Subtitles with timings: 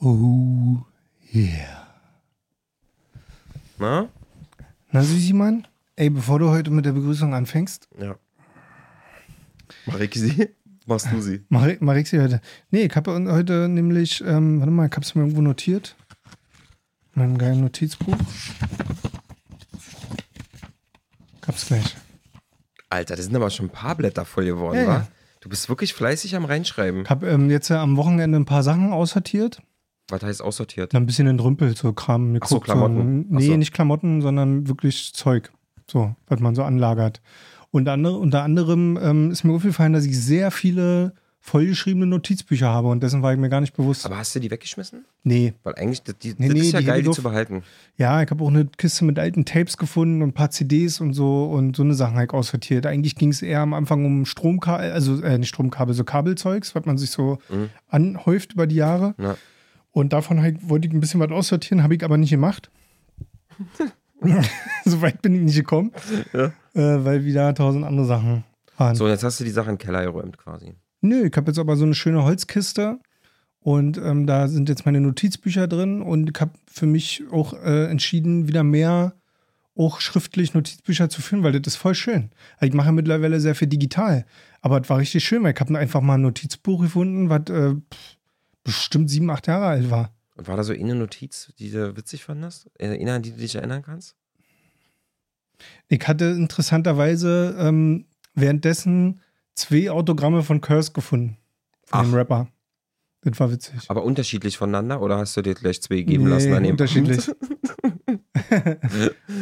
[0.00, 0.78] Oh
[1.34, 1.86] yeah.
[3.78, 4.08] Na?
[4.90, 8.16] Na, Süßimann, ey, bevor du heute mit der Begrüßung anfängst, Ja.
[9.86, 10.48] Mach ich sie?
[10.86, 11.44] Machst du sie?
[11.50, 12.40] mach, ich- mach ich sie heute.
[12.70, 15.94] Nee, ich habe heute nämlich, ähm, warte mal, ich hab's mir irgendwo notiert.
[17.14, 18.16] In meinem geilen Notizbuch.
[21.42, 21.96] Ich hab's gleich.
[22.90, 24.92] Alter, das sind aber schon ein paar Blätter voll geworden, Ja, wa?
[24.94, 25.08] ja.
[25.40, 27.02] Du bist wirklich fleißig am Reinschreiben.
[27.02, 29.62] Ich habe ähm, jetzt ja am Wochenende ein paar Sachen aussortiert.
[30.10, 30.94] Was heißt aussortiert?
[30.94, 32.36] Ein bisschen entrümpelt, so Kram.
[32.40, 33.26] Ach so, Klamotten.
[33.30, 33.56] So, nee, so.
[33.56, 35.52] nicht Klamotten, sondern wirklich Zeug.
[35.86, 37.20] So, was man so anlagert.
[37.70, 42.88] Und andere, unter anderem ähm, ist mir aufgefallen, dass ich sehr viele vollgeschriebene Notizbücher habe
[42.88, 44.04] und dessen war ich mir gar nicht bewusst.
[44.04, 45.04] Aber hast du die weggeschmissen?
[45.22, 45.54] nee.
[45.62, 47.62] Weil eigentlich, das, die, Nee, das nee, ist ja die geil, die zu behalten.
[47.96, 51.12] Ja, ich habe auch eine Kiste mit alten Tapes gefunden und ein paar CDs und
[51.14, 52.86] so und so eine Sachen halt aussortiert.
[52.86, 56.84] Eigentlich ging es eher am Anfang um Stromkabel, also äh, nicht Stromkabel, so Kabelzeugs, was
[56.86, 57.70] man sich so Mhm.
[57.88, 59.14] anhäuft über die Jahre.
[59.16, 59.36] Na,
[59.92, 62.70] Und davon halt wollte ich ein bisschen was aussortieren, habe ich aber nicht gemacht.
[64.84, 65.92] so weit bin ich nicht gekommen,
[66.32, 66.46] Ja.
[66.74, 68.44] äh, weil wieder tausend andere Sachen
[68.76, 68.94] waren.
[68.96, 70.74] so, und jetzt hast du die Sache in den Keller geräumt quasi.
[71.00, 72.98] Nö, ich habe jetzt aber so eine schöne Holzkiste
[73.60, 77.86] und ähm, da sind jetzt meine Notizbücher drin und ich habe für mich auch äh,
[77.86, 79.14] entschieden, wieder mehr
[79.76, 82.30] auch schriftlich Notizbücher zu führen, weil das ist voll schön.
[82.56, 84.26] Also ich mache mittlerweile sehr viel digital,
[84.60, 87.74] aber es war richtig schön, weil ich habe einfach mal ein Notizbuch gefunden, was äh,
[87.74, 88.17] pff,
[88.64, 90.14] bestimmt sieben, acht Jahre alt war.
[90.36, 92.70] Und war da so eine Notiz, die du witzig fandest?
[92.78, 94.14] Äh, Eine, an die du dich erinnern kannst?
[95.88, 99.20] Ich hatte interessanterweise ähm, währenddessen
[99.56, 101.36] zwei Autogramme von Curse gefunden.
[101.84, 102.14] Von dem.
[102.14, 102.48] Rapper.
[103.22, 103.74] Das war witzig.
[103.88, 106.52] Aber unterschiedlich voneinander oder hast du dir gleich zwei geben Nee, lassen?
[106.52, 107.28] an dem unterschiedlich.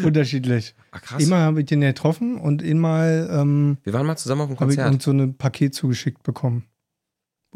[0.04, 0.74] unterschiedlich.
[0.92, 1.22] Ach, krass.
[1.22, 4.58] Einmal habe ich den ja getroffen und einmal ähm, Wir waren mal zusammen auf dem
[4.60, 5.02] habe ich Konzert.
[5.02, 6.64] so ein Paket zugeschickt bekommen.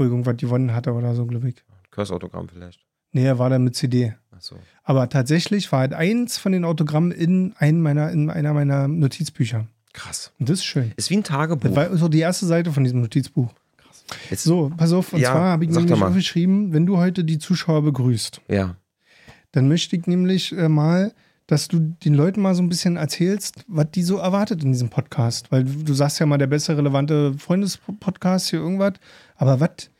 [0.00, 1.56] Wo irgendwas gewonnen hatte oder so, glaube ich.
[1.90, 2.80] Curse-Autogramm vielleicht.
[3.12, 4.14] Nee, er war da mit CD.
[4.30, 4.56] Achso.
[4.82, 9.66] Aber tatsächlich war halt eins von den Autogrammen in, einem meiner, in einer meiner Notizbücher.
[9.92, 10.32] Krass.
[10.40, 10.92] Und das ist schön.
[10.96, 11.68] Ist wie ein Tagebuch.
[11.68, 13.52] Das war so die erste Seite von diesem Notizbuch.
[14.30, 17.38] Jetzt, So, pass auf, und Ja, zwar habe ich nämlich aufgeschrieben, wenn du heute die
[17.38, 18.76] Zuschauer begrüßt, Ja.
[19.52, 21.12] dann möchte ich nämlich äh, mal,
[21.46, 24.88] dass du den Leuten mal so ein bisschen erzählst, was die so erwartet in diesem
[24.88, 25.50] Podcast.
[25.52, 28.92] Weil du sagst ja mal, der beste relevante Freundespodcast hier irgendwas.
[29.40, 29.90] Aber was?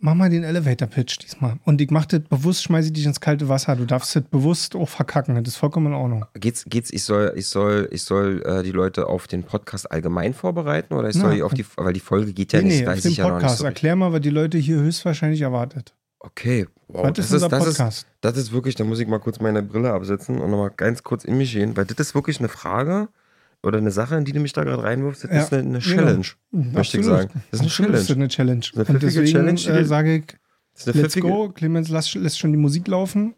[0.00, 1.60] Mach mal den Elevator-Pitch diesmal.
[1.64, 3.76] Und ich mach das bewusst, schmeiße ich dich ins kalte Wasser.
[3.76, 5.36] Du darfst das bewusst auch verkacken.
[5.36, 6.24] Das ist vollkommen in Ordnung.
[6.34, 10.34] Geht's, geht's, ich soll, ich soll, ich soll äh, die Leute auf den Podcast allgemein
[10.34, 12.80] vorbereiten oder ich soll Na, die auf die, weil die Folge geht ja nee, nicht,
[12.80, 13.64] nee, weiß ich ja noch nicht so.
[13.64, 15.94] Erklär mal, was die Leute hier höchstwahrscheinlich erwartet.
[16.18, 18.06] Okay, wow, was das ist das ist, Podcast?
[18.22, 21.22] das ist wirklich, da muss ich mal kurz meine Brille absetzen und nochmal ganz kurz
[21.22, 23.08] in mich gehen, weil das ist wirklich eine Frage
[23.62, 25.78] oder eine Sache, in die du mich da gerade reinwirfst, das Ja, ist eine, eine
[25.78, 25.94] genau.
[25.96, 27.30] Challenge, möchte ich sagen.
[27.50, 28.22] Das ist eine ist das Challenge.
[28.22, 28.66] eine Challenge.
[28.74, 30.24] Eine Und deswegen Challenge, äh, sage ich,
[30.74, 31.48] Das ist let's go.
[31.50, 33.34] Clemens lässt, lässt schon die Musik laufen.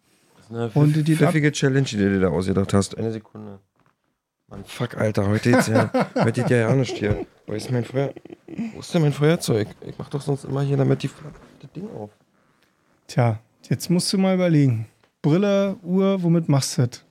[0.50, 2.96] eine Und die- die- pfiffige Challenge, die du dir da ausgedacht hast.
[2.96, 3.58] Eine Sekunde.
[4.48, 7.26] Mann, fuck, Alter, heute geht's ja, heute geht ja ja nicht hier.
[7.46, 8.12] Wo ist mein Feuer?
[8.74, 9.68] Wo ist denn mein Feuerzeug?
[9.86, 11.10] Ich mach doch sonst immer hier damit die,
[11.60, 12.10] das Ding auf.
[13.08, 14.86] Tja, jetzt musst du mal überlegen.
[15.22, 17.03] Brille, Uhr, womit machst du das?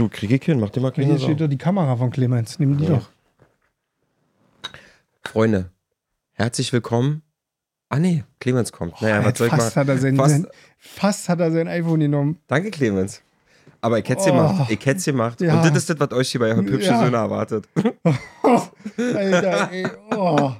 [0.00, 1.34] Du, krieg ich hin, mach dir mal keine Hier Sorgen.
[1.34, 2.58] steht doch die Kamera von Clemens.
[2.58, 2.90] Nimm die Ja.
[2.96, 3.10] doch.
[5.22, 5.68] Freunde,
[6.32, 7.20] herzlich willkommen.
[7.90, 9.02] Ah nee, Clemens kommt.
[9.02, 9.82] Naja, was soll ich fast, mal?
[9.82, 10.46] hat er sein, fast- sein,
[10.78, 12.38] fast hat er sein iPhone genommen.
[12.46, 13.20] Danke, Clemens.
[13.82, 14.24] Aber ich hätte Oh.
[14.28, 14.70] gemacht.
[14.70, 15.38] Ich gemacht.
[15.42, 15.56] Ja.
[15.60, 17.04] Und das ist das, was euch hier bei hübsche Ja.
[17.04, 17.68] Söhne erwartet.
[18.96, 19.86] Alter, ey.
[20.16, 20.52] Oh.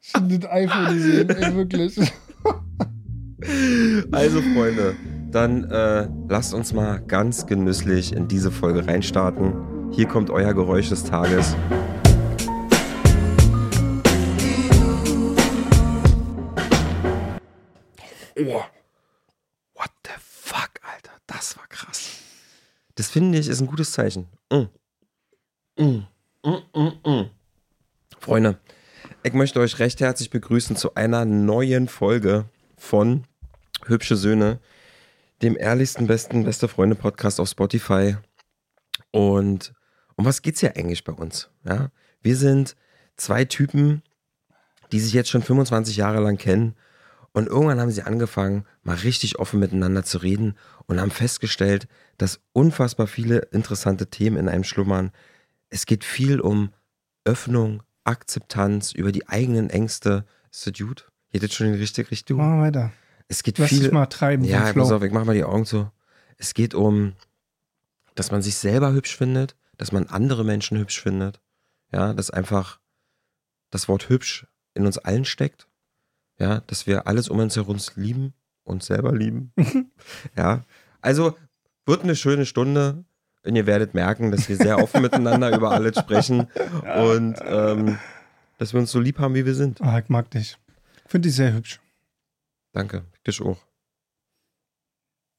[0.00, 1.98] Schon das iPhone gesehen, ey, wirklich.
[4.10, 4.96] Also, Freunde,
[5.36, 9.92] dann äh, lasst uns mal ganz genüsslich in diese Folge reinstarten.
[9.92, 11.54] Hier kommt euer Geräusch des Tages.
[18.38, 18.62] Oh.
[19.74, 21.12] What the fuck, Alter.
[21.26, 22.12] Das war krass.
[22.94, 24.28] Das finde ich ist ein gutes Zeichen.
[24.50, 24.62] Mm.
[25.78, 26.06] Mm.
[26.44, 27.30] Mm, mm, mm.
[28.20, 28.58] Freunde,
[29.22, 32.46] ich möchte euch recht herzlich begrüßen zu einer neuen Folge
[32.78, 33.24] von
[33.84, 34.60] Hübsche Söhne,
[35.42, 38.16] dem ehrlichsten, besten, beste Freunde-Podcast auf Spotify.
[39.10, 39.72] Und
[40.16, 41.50] um was geht's hier eigentlich bei uns?
[41.64, 41.90] Ja?
[42.22, 42.76] Wir sind
[43.16, 44.02] zwei Typen,
[44.92, 46.74] die sich jetzt schon 25 Jahre lang kennen.
[47.32, 50.56] Und irgendwann haben sie angefangen, mal richtig offen miteinander zu reden
[50.86, 51.86] und haben festgestellt,
[52.16, 55.12] dass unfassbar viele interessante Themen in einem schlummern.
[55.68, 56.72] Es geht viel um
[57.24, 60.24] Öffnung, Akzeptanz, über die eigenen Ängste.
[60.50, 61.10] Ist das gut?
[61.30, 62.38] Geht das schon in die richtige Richtung?
[62.38, 62.92] Machen wir weiter.
[63.28, 63.80] Es geht Lass viel.
[63.82, 64.44] dich mal treiben.
[64.44, 65.90] Ja, pass auf, ich mach mal die Augen zu.
[66.38, 67.14] Es geht um,
[68.14, 71.40] dass man sich selber hübsch findet, dass man andere Menschen hübsch findet.
[71.92, 72.80] Ja, dass einfach
[73.70, 75.68] das Wort hübsch in uns allen steckt.
[76.38, 78.34] Ja, dass wir alles um uns herum lieben.
[78.64, 79.52] uns selber lieben.
[80.36, 80.64] ja.
[81.00, 81.36] Also
[81.86, 83.04] wird eine schöne Stunde.
[83.44, 86.48] Und ihr werdet merken, dass wir sehr offen miteinander über alles sprechen
[86.98, 87.96] und ähm,
[88.58, 89.80] dass wir uns so lieb haben, wie wir sind.
[89.80, 90.58] Ah, ich mag dich.
[91.06, 91.78] Finde ich sehr hübsch.
[92.76, 93.56] Danke, dich auch.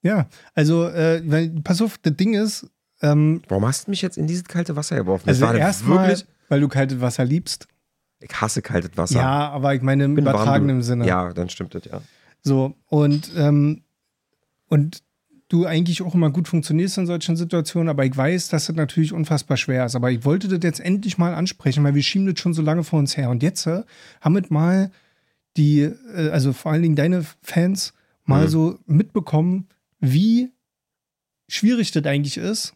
[0.01, 2.67] Ja, also, äh, weil, pass auf, das Ding ist.
[2.99, 5.29] Ähm, Warum hast du mich jetzt in dieses kalte Wasser geworfen?
[5.29, 6.17] Also erstmal,
[6.49, 7.67] weil du kaltes Wasser liebst.
[8.19, 9.19] Ich hasse kaltes Wasser.
[9.19, 11.05] Ja, aber ich meine im Bin übertragenen Sinne.
[11.05, 12.01] Ja, dann stimmt das, ja.
[12.41, 13.83] So, und, ähm,
[14.67, 15.03] und
[15.47, 19.13] du eigentlich auch immer gut funktionierst in solchen Situationen, aber ich weiß, dass das natürlich
[19.13, 19.95] unfassbar schwer ist.
[19.95, 22.83] Aber ich wollte das jetzt endlich mal ansprechen, weil wir schieben das schon so lange
[22.83, 23.29] vor uns her.
[23.29, 23.83] Und jetzt äh,
[24.21, 24.89] haben wir mal
[25.57, 27.93] die, äh, also vor allen Dingen deine Fans,
[28.25, 28.49] mal mhm.
[28.49, 29.67] so mitbekommen,
[29.99, 30.51] wie
[31.47, 32.73] schwierig das eigentlich ist,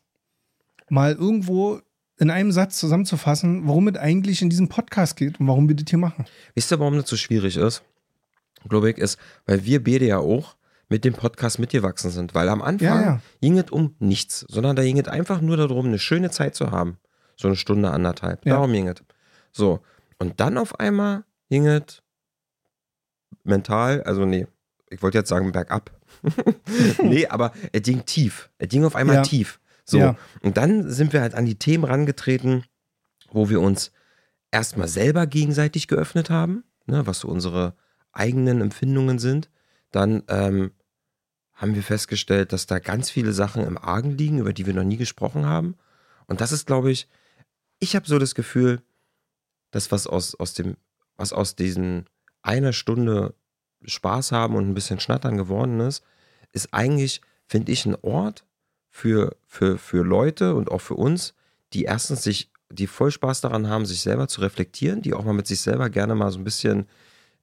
[0.90, 1.82] mal irgendwo
[2.18, 5.86] in einem Satz zusammenzufassen, worum es eigentlich in diesem Podcast geht und warum wir das
[5.90, 6.26] hier machen.
[6.54, 7.84] Wisst ihr, warum das so schwierig ist?
[8.70, 10.56] Glaube ich, ist, weil wir beide ja auch
[10.88, 12.36] mit dem Podcast mitgewachsen sind.
[12.36, 13.22] Weil am Anfang ja, ja.
[13.42, 16.70] ging es um nichts, sondern da ging es einfach nur darum, eine schöne Zeit zu
[16.70, 16.98] haben.
[17.38, 18.46] So eine Stunde, anderthalb.
[18.46, 18.56] Ja.
[18.56, 19.02] Darum ging es.
[19.52, 19.80] So.
[20.20, 22.04] Und dann auf einmal ging es
[23.44, 24.48] mental, also nee,
[24.90, 25.92] ich wollte jetzt sagen bergab.
[27.04, 28.50] nee, aber er ging tief.
[28.58, 29.22] Er ging auf einmal ja.
[29.22, 29.60] tief.
[29.86, 29.98] So.
[29.98, 30.16] Ja.
[30.42, 32.66] Und dann sind wir halt an die Themen rangetreten,
[33.32, 33.92] wo wir uns
[34.52, 37.76] erstmal selber gegenseitig geöffnet haben, ne, was so unsere
[38.12, 39.50] eigenen Empfindungen sind.
[39.92, 40.72] Dann ähm,
[41.54, 44.84] haben wir festgestellt, dass da ganz viele Sachen im Argen liegen, über die wir noch
[44.84, 45.76] nie gesprochen haben.
[46.28, 47.08] Und das ist, glaube ich,
[47.80, 48.82] ich habe so das Gefühl,
[49.72, 50.76] dass was aus, aus dem,
[51.16, 52.06] was aus diesen
[52.42, 53.34] einer Stunde
[53.84, 56.04] Spaß haben und ein bisschen Schnattern geworden ist,
[56.52, 58.46] ist eigentlich, finde ich, ein Ort
[58.90, 61.34] für, für, für Leute und auch für uns,
[61.74, 65.34] die erstens sich, die voll Spaß daran haben, sich selber zu reflektieren, die auch mal
[65.34, 66.88] mit sich selber gerne mal so ein bisschen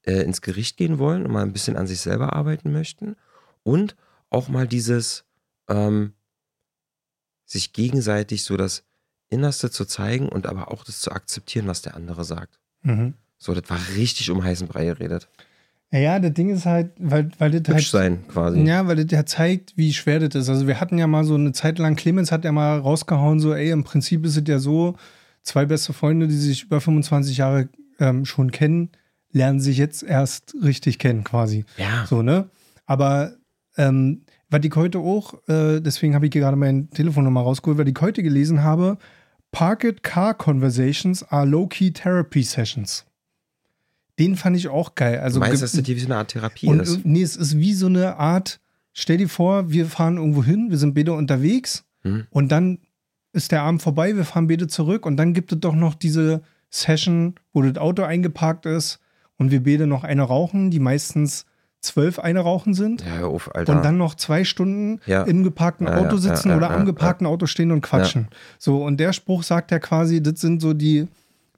[0.03, 3.17] äh, ins Gericht gehen wollen und mal ein bisschen an sich selber arbeiten möchten
[3.63, 3.97] und
[4.31, 5.25] auch mal dieses
[5.69, 6.13] ähm,
[7.45, 8.85] sich gegenseitig so das
[9.31, 12.59] Innerste zu zeigen und aber auch das zu akzeptieren, was der andere sagt.
[12.83, 13.15] Mhm.
[13.39, 15.29] So, das war richtig um heißen Brei geredet.
[15.91, 18.03] Ja, das Ding ist halt, weil, weil das Hübsch halt.
[18.03, 18.61] sein, quasi.
[18.61, 20.49] Ja, weil das ja zeigt, wie schwer das ist.
[20.51, 23.55] Also, wir hatten ja mal so eine Zeit lang, Clemens hat ja mal rausgehauen, so,
[23.55, 24.97] ey, im Prinzip ist es ja so,
[25.43, 27.69] zwei beste Freunde, die sich über 25 Jahre
[27.99, 28.91] ähm, schon kennen,
[29.33, 31.65] lernen sich jetzt erst richtig kennen, quasi.
[31.79, 32.07] Ja.
[32.07, 32.51] So, ne?
[32.85, 33.33] Aber
[33.79, 37.89] ähm, was ich heute auch, äh, deswegen habe ich gerade mein Telefon nochmal rausgeholt, weil
[37.89, 38.99] ich heute gelesen habe,
[39.53, 43.07] Parked Car Conversations are Low-Key Therapy Sessions.
[44.19, 45.21] Den fand ich auch geil.
[45.21, 47.05] Also, du meinst, dass das wie so eine Art Therapie und, ist?
[47.05, 48.61] Nee, es ist wie so eine Art,
[48.93, 52.27] stell dir vor, wir fahren irgendwo hin, wir sind beide unterwegs hm.
[52.31, 52.79] und dann
[53.33, 56.43] ist der Abend vorbei, wir fahren beide zurück und dann gibt es doch noch diese
[56.71, 58.99] Session, wo das Auto eingeparkt ist
[59.37, 61.47] und wir beide noch eine rauchen, die meistens
[61.81, 63.05] zwölf eine rauchen sind.
[63.05, 63.77] Ja, auf, Alter.
[63.77, 65.23] Und dann noch zwei Stunden ja.
[65.23, 68.29] im geparkten ja, Auto sitzen oder am geparkten Auto stehen und quatschen.
[68.59, 71.07] So, und der Spruch sagt ja quasi, das sind so die,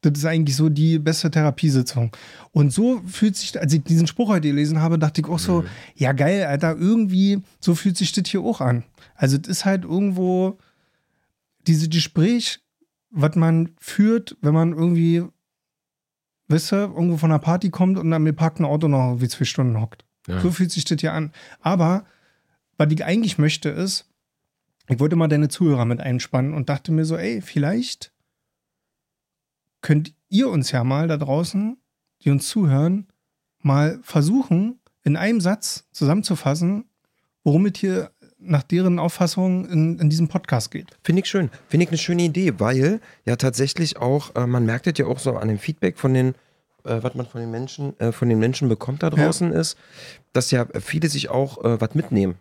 [0.03, 2.17] das ist eigentlich so die beste Therapiesitzung.
[2.53, 5.63] Und so fühlt sich, als ich diesen Spruch heute gelesen habe, dachte ich auch so,
[5.63, 5.67] mhm.
[5.95, 8.85] ja geil, Alter, irgendwie, so fühlt sich das hier auch an.
[9.15, 10.59] Also es ist halt irgendwo
[11.67, 12.61] dieses Gespräch,
[13.11, 15.25] was man führt, wenn man irgendwie,
[16.49, 19.45] weißt du, irgendwo von einer Party kommt und dann mit parkten Auto noch wie zwei
[19.45, 20.05] Stunden hockt.
[20.27, 20.41] Ja.
[20.41, 21.33] So fühlt sich das hier an.
[21.61, 22.05] Aber
[22.79, 24.07] was ich eigentlich möchte ist,
[24.89, 28.13] ich wollte mal deine Zuhörer mit einspannen und dachte mir so, ey, vielleicht
[29.81, 31.77] könnt ihr uns ja mal da draußen,
[32.23, 33.09] die uns zuhören,
[33.63, 36.85] mal versuchen, in einem Satz zusammenzufassen,
[37.45, 40.89] worum es hier nach deren Auffassung in, in diesem Podcast geht.
[41.03, 41.51] Finde ich schön.
[41.69, 45.19] Finde ich eine schöne Idee, weil ja tatsächlich auch, äh, man merkt es ja auch
[45.19, 46.35] so an dem Feedback von den,
[46.85, 49.61] äh, was man von den Menschen, äh, von den Menschen bekommt da draußen ja.
[49.61, 49.77] ist,
[50.33, 52.37] dass ja viele sich auch äh, was mitnehmen.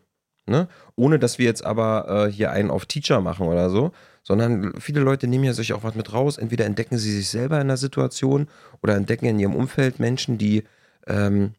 [0.46, 0.67] Ne?
[0.96, 3.91] Ohne dass wir jetzt aber äh, hier einen auf Teacher machen oder so,
[4.30, 6.38] sondern viele Leute nehmen ja sich auch was mit raus.
[6.38, 8.48] Entweder entdecken sie sich selber in der Situation
[8.84, 10.66] oder entdecken in ihrem Umfeld Menschen, die
[11.08, 11.54] ähm,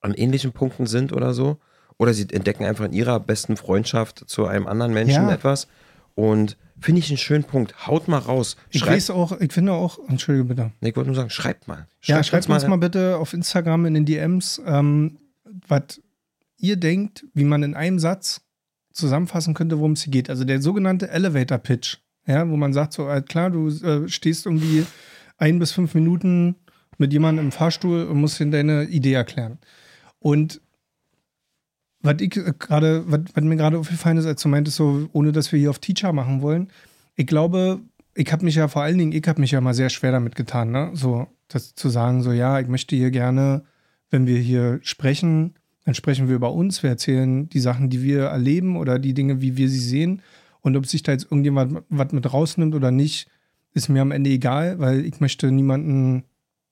[0.00, 1.58] an ähnlichen Punkten sind oder so.
[1.96, 5.32] Oder sie entdecken einfach in ihrer besten Freundschaft zu einem anderen Menschen ja.
[5.32, 5.68] etwas.
[6.16, 7.86] Und finde ich einen schönen Punkt.
[7.86, 8.56] Haut mal raus.
[8.70, 10.72] Ich weiß auch, ich finde auch, entschuldige bitte.
[10.80, 11.86] Nee, ich wollte nur sagen, schreibt mal.
[12.00, 15.18] Schreibt ja, schreibt uns mal, mal bitte auf Instagram in den DMs, ähm,
[15.68, 16.00] was
[16.58, 18.40] ihr denkt, wie man in einem Satz
[18.96, 20.30] zusammenfassen könnte, worum es hier geht.
[20.30, 24.46] Also der sogenannte Elevator Pitch, ja, wo man sagt, so, äh, klar, du äh, stehst
[24.46, 24.86] irgendwie
[25.38, 26.56] ein bis fünf Minuten
[26.98, 29.58] mit jemandem im Fahrstuhl und musst ihm deine Idee erklären.
[30.18, 30.60] Und
[32.00, 35.52] was ich äh, gerade, was, mir gerade aufgefallen ist, als du meintest, so, ohne dass
[35.52, 36.68] wir hier auf Teacher machen wollen,
[37.16, 37.80] ich glaube,
[38.14, 40.36] ich habe mich ja vor allen Dingen, ich habe mich ja mal sehr schwer damit
[40.36, 40.90] getan, ne?
[40.94, 43.64] So, das zu sagen, so, ja, ich möchte hier gerne,
[44.10, 45.54] wenn wir hier sprechen,
[45.86, 49.40] Dann sprechen wir über uns, wir erzählen die Sachen, die wir erleben oder die Dinge,
[49.40, 50.20] wie wir sie sehen.
[50.60, 53.28] Und ob sich da jetzt irgendjemand was mit rausnimmt oder nicht,
[53.72, 56.24] ist mir am Ende egal, weil ich möchte niemanden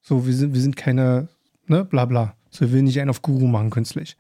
[0.02, 1.28] so, wir sind, wir sind keine,
[1.68, 2.34] ne, bla bla.
[2.50, 4.16] So, ich will nicht einen auf Guru machen künstlich.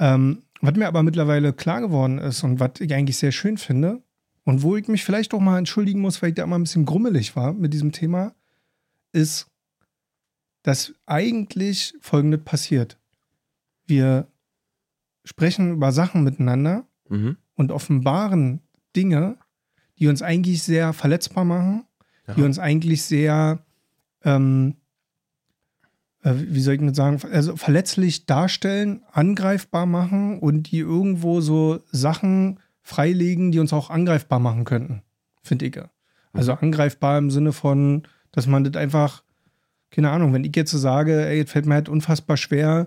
[0.00, 4.02] Ähm, was mir aber mittlerweile klar geworden ist und was ich eigentlich sehr schön finde
[4.42, 6.86] und wo ich mich vielleicht auch mal entschuldigen muss, weil ich da immer ein bisschen
[6.86, 8.34] grummelig war mit diesem Thema,
[9.12, 9.46] ist,
[10.64, 12.98] dass eigentlich Folgendes passiert.
[13.88, 14.28] Wir
[15.24, 17.36] sprechen über Sachen miteinander Mhm.
[17.56, 18.60] und offenbaren
[18.94, 19.36] Dinge,
[19.98, 21.84] die uns eigentlich sehr verletzbar machen,
[22.36, 22.46] die Ja.
[22.46, 23.64] uns eigentlich sehr,
[24.24, 24.76] ähm,
[26.22, 31.80] äh, wie soll ich das sagen, also verletzlich darstellen, angreifbar machen und die irgendwo so
[31.90, 35.02] Sachen freilegen, die uns auch angreifbar machen könnten,
[35.42, 35.78] finde ich.
[36.32, 38.02] Also angreifbar im Sinne von,
[38.32, 39.22] dass man das einfach,
[39.90, 42.86] keine Ahnung, wenn ich jetzt so sage, ey, es fällt mir halt unfassbar schwer,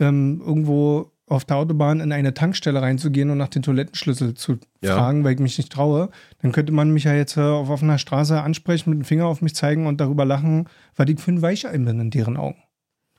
[0.00, 4.94] ähm, irgendwo auf der Autobahn in eine Tankstelle reinzugehen und nach den Toilettenschlüssel zu Ja.
[4.96, 6.10] fragen, weil ich mich nicht traue,
[6.42, 9.40] dann könnte man mich ja jetzt äh, auf offener Straße ansprechen, mit dem Finger auf
[9.40, 12.56] mich zeigen und darüber lachen, weil ich für ein Weichei bin in deren Augen.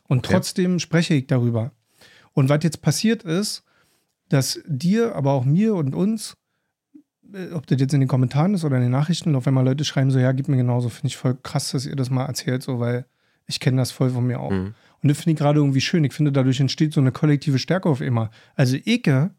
[0.09, 0.33] Und Okay.
[0.33, 1.71] trotzdem spreche ich darüber.
[2.33, 3.63] Und was jetzt passiert ist,
[4.27, 6.35] dass dir, aber auch mir und uns,
[7.33, 9.85] äh, ob das jetzt in den Kommentaren ist oder in den Nachrichten, auf einmal Leute
[9.85, 12.61] schreiben so, ja, gib mir genauso, finde ich voll krass, dass ihr das mal erzählt,
[12.63, 13.05] so, weil
[13.47, 14.51] ich kenne das voll von mir auch.
[14.51, 14.73] Mhm.
[15.03, 16.03] Und das finde ich gerade irgendwie schön.
[16.03, 18.29] Ich finde, dadurch entsteht so eine kollektive Stärke auf immer.
[18.55, 19.29] Also ich äh,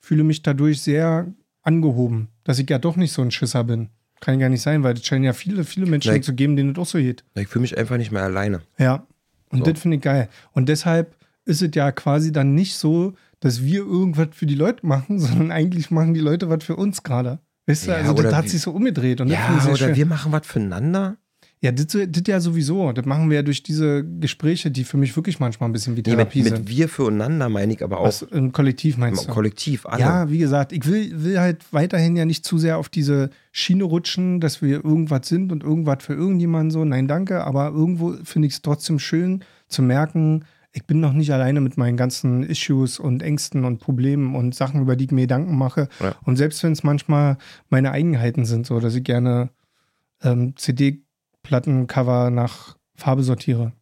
[0.00, 1.32] fühle mich dadurch sehr
[1.62, 3.88] angehoben, dass ich ja doch nicht so ein Schisser bin.
[4.20, 6.74] Kann ja gar nicht sein, weil es scheinen ja viele, viele Menschen zu geben, denen
[6.74, 7.24] das auch so geht.
[7.34, 8.60] Ich fühle mich einfach nicht mehr alleine.
[8.78, 9.06] Ja.
[9.50, 9.70] Und So.
[9.70, 10.28] das finde ich geil.
[10.52, 14.86] Und deshalb ist es ja quasi dann nicht so, dass wir irgendwas für die Leute
[14.86, 17.38] machen, sondern eigentlich machen die Leute was für uns gerade.
[17.66, 19.20] Weißt du, Ja, also das hat wie- sich so umgedreht.
[19.20, 19.96] Und Ja, oder schön.
[19.96, 21.16] wir machen was füreinander.
[21.66, 22.92] Ja, das, das ja sowieso.
[22.92, 26.02] Das machen wir ja durch diese Gespräche, die für mich wirklich manchmal ein bisschen wie
[26.06, 26.68] Nee, mit, Therapie mit sind.
[26.68, 29.32] wir füreinander meine ich aber auch Was im Kollektiv im meinst du?
[29.32, 30.00] Kollektiv, alle.
[30.00, 33.84] Ja, wie gesagt, ich will, will halt weiterhin ja nicht zu sehr auf diese Schiene
[33.84, 36.84] rutschen, dass wir irgendwas sind und irgendwas für irgendjemanden so.
[36.84, 37.44] Nein, danke.
[37.44, 40.44] Aber irgendwo finde ich es trotzdem schön zu merken,
[40.76, 44.82] ich bin noch nicht alleine mit meinen ganzen Issues und Ängsten und Problemen und Sachen,
[44.82, 45.88] über die ich mir Gedanken mache.
[46.00, 46.14] Ja.
[46.24, 47.38] Und selbst wenn es manchmal
[47.70, 49.48] meine Eigenheiten sind, so dass ich gerne
[50.22, 50.52] ähm,
[51.46, 53.72] CD-Plattencover nach Farbe sortiere.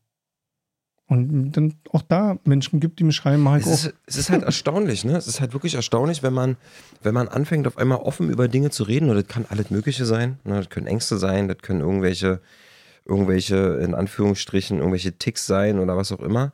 [1.06, 4.30] Und dann auch da Menschen gibt, die mir schreiben, mach ich Es ist, es ist
[4.30, 5.16] halt erstaunlich, ne?
[5.16, 6.56] Es ist halt wirklich erstaunlich, wenn man,
[7.02, 9.10] wenn man anfängt, auf einmal offen über Dinge zu reden.
[9.10, 10.38] Und das kann alles Mögliche sein.
[10.44, 10.56] Ne?
[10.56, 12.40] Das können Ängste sein, das können irgendwelche,
[13.04, 16.52] irgendwelche, in Anführungsstrichen, irgendwelche Ticks sein oder was auch immer.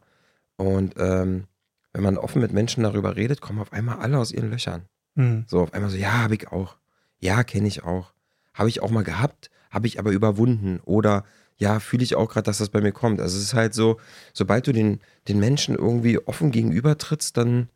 [0.56, 1.44] Und ähm,
[1.92, 4.82] wenn man offen mit Menschen darüber redet, kommen auf einmal alle aus ihren Löchern.
[5.16, 5.44] Hm.
[5.46, 6.76] So, auf einmal so, ja, habe ich auch.
[7.20, 8.12] Ja, kenne ich auch.
[8.52, 10.80] Habe ich auch mal gehabt, habe ich aber überwunden.
[10.84, 11.24] Oder
[11.56, 13.20] ja, fühle ich auch gerade, dass das bei mir kommt.
[13.20, 13.98] Also es ist halt so,
[14.32, 17.68] sobald du den, den Menschen irgendwie offen gegenüber trittst, dann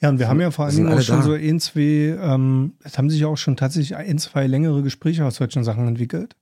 [0.00, 1.22] Ja, und wir haben ja vor allen Dingen auch schon da.
[1.22, 5.24] so ein, zwei, ähm, es haben sich ja auch schon tatsächlich ein, zwei längere Gespräche
[5.24, 6.36] aus solchen Sachen entwickelt,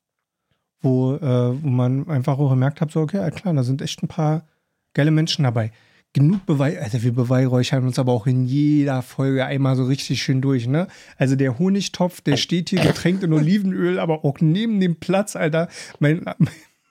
[0.80, 4.02] wo, äh, wo man einfach auch gemerkt hat, so, okay, ja klar, da sind echt
[4.02, 4.46] ein paar
[4.94, 5.72] geile Menschen dabei.
[6.14, 10.42] Genug Beweih, also wir beweihräuchern uns aber auch in jeder Folge einmal so richtig schön
[10.42, 10.86] durch, ne?
[11.16, 15.68] Also der Honigtopf, der steht hier getränkt in Olivenöl, aber auch neben dem Platz, Alter.
[16.00, 16.22] Mein,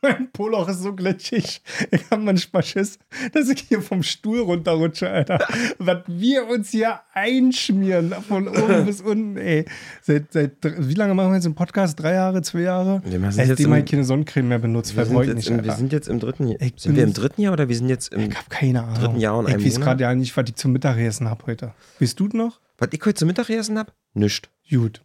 [0.01, 1.62] mein Poloch ist so glitschig.
[1.91, 2.98] Ich habe manchmal Schiss,
[3.34, 5.39] dass ich hier vom Stuhl runterrutsche, Alter.
[5.77, 9.65] Was wir uns hier einschmieren, von oben bis unten, ey.
[10.01, 12.00] Seit, seit, wie lange machen wir jetzt den Podcast?
[12.00, 13.01] Drei Jahre, zwei Jahre?
[13.05, 14.96] Wir jetzt Seitdem im- ich keine Sonnencreme mehr benutzt.
[14.96, 16.62] wir sind, nicht, im, wir sind jetzt im dritten Jahr.
[16.62, 18.22] Ich Sind wir im dritten Jahr oder wir sind jetzt im.
[18.29, 18.96] Ich habe keine Ahnung.
[18.96, 21.74] dritten Jahr und Ich weiß gerade ja nicht, was ich zum Mittagessen habe heute.
[22.00, 22.60] Weißt du noch?
[22.77, 23.91] Was ich heute zum Mittag gegessen habe?
[24.13, 24.50] Nischt.
[24.70, 25.01] Gut.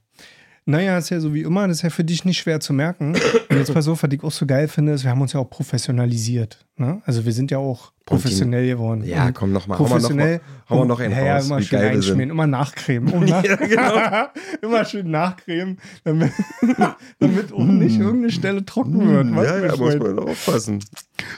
[0.69, 3.15] Naja, ist ja so wie immer, das ist ja für dich nicht schwer zu merken.
[3.49, 5.39] Und jetzt pass auf, was ich auch so geil finde, ist, wir haben uns ja
[5.39, 6.49] auch professionalisial.
[6.77, 7.01] Ne?
[7.07, 9.05] Also wir sind ja auch professionell geworden.
[9.05, 9.79] Ja, komm noch mal.
[9.79, 10.39] Hau mal noch, Professionell.
[10.39, 13.13] mal, hau mal noch einen ja, ja, raus, immer wie schön einschmieren, immer nachcremen.
[13.15, 14.27] Um nach Ja, genau.
[14.61, 16.33] immer schön nachcremen, damit,
[17.21, 19.27] damit auch nicht irgendeine Stelle trocken wird.
[19.27, 19.37] Mm.
[19.37, 20.85] ja, mein ja, muss man aufpassen.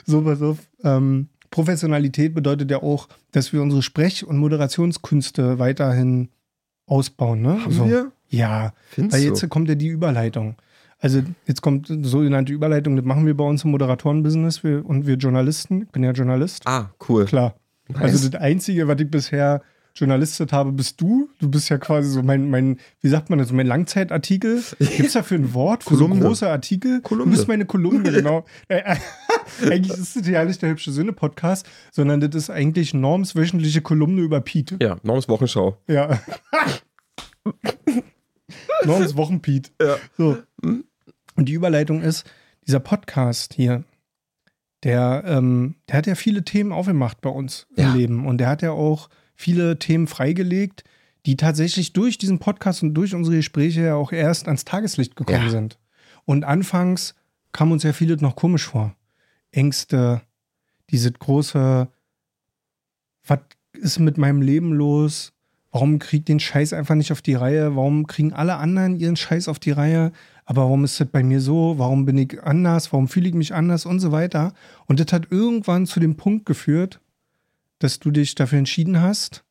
[0.07, 0.57] So, pass auf.
[0.83, 6.29] Ähm, Professionalität bedeutet ja auch, dass wir unsere Sprech- und Moderationskünste weiterhin
[6.87, 7.43] ausbauen.
[7.43, 7.63] Ne?
[7.63, 7.87] Haben so.
[7.87, 8.11] wir?
[8.29, 9.27] Ja, Findest weil du?
[9.29, 10.55] jetzt kommt ja die Überleitung.
[10.99, 15.15] Also jetzt kommt sogenannte Überleitung, das machen wir bei uns im Moderatorenbusiness wir, und wir
[15.15, 15.83] Journalisten.
[15.83, 16.63] Ich bin ja Journalist.
[16.65, 17.25] Ah, cool.
[17.25, 17.55] Klar.
[17.87, 18.01] Nice.
[18.01, 19.61] Also das Einzige, was ich bisher
[19.95, 21.29] journalistet habe, bist du.
[21.39, 24.61] Du bist ja quasi so mein, mein wie sagt man das, mein Langzeitartikel.
[24.77, 26.21] Gibt es dafür ein Wort für Kolumne.
[26.21, 27.01] so große Artikel?
[27.01, 27.31] Kolumne.
[27.31, 28.45] Du bist meine Kolumne, genau.
[29.61, 34.21] Eigentlich ist das ja nicht der hübsche Sinne-Podcast, sondern das ist eigentlich Norms wöchentliche Kolumne
[34.21, 34.77] über Pete.
[34.81, 35.77] Ja, Norms Wochenschau.
[35.87, 36.19] Ja.
[38.85, 39.71] Norms Wochenpiet.
[39.81, 39.97] Ja.
[40.17, 40.37] So.
[40.61, 42.25] Und die Überleitung ist,
[42.67, 43.83] dieser Podcast hier,
[44.83, 47.89] der, ähm, der hat ja viele Themen aufgemacht bei uns Ja.
[47.91, 48.25] im Leben.
[48.25, 50.83] Und der hat ja auch viele Themen freigelegt,
[51.25, 55.45] die tatsächlich durch diesen Podcast und durch unsere Gespräche ja auch erst ans Tageslicht gekommen
[55.45, 55.49] Ja.
[55.49, 55.77] sind.
[56.25, 57.15] Und anfangs
[57.51, 58.95] kam uns ja vieles noch komisch vor.
[59.51, 60.21] Ängste,
[60.91, 61.87] diese große,
[63.27, 63.39] was
[63.73, 65.33] ist mit meinem Leben los?
[65.71, 67.75] Warum kriegt den Scheiß einfach nicht auf die Reihe?
[67.75, 70.11] Warum kriegen alle anderen ihren Scheiß auf die Reihe?
[70.45, 71.77] Aber warum ist das bei mir so?
[71.77, 72.91] Warum bin ich anders?
[72.91, 73.85] Warum fühle ich mich anders?
[73.85, 74.53] Und so weiter.
[74.87, 76.99] Und das hat irgendwann zu dem Punkt geführt,
[77.77, 79.43] dass du dich dafür entschieden hast,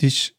[0.00, 0.36] dich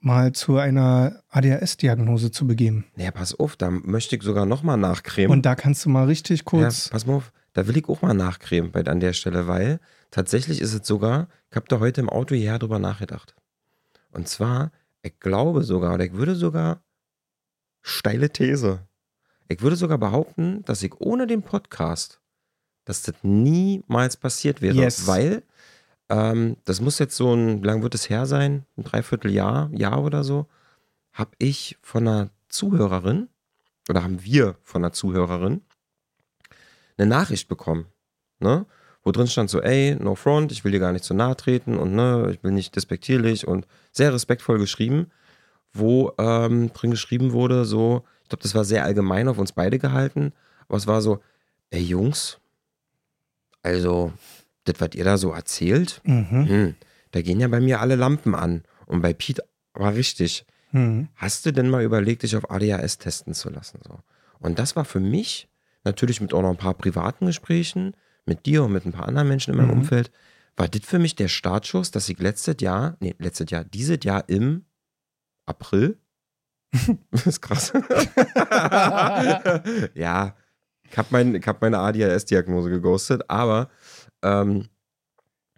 [0.00, 2.86] mal zu einer ADHS-Diagnose zu begeben.
[2.96, 5.30] Naja, pass auf, da möchte ich sogar nochmal nachcremen.
[5.30, 6.86] Und da kannst du mal richtig kurz.
[6.86, 9.80] Ja, pass mal auf, da will ich auch mal nachcremen bei, an der Stelle, weil
[10.10, 13.34] tatsächlich ist es sogar, ich habe da heute im Auto hierher drüber nachgedacht.
[14.16, 16.82] Und zwar, ich glaube sogar, oder ich würde sogar,
[17.82, 18.88] steile These,
[19.46, 22.20] ich würde sogar behaupten, dass ich ohne den Podcast,
[22.86, 25.06] dass das niemals passiert wäre, Yes.
[25.06, 25.42] weil
[26.08, 28.64] ähm, das muss jetzt so ein, wie lange wird es her sein?
[28.78, 30.46] Ein Dreivierteljahr, Jahr oder so,
[31.12, 33.28] habe ich von einer Zuhörerin,
[33.90, 35.60] oder haben wir von einer Zuhörerin,
[36.96, 37.84] eine Nachricht bekommen,
[38.38, 38.64] ne?
[39.06, 41.78] Wo drin stand so, ey, no front, ich will dir gar nicht zu nahe treten
[41.78, 45.12] und ne, ich bin nicht despektierlich und sehr respektvoll geschrieben,
[45.72, 49.78] wo ähm, drin geschrieben wurde, so, ich glaube, das war sehr allgemein auf uns beide
[49.78, 50.32] gehalten,
[50.66, 51.20] aber es war so,
[51.70, 52.40] ey Jungs,
[53.62, 54.12] also,
[54.64, 56.48] das, was ihr da so erzählt, Mhm.
[56.48, 56.74] hm,
[57.12, 58.64] da gehen ja bei mir alle Lampen an.
[58.86, 60.46] Und bei Pete war richtig.
[60.72, 61.10] Mhm.
[61.14, 63.78] Hast du denn mal überlegt, dich auf ADHS testen zu lassen?
[63.86, 64.00] So.
[64.40, 65.48] Und das war für mich,
[65.84, 67.94] natürlich mit auch noch ein paar privaten Gesprächen,
[68.26, 69.78] mit dir und mit ein paar anderen Menschen in meinem Mhm.
[69.78, 70.10] Umfeld,
[70.56, 74.28] war das für mich der Startschuss, dass ich letztes Jahr, nee, letztes Jahr, dieses Jahr
[74.28, 74.64] im
[75.46, 75.98] April,
[77.10, 77.72] das ist krass.
[79.94, 80.34] ja,
[80.90, 83.68] ich habe mein, ich hab meine ADHS-Diagnose geghostet, aber
[84.22, 84.68] ähm,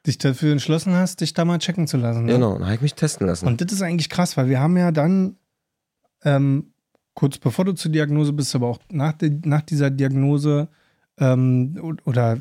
[0.07, 2.25] Dich dafür entschlossen hast, dich da mal checken zu lassen.
[2.25, 2.33] Ne?
[2.33, 3.47] genau, dann habe ich mich testen lassen.
[3.47, 5.37] Und das ist eigentlich krass, weil wir haben ja dann,
[6.25, 6.73] ähm,
[7.15, 10.69] kurz bevor du zur Diagnose bist, aber auch nach, de, nach dieser Diagnose
[11.21, 12.41] ähm, oder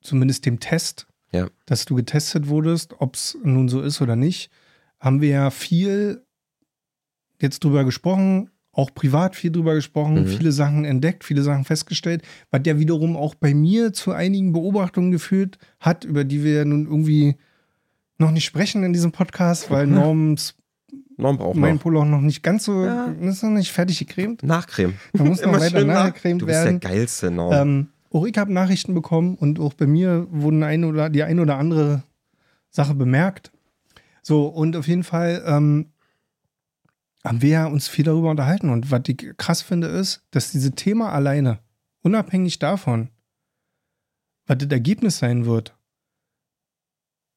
[0.00, 1.48] zumindest dem Test, Ja.
[1.66, 4.50] dass du getestet wurdest, ob es nun so ist oder nicht,
[5.00, 6.22] haben wir ja viel
[7.40, 10.26] jetzt drüber gesprochen, auch privat viel drüber gesprochen, Mhm.
[10.26, 15.10] viele Sachen entdeckt, viele Sachen festgestellt, was ja wiederum auch bei mir zu einigen Beobachtungen
[15.10, 17.36] geführt hat, über die wir ja nun irgendwie
[18.18, 20.54] noch nicht sprechen in diesem Podcast, weil Norms
[21.16, 21.82] Norm braucht mein noch.
[21.82, 23.06] Pullover noch nicht ganz so, Ja.
[23.06, 24.44] ist noch nicht fertig gecremt.
[24.44, 24.94] Nachcremen.
[25.12, 26.78] Da muss noch Immer weiter nachgecremt Du bist werden.
[26.78, 27.52] der geilste Norm.
[27.52, 31.42] Ähm, auch ich habe Nachrichten bekommen und auch bei mir wurden ein oder die eine
[31.42, 32.02] oder andere
[32.70, 33.52] Sache bemerkt.
[34.22, 35.92] So, und auf jeden Fall ähm,
[37.24, 38.70] haben wir ja uns viel darüber unterhalten.
[38.70, 41.58] Und was ich krass finde, ist, dass dieses Thema alleine,
[42.02, 43.10] unabhängig davon,
[44.46, 45.76] was das Ergebnis sein wird,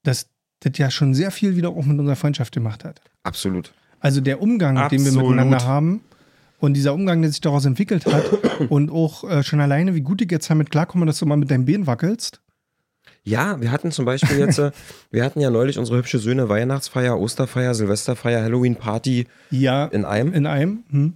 [0.04, 0.30] dass
[0.62, 3.02] das ja schon sehr viel wieder auch mit unserer Freundschaft gemacht hat.
[3.24, 3.74] Absolut.
[4.00, 5.30] Also der Umgang, den wir Absolut.
[5.30, 6.02] miteinander haben
[6.62, 8.24] und dieser Umgang, der sich daraus entwickelt hat
[8.70, 11.52] und auch äh, schon alleine, wie gut ich jetzt damit klarkomme, dass du mal mit
[11.52, 12.42] deinem Bein wackelst.
[13.24, 14.72] Ja, wir hatten zum Beispiel jetzt, äh,
[15.12, 20.34] wir hatten ja neulich unsere hübsche Söhne Weihnachtsfeier, Osterfeier, Silvesterfeier, Halloween-Party Ja, in einem.
[20.34, 20.84] in einem.
[20.90, 21.14] Hm.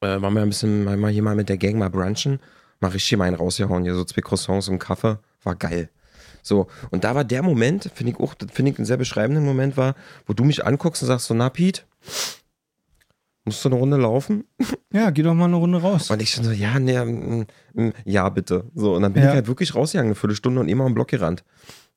[0.00, 2.40] Äh, waren wir ein bisschen, mal hier mal mit der Gang mal brunchen.
[2.80, 5.18] Mal richtig mal einen rausgehauen, hier so zwei Croissants und Kaffee.
[5.42, 5.90] War geil.
[6.42, 9.76] So, und da war der Moment, finde ich auch, finde ich einen sehr beschreibenden Moment
[9.76, 9.94] war,
[10.26, 11.82] wo du mich anguckst und sagst so, na Pete,
[13.44, 14.44] musst du eine Runde laufen?
[14.92, 16.08] Ja, geh doch mal eine Runde raus.
[16.12, 18.70] Und ich so, ja, nee, mm, mm, ja, bitte.
[18.76, 19.30] So, und dann bin Ja.
[19.30, 21.42] ich halt wirklich rausgegangen, eine Viertelstunde und immer am Block gerannt.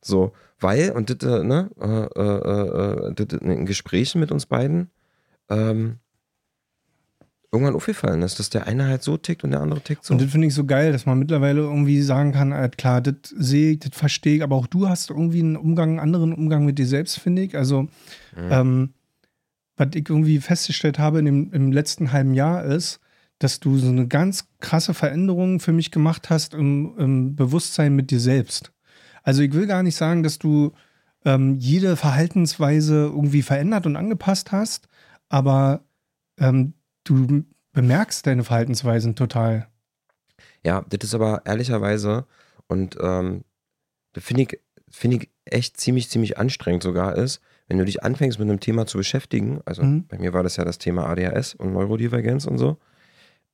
[0.02, 4.90] So, weil, und das, äh, ne, äh, äh, äh, das in Gesprächen mit uns beiden,
[5.50, 5.98] ähm,
[7.52, 10.14] irgendwann aufgefallen ist, dass der eine halt so tickt und der andere tickt so.
[10.14, 13.16] Und das finde ich so geil, dass man mittlerweile irgendwie sagen kann, äh, klar, das
[13.36, 16.66] sehe ich, das verstehe ich, aber auch du hast irgendwie einen Umgang, einen anderen Umgang
[16.66, 17.56] mit dir selbst, finde ich.
[17.56, 17.84] Also,
[18.36, 18.50] Mhm.
[18.52, 18.90] ähm,
[19.78, 23.00] was ich irgendwie festgestellt habe in dem, im letzten halben Jahr ist,
[23.40, 28.10] dass du so eine ganz krasse Veränderung für mich gemacht hast im, im Bewusstsein mit
[28.10, 28.72] dir selbst.
[29.24, 30.74] Also ich will gar nicht sagen, dass du
[31.24, 34.88] ähm, jede Verhaltensweise irgendwie verändert und angepasst hast,
[35.30, 35.84] aber
[36.40, 39.68] ähm, du bemerkst deine Verhaltensweisen total.
[40.66, 42.26] Ja, das ist aber ehrlicherweise
[42.68, 43.44] und ähm,
[44.18, 44.60] finde ich,
[44.90, 48.86] finde ich echt ziemlich, ziemlich anstrengend sogar ist, wenn du dich anfängst mit einem Thema
[48.86, 50.06] zu beschäftigen, also Mhm.
[50.08, 52.78] bei mir war das ja das Thema ADHS und Neurodivergenz und so,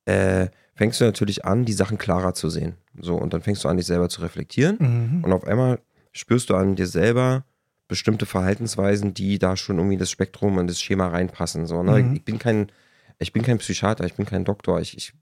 [0.06, 2.74] äh, fängst du natürlich an, die Sachen klarer zu sehen.
[2.98, 5.24] So, und dann fängst du an, dich selber zu reflektieren Mhm.
[5.24, 5.80] und auf einmal
[6.12, 7.44] spürst du an dir selber
[7.88, 11.66] bestimmte Verhaltensweisen, die da schon irgendwie das Spektrum und das Schema reinpassen.
[11.66, 12.02] So, ne?
[12.02, 12.16] Mhm.
[12.16, 12.70] Ich bin kein,
[13.18, 15.12] ich bin kein Psychiater, ich bin kein Doktor, ich, ich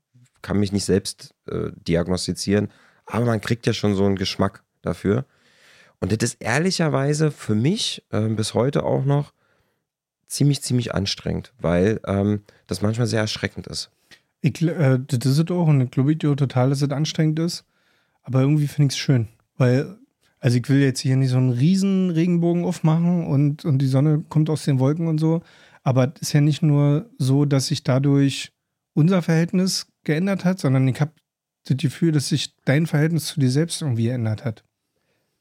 [0.43, 2.69] kann mich nicht selbst äh, diagnostizieren,
[3.07, 5.25] aber man kriegt ja schon so einen Geschmack dafür.
[6.03, 9.33] Und das ist ehrlicherweise für mich äh, bis heute auch noch
[10.27, 13.93] ziemlich, ziemlich anstrengend, weil ähm, das manchmal sehr erschreckend ist.
[14.41, 17.65] Ich, äh, das ist es auch und ich glaube dir total, dass es anstrengend ist.
[18.25, 19.97] Aber irgendwie finde ich es schön, weil,
[20.41, 24.25] also ich will jetzt hier nicht so einen riesen Regenbogen aufmachen und, und die Sonne
[24.29, 25.43] kommt aus den Wolken und so.
[25.85, 28.51] Aber es ist ja nicht nur so, dass sich dadurch
[28.95, 31.13] unser Verhältnis geändert hat, sondern ich habe
[31.65, 34.65] das Gefühl, dass sich dein Verhältnis zu dir selbst irgendwie geändert hat.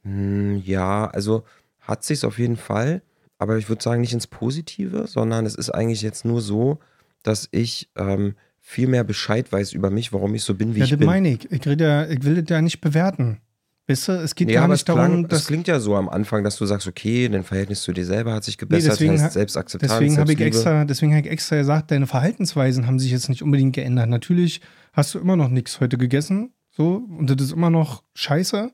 [0.04, 1.44] Hm, ja, also
[1.80, 3.02] hat sich's auf jeden Fall,
[3.38, 6.80] aber ich würde sagen nicht ins Positive, sondern es ist eigentlich jetzt nur so,
[7.24, 10.86] dass ich ähm, viel mehr Bescheid weiß über mich, warum ich so bin, wie ja,
[10.86, 11.08] ich das bin.
[11.08, 11.52] meine ich.
[11.52, 13.40] Ich, rede ja, ich will das ja nicht bewerten.
[13.88, 15.48] Weißt du, es geht Nee, gar aber nicht klang, darum, es dass.
[15.48, 18.44] klingt ja so am Anfang, dass du sagst, okay, dein Verhältnis zu dir selber hat
[18.44, 21.90] sich gebessert, deswegen ha- heißt Selbstakzeptanz, Deswegen habe ich extra, deswegen habe ich extra gesagt,
[21.92, 24.08] deine Verhaltensweisen haben sich jetzt nicht unbedingt geändert.
[24.08, 24.62] Natürlich
[24.94, 28.72] hast du immer noch nichts heute gegessen, so und das ist immer noch Scheiße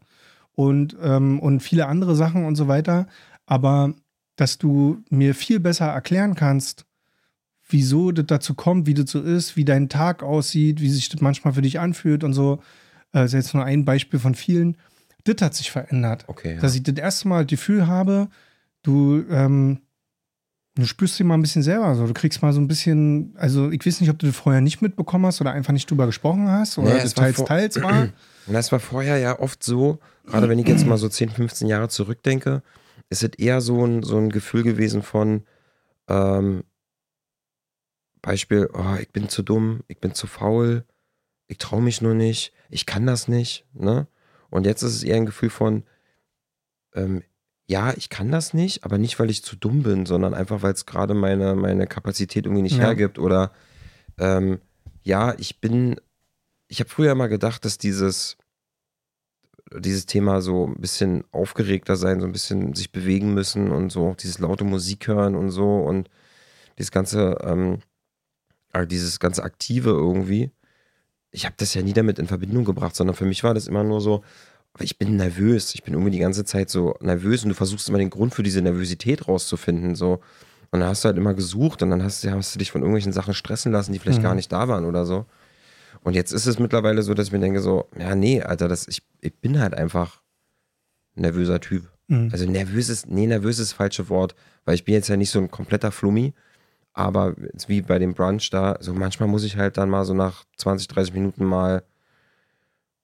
[0.57, 3.05] und ähm, und viele andere Sachen und so weiter.
[3.45, 3.93] Aber
[4.35, 6.85] dass du mir viel besser erklären kannst,
[7.69, 11.21] wieso das dazu kommt, wie das so ist, wie dein Tag aussieht, wie sich das
[11.21, 12.55] manchmal für dich anfühlt und so.
[13.13, 14.77] Äh, Das ist jetzt nur ein Beispiel von vielen.
[15.25, 16.59] Das hat sich verändert Okay, ja.
[16.61, 18.27] dass ich das erste Mal das Gefühl habe,
[18.81, 19.81] du, ähm,
[20.75, 22.07] du spürst dich mal ein bisschen selber so.
[22.07, 24.81] Du kriegst mal so ein bisschen, also ich weiß nicht, ob du das vorher nicht
[24.81, 28.09] mitbekommen hast oder einfach nicht drüber gesprochen hast oder Nee, das teils, teils war.
[28.47, 31.67] Und das war vorher ja oft so, gerade wenn ich jetzt mal so 10, 15
[31.67, 32.63] Jahre zurückdenke,
[33.09, 35.43] ist es eher so ein, so ein Gefühl gewesen von
[36.07, 36.63] ähm,
[38.21, 40.85] Beispiel, oh, ich bin zu dumm, ich bin zu faul,
[41.47, 43.65] ich traue mich nur nicht, ich kann das nicht.
[43.73, 44.07] Ne?
[44.49, 45.83] Und jetzt ist es eher ein Gefühl von,
[46.93, 47.23] ähm,
[47.67, 50.73] ja, ich kann das nicht, aber nicht, weil ich zu dumm bin, sondern einfach, weil
[50.73, 52.85] es gerade meine, meine Kapazität irgendwie nicht Ja.
[52.85, 53.19] hergibt.
[53.19, 53.51] Oder
[54.17, 54.59] ähm,
[55.03, 55.99] ja, ich bin,
[56.67, 58.37] ich habe früher mal gedacht, dass dieses,
[59.77, 64.15] dieses Thema so ein bisschen aufgeregter sein, so ein bisschen sich bewegen müssen und so,
[64.19, 66.09] dieses laute Musik hören und so und
[66.77, 67.79] dieses ganze, ähm,
[68.71, 70.51] also dieses ganze Aktive irgendwie.
[71.31, 73.83] Ich habe das ja nie damit in Verbindung gebracht, sondern für mich war das immer
[73.83, 74.23] nur so,
[74.79, 75.73] ich bin nervös.
[75.73, 78.43] Ich bin irgendwie die ganze Zeit so nervös und du versuchst immer den Grund für
[78.43, 79.95] diese Nervosität rauszufinden.
[79.95, 80.19] So.
[80.71, 82.81] Und dann hast du halt immer gesucht und dann hast, du- hast du dich von
[82.81, 84.23] irgendwelchen Sachen stressen lassen, die vielleicht Mhm.
[84.23, 85.25] gar nicht da waren oder so.
[86.07, 88.87] Und jetzt ist es mittlerweile so, dass ich mir denke, so, ja, nee, Alter, das,
[88.87, 90.21] ich, ich bin halt einfach
[91.17, 91.91] ein nervöser Typ.
[92.07, 92.29] Mhm.
[92.31, 95.31] Also nervös ist, nee, nervös ist das falsche Wort, weil ich bin jetzt ja nicht
[95.31, 96.33] so ein kompletter Flummi,
[96.93, 97.35] aber
[97.67, 100.87] wie bei dem Brunch da, so manchmal muss ich halt dann mal so nach 20,
[100.87, 101.83] 30 Minuten mal,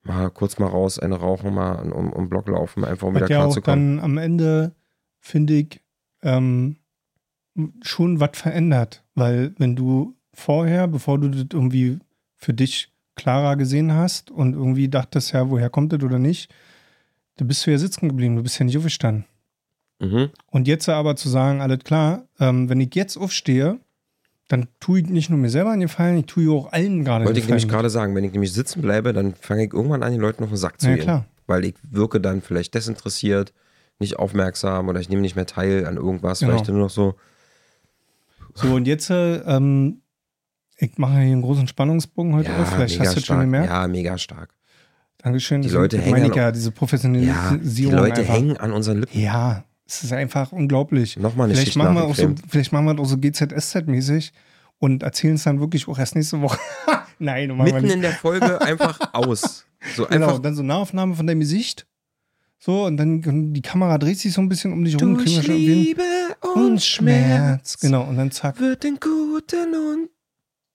[0.02, 3.30] mal kurz mal raus, eine rauchen, mal um, um Block laufen, einfach um wieder Hat
[3.30, 3.98] ja klar auch zu kommen.
[3.98, 4.72] dann am Ende,
[5.20, 5.82] finde ich,
[6.22, 6.76] ähm,
[7.82, 9.04] schon was verändert.
[9.14, 11.98] Weil wenn du vorher, bevor du das irgendwie
[12.38, 16.52] für dich klarer gesehen hast und irgendwie dachtest, ja, woher kommt das oder nicht,
[17.36, 19.24] da bist du ja sitzen geblieben, du bist ja nicht aufgestanden.
[20.00, 20.30] Mhm.
[20.50, 23.78] Und jetzt aber zu sagen, alles klar, ähm, wenn ich jetzt aufstehe,
[24.48, 27.40] dann tue ich nicht nur mir selber einen Gefallen, ich tue auch allen gerade Wollte
[27.40, 30.20] ich nämlich gerade sagen, wenn ich nämlich sitzen bleibe, dann fange ich irgendwann an, den
[30.20, 31.04] Leuten auf den Sack zu Ja, gehen.
[31.04, 31.26] klar.
[31.46, 33.52] Weil ich wirke dann vielleicht desinteressiert,
[34.00, 36.60] nicht aufmerksam oder ich nehme nicht mehr teil an irgendwas, weil Genau.
[36.60, 37.14] ich dann nur noch so,
[38.54, 40.02] So, und jetzt, äh, ähm,
[40.76, 43.68] ich mache hier einen großen Spannungsbogen heute ja, auf, vielleicht hast du das schon gemerkt.
[43.68, 44.50] Ja, mega stark.
[45.18, 45.62] Dankeschön.
[45.62, 47.62] Die Leute meine hängen ich an- ja, diese Ja, Professionalisierung.
[47.64, 48.34] die Leute einfach.
[48.34, 49.18] hängen an unseren Lippen.
[49.20, 51.16] Ja, es ist einfach unglaublich.
[51.16, 54.32] Nochmal eine Vielleicht Schicht machen, wir auch so, vielleicht machen wir das auch so GZSZ-mäßig
[54.78, 56.58] und erzählen es dann wirklich auch erst nächste Woche.
[57.18, 59.64] Nein, Mitten in der Folge einfach aus.
[59.94, 61.86] So Genau, einfach und dann so Nahaufnahme von deinem Gesicht.
[62.58, 65.14] So, und dann die Kamera dreht sich so ein bisschen um dich rum.
[65.16, 65.46] durch.
[65.46, 66.02] Liebe
[66.54, 66.82] und.
[66.82, 68.58] Schmerz Genau, und dann zack.
[68.58, 70.08] wird den Guten und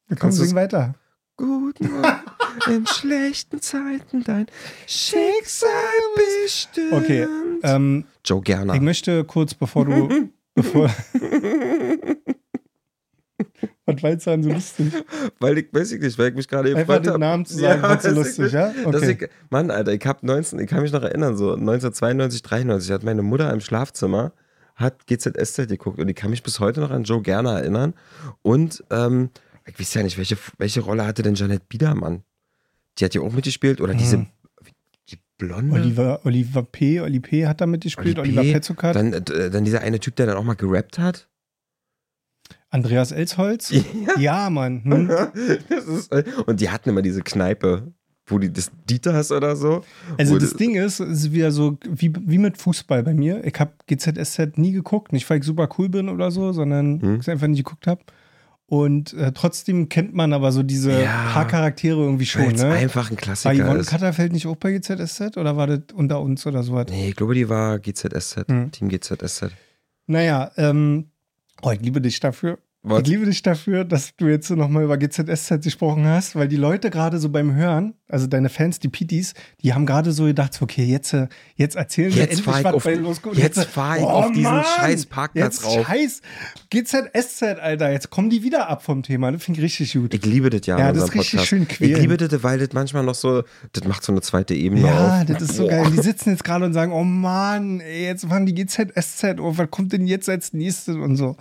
[0.09, 0.95] Wir kommen Kannst du's- singen weiter.
[1.37, 4.47] Guten und in schlechten Zeiten dein
[4.85, 5.69] Schicksal
[6.43, 6.91] bestimmt.
[6.91, 7.27] Okay,
[7.63, 8.73] ähm, Joe Gerner.
[8.73, 10.29] ich möchte kurz, bevor du.
[10.55, 10.89] bevor.
[13.85, 14.91] Was war jetzt daran so lustig?
[15.39, 17.19] Weil ich, weiß ich nicht, weil ich mich gerade Einfach gefragt den habe.
[17.21, 18.71] Namen zu sagen, weiß ich lustig, ja?
[18.91, 19.17] Dass Okay.
[19.21, 23.03] ich, Mann, Alter, ich hab 19, ich kann mich noch erinnern, so 1992, 93 hat
[23.03, 24.33] meine Mutter im Schlafzimmer
[24.75, 27.93] hat GZSZ geguckt und ich kann mich bis heute noch an Joe Gerner erinnern.
[28.41, 29.29] Und ähm,
[29.69, 32.23] ich weiß ja nicht, welche, welche Rolle hatte denn Janet Biedermann?
[32.97, 34.27] Die hat ja auch mitgespielt oder diese Hm.
[35.09, 35.73] die Blonde?
[35.73, 36.99] Oliver, Oliver P.
[37.01, 37.47] Oli P.
[37.47, 38.53] hat da mitgespielt, Oli Oliver P.
[38.53, 41.27] Petzokat, Dann, äh, dann dieser eine Typ, der dann auch mal gerappt hat.
[42.71, 43.73] Andreas Elsholz.
[44.17, 44.83] Ja, Mann.
[44.83, 45.09] Hm?
[45.69, 46.11] ist,
[46.45, 47.91] und die hatten immer diese Kneipe,
[48.27, 49.83] wo die das Dieters oder so.
[50.19, 53.43] Also das Ding ist, es ist wieder so wie, wie mit Fußball bei mir.
[53.43, 57.13] Ich habe GZSZ nie geguckt, nicht weil ich super cool bin oder so, sondern Hm.
[57.15, 58.01] ich es einfach nicht geguckt habe.
[58.69, 62.65] Und äh, trotzdem kennt man aber so diese Ja, paar Charaktere irgendwie schon, ne?
[62.69, 63.89] einfach ein War Klassiker Yvonne ist.
[63.89, 66.85] Katterfeld nicht auch bei GZSZ oder war das unter uns oder sowas?
[66.91, 68.71] Nee, ich glaube, die war GZSZ, Hm.
[68.71, 69.49] Team GZSZ.
[70.05, 71.09] Naja, ähm,
[71.63, 72.59] oh, ich liebe dich dafür.
[72.81, 73.01] Was?
[73.01, 76.89] Ich liebe dich dafür, dass du jetzt nochmal über GZSZ gesprochen hast, weil die Leute
[76.89, 80.63] gerade so beim Hören, also deine Fans, die Pitis, die haben gerade so gedacht, so,
[80.63, 83.35] okay, jetzt, äh, jetzt erzählen wir Jetzt endlich, was auf- bei losgeht.
[83.35, 85.85] Jetzt äh, fahr ich auf diesen scheiß Parkplatz jetzt rauf.
[85.87, 86.21] Scheiß
[86.69, 89.29] GZSZ, Alter, jetzt kommen die wieder ab vom Thema.
[89.33, 90.13] Das finde ich richtig gut.
[90.13, 91.47] Ich liebe das ja, Ja, das ist richtig Podcast.
[91.47, 91.91] schön quälen.
[91.91, 95.19] Ich liebe das, weil das manchmal noch so, das macht so eine zweite Ebene ja,
[95.19, 95.25] auf.
[95.25, 95.71] das ist so Boah.
[95.71, 95.91] geil.
[95.91, 99.69] Die sitzen jetzt gerade und sagen, oh Mann, ey, jetzt fangen die GZSZ, oh, was
[99.69, 101.35] kommt denn jetzt als nächstes und so.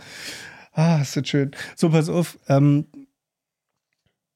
[0.78, 1.50] Ah, ist das schön.
[1.74, 2.38] So, pass auf.
[2.48, 2.86] Ähm,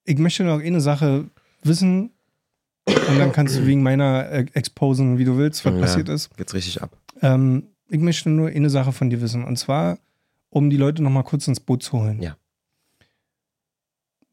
[0.05, 1.31] ich möchte noch eine Sache
[1.63, 2.11] wissen
[2.87, 5.79] und dann kannst du wegen meiner äh, exposen, wie du willst, was Ja.
[5.81, 6.37] passiert ist.
[6.37, 6.97] Geht's richtig ab.
[7.21, 9.99] Ähm, ich möchte nur eine Sache von dir wissen und zwar,
[10.51, 12.21] um die Leute noch mal kurz ins Boot zu holen.
[12.21, 12.37] Ja.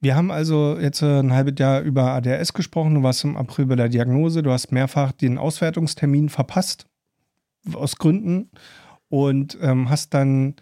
[0.02, 2.96] Wir haben also jetzt äh, ein halbes Jahr über ADHS gesprochen.
[2.96, 4.42] Du warst im April bei der Diagnose.
[4.42, 6.88] Du hast mehrfach den Auswertungstermin verpasst,
[7.74, 8.50] aus Gründen.
[9.10, 10.56] Und ähm, hast dann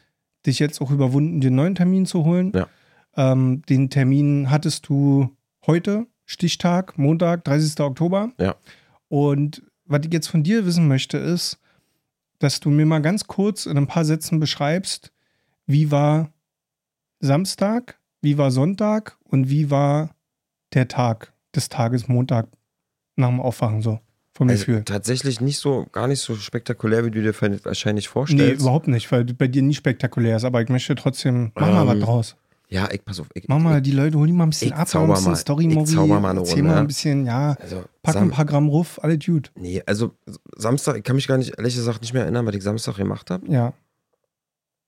[0.48, 2.52] dich jetzt auch überwunden, den neuen Termin zu holen.
[2.56, 2.68] Ja.
[3.16, 7.80] Ähm, den Termin hattest du heute, Stichtag, Montag, 30.
[7.82, 8.32] Oktober.
[8.40, 8.56] Ja.
[9.08, 11.60] Und was ich jetzt von dir wissen möchte, ist,
[12.40, 15.12] dass du mir mal ganz kurz in ein paar Sätzen beschreibst,
[15.66, 16.32] wie war
[17.20, 20.16] Samstag, wie war Sonntag und wie war
[20.74, 22.48] der Tag des Tages Montag
[23.16, 24.00] nach dem Aufwachen so
[24.38, 24.84] vom Also, Gefühl.
[24.86, 27.34] tatsächlich nicht so, gar nicht so spektakulär, wie du dir
[27.66, 28.62] wahrscheinlich Nee, vorstellst.
[28.62, 31.88] überhaupt nicht, weil bei dir nie spektakulär ist, aber ich möchte trotzdem, mach mal Ähm,
[31.88, 32.36] was draus.
[32.70, 33.28] ja, ich pass auf.
[33.34, 35.36] Ich, Mach mal die Leute, hol die mal ein bisschen ich ab, ein bisschen mal.
[35.38, 38.46] Story-Movie, Ich zauber mal eine Runde, mal ein bisschen, ja, Also, pack Sam- ein paar
[38.46, 39.52] Gramm Ruff, alles gut.
[39.56, 40.12] Nee, also
[40.56, 43.30] Samstag, ich kann mich gar nicht, ehrlich gesagt, nicht mehr erinnern, was ich Samstag gemacht
[43.32, 43.46] habe.
[43.52, 43.74] Ja.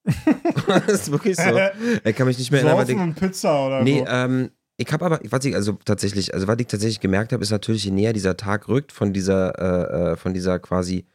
[0.67, 1.43] das ist wirklich so.
[2.03, 2.97] Ich kann mich nicht mehr erinnern, was ich.
[2.97, 4.05] und Pizza oder Nee, so.
[4.07, 7.51] ähm, ich habe aber, was ich also tatsächlich, also was ich tatsächlich gemerkt habe, ist
[7.51, 11.05] natürlich, je näher dieser Tag rückt von dieser, äh, äh, von dieser quasi,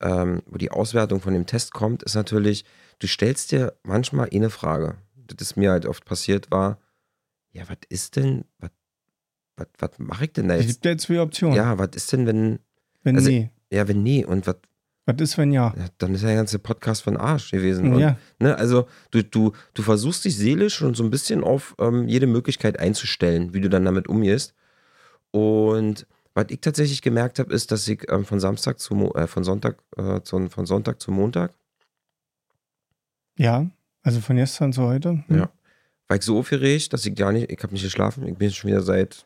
[0.00, 2.64] ähm, wo die Auswertung von dem Test kommt, ist natürlich,
[3.00, 4.96] du stellst dir manchmal eine Frage.
[5.26, 6.78] Das ist mir halt oft passiert, war,
[7.50, 8.44] ja, was ist denn,
[9.56, 10.82] was, mache ich denn da Es jetzt?
[10.82, 11.56] gibt ja zwei Optionen.
[11.56, 12.60] Ja, was ist denn, wenn,
[13.02, 13.50] wenn also- nee.
[13.72, 14.56] ja, wenn nee und was,
[15.08, 15.72] Was ist, wenn ja?
[15.74, 17.94] ja, dann ist ja der ganze Podcast von Arsch gewesen.
[17.94, 18.18] Und, Ja.
[18.38, 22.26] Ne, also du, du, du versuchst dich seelisch und so ein bisschen auf ähm, jede
[22.26, 24.54] Möglichkeit einzustellen, wie du dann damit umgehst.
[25.30, 29.44] Und was ich tatsächlich gemerkt habe, ist, dass ich ähm, von Samstag zu äh, von
[29.44, 31.52] Sonntag äh, zu, von Sonntag zu Montag
[33.38, 33.64] Ja,
[34.02, 35.24] also von gestern zu heute.
[35.28, 35.38] Hm.
[35.38, 35.50] Ja.
[36.06, 38.26] war ich so aufgeregt, dass ich gar nicht, ich habe nicht geschlafen.
[38.26, 39.24] Ich bin schon wieder seit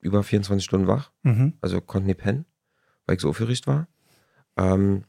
[0.00, 1.10] über 24 Stunden wach.
[1.22, 1.54] Mhm.
[1.60, 2.44] also konnte nicht pennen,
[3.06, 3.88] weil ich so aufgeregt war.
[4.56, 5.04] Ähm,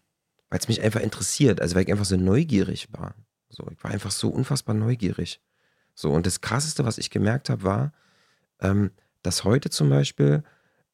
[0.50, 3.16] weil es mich einfach interessiert, also weil ich einfach so neugierig war.
[3.50, 5.42] So, ich war einfach so unfassbar neugierig.
[5.94, 7.94] So, und das krasseste, was ich gemerkt habe, war,
[8.60, 8.92] ähm,
[9.24, 10.44] dass heute zum Beispiel,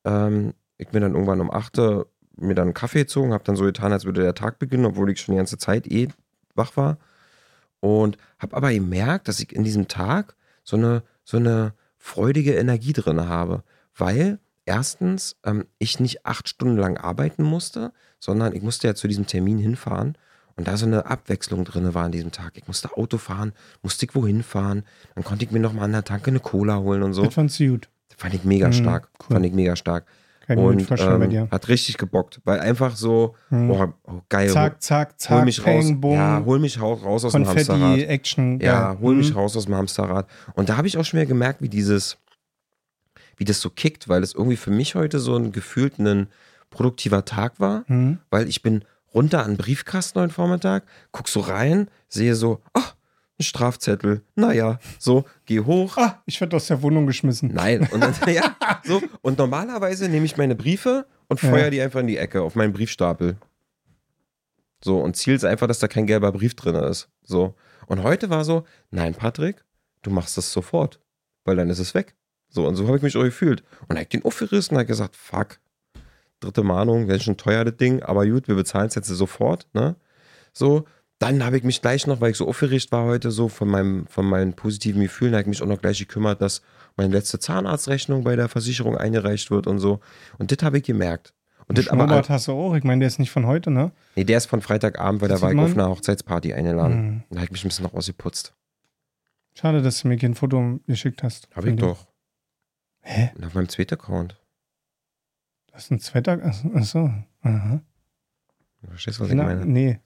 [0.06, 3.56] ähm, ich mir dann irgendwann um 8 Uhr mir dann einen Kaffee gezogen, habe dann
[3.56, 6.08] so getan, als würde der Tag beginnen, obwohl ich schon die ganze Zeit eh
[6.56, 6.98] wach war.
[7.80, 12.94] Und habe aber gemerkt, dass ich in diesem Tag so eine, so eine freudige Energie
[12.94, 13.64] drin habe.
[13.96, 19.08] Weil erstens ähm, ich nicht acht Stunden lang arbeiten musste, sondern ich musste ja zu
[19.08, 20.18] diesem Termin hinfahren
[20.56, 22.54] und da so eine Abwechslung drin war an diesem Tag.
[22.56, 24.84] Ich musste Auto fahren, musste ich wohin fahren,
[25.16, 27.26] dann konnte ich mir nochmal an der Tanke eine Cola holen und so.
[27.26, 27.90] Das fandst du gut.
[28.18, 29.10] Fand ich mega Mhm, stark.
[29.30, 29.34] cool.
[29.36, 30.06] Fand ich mega stark.
[30.46, 31.48] Kann und ähm, dir.
[31.50, 33.68] hat richtig gebockt, weil einfach so, Mhm.
[33.70, 36.02] boah, oh, geil, Zack, zack, hol zack, mich peng, raus.
[36.02, 37.80] bumm, Ja, hol mich raus, aus dem Hamsterrad.
[37.80, 38.60] Konfetti, Action.
[38.60, 38.98] Ja, geil.
[39.02, 39.38] hol mich Mhm.
[39.38, 40.28] raus aus dem Hamsterrad.
[40.56, 42.18] Und da habe ich auch schon wieder gemerkt, wie dieses,
[43.38, 46.28] wie das so kickt, weil es irgendwie für mich heute so ein gefühlt ein
[46.70, 48.20] produktiver Tag war, Mhm.
[48.30, 52.96] weil ich bin runter an den Briefkasten heute Vormittag, guck so rein, sehe so, ach,
[53.40, 57.50] ein Strafzettel, naja, so, geh hoch, Ah, ich werde aus der Wohnung geschmissen.
[57.54, 57.88] Nein.
[57.92, 59.02] Und, dann, ja, so.
[59.22, 61.50] und normalerweise nehme ich meine Briefe und Ja.
[61.50, 63.38] feuer die einfach in die Ecke auf meinen Briefstapel.
[64.84, 67.08] So, und Ziel ist einfach, dass da kein gelber Brief drin ist.
[67.24, 67.56] So.
[67.88, 69.64] Und heute war so, nein, Patrick,
[70.02, 71.00] du machst das sofort,
[71.46, 72.16] weil dann ist es weg.
[72.54, 73.64] So, und so habe ich mich auch gefühlt.
[73.88, 75.60] Und er hat den aufgerissen und hat gesagt, fuck,
[76.40, 79.96] dritte Mahnung, wäre schon teuer, das Ding, aber gut, wir bezahlen es jetzt sofort, ne?
[80.54, 80.86] So,
[81.18, 84.06] dann habe ich mich gleich noch, weil ich so aufgeregt war heute, so von meinem,
[84.08, 86.62] von meinen positiven Gefühlen, habe ich mich auch noch gleich gekümmert, dass
[86.96, 90.00] meine letzte Zahnarztrechnung bei der Versicherung eingereicht wird und so.
[90.38, 91.34] Und das habe ich gemerkt.
[91.68, 92.76] Und das aber, Schnurrbart hast du auch.
[92.76, 93.92] Ich meine, der ist nicht von heute, ne?
[94.16, 97.02] nee, der ist von Freitagabend, weil da war ich auf einer Hochzeitsparty eingeladen.
[97.02, 97.24] Mhm.
[97.30, 98.54] Da habe ich mich ein bisschen noch ausgeputzt.
[99.56, 101.48] Schade, dass du mir kein Foto geschickt hast.
[101.56, 102.06] Habe ich doch.
[103.04, 103.32] Hä?
[103.36, 104.40] Und auf meinem zweiten Account.
[105.72, 106.40] Das ist ein zweiter.
[106.74, 107.12] Achso.
[107.42, 107.82] Aha.
[108.82, 109.66] Du verstehst, was ich Na, meine?
[109.66, 110.00] nee.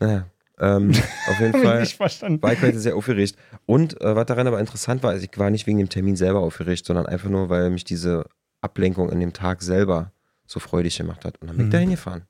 [0.00, 0.26] Naja.
[0.58, 0.90] Ähm,
[1.28, 2.42] auf jeden ich Fall nicht verstanden.
[2.42, 3.36] war ich heute sehr aufgeregt.
[3.66, 6.40] Und äh, was daran aber interessant war, also ich war nicht wegen dem Termin selber
[6.40, 8.24] aufgeregt, sondern einfach nur, weil mich diese
[8.60, 10.12] Ablenkung in dem Tag selber
[10.46, 11.40] so freudig gemacht hat.
[11.40, 11.72] Und dann bin ich Mhm.
[11.72, 12.22] da hingefahren.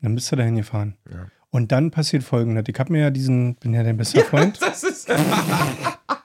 [0.00, 0.96] Dann bist du dahin gefahren.
[1.10, 1.26] Ja.
[1.50, 2.64] Und dann passiert folgendes.
[2.66, 4.60] Ich habe mir ja diesen, bin ja dein bester Freund.
[4.60, 5.08] Das ist.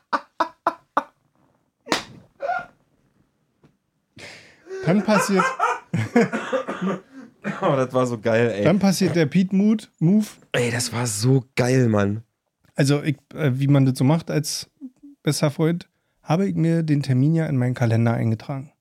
[4.88, 5.44] Dann passiert,
[7.62, 8.64] oh, das war so geil, ey.
[8.64, 10.26] dann passiert der Pete Mood, Move.
[10.54, 12.24] Ey, das war so geil, Mann.
[12.76, 14.70] Also, ich, äh, wie man das so macht als
[15.24, 15.90] bester Freund,
[16.22, 18.72] habe ich mir den Termin ja in meinen Kalender eingetragen.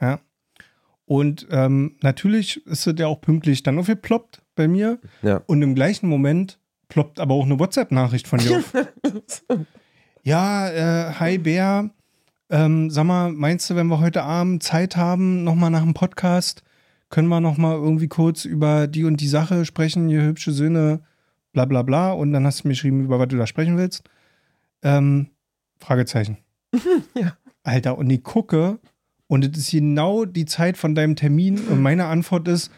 [0.00, 0.20] Ja.
[1.06, 4.98] Und ähm, natürlich ist es ja auch pünktlich dann aufgeploppt bei mir.
[5.22, 5.42] Ja.
[5.46, 8.72] Und im gleichen Moment ploppt aber auch eine WhatsApp-Nachricht von dir auf.
[10.22, 11.90] ja, äh, hi Bär.
[12.50, 16.62] Ähm, sag mal, meinst du, wenn wir heute Abend Zeit haben, nochmal nach dem Podcast,
[17.08, 21.00] können wir nochmal irgendwie kurz über die und die Sache sprechen, ihr hübsche Söhne,
[21.52, 22.12] bla bla bla.
[22.12, 24.04] Und dann hast du mir geschrieben, über was du da sprechen willst.
[24.82, 25.30] Ähm,
[25.78, 26.38] Fragezeichen.
[27.14, 27.36] Ja.
[27.62, 28.78] Alter, und ich gucke
[29.26, 32.70] und es ist genau die Zeit von deinem Termin und meine Antwort ist,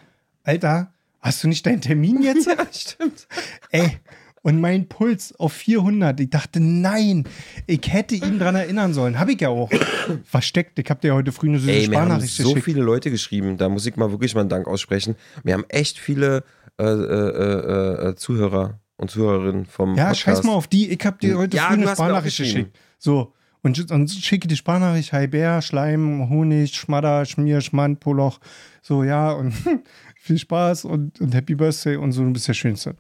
[0.45, 2.47] Alter, hast du nicht deinen Termin jetzt?
[2.47, 3.27] Ja, stimmt.
[3.71, 3.99] Ey,
[4.47, 6.21] und mein Puls auf 400.
[6.21, 7.25] Ich dachte, nein,
[7.67, 9.19] ich hätte ihn dran erinnern sollen.
[9.19, 9.69] Habe ich ja auch.
[10.25, 10.79] Versteckt.
[10.79, 12.65] Ich habe dir heute früh eine süße Ey, mir haben so geschickt.
[12.65, 15.17] viele Leute geschrieben, da muss ich mal wirklich mal einen Dank aussprechen.
[15.43, 16.45] Wir haben echt viele
[16.79, 20.21] äh, äh, äh, äh, Zuhörer und Zuhörerinnen vom Ja, Podcast.
[20.21, 20.91] scheiß mal auf die.
[20.91, 22.23] Ich habe dir heute Ja, früh eine geschrieben.
[22.23, 22.79] geschickt.
[23.01, 23.33] So.
[23.63, 28.39] Und, und schicke die Sprachnachricht, hi Bär, Schleim, Honig, Schmadder, Schmier, Schmand, Poloch.
[28.81, 29.55] So, ja, und
[30.15, 32.95] viel Spaß und, und Happy Birthday und so, du bist der Schönste.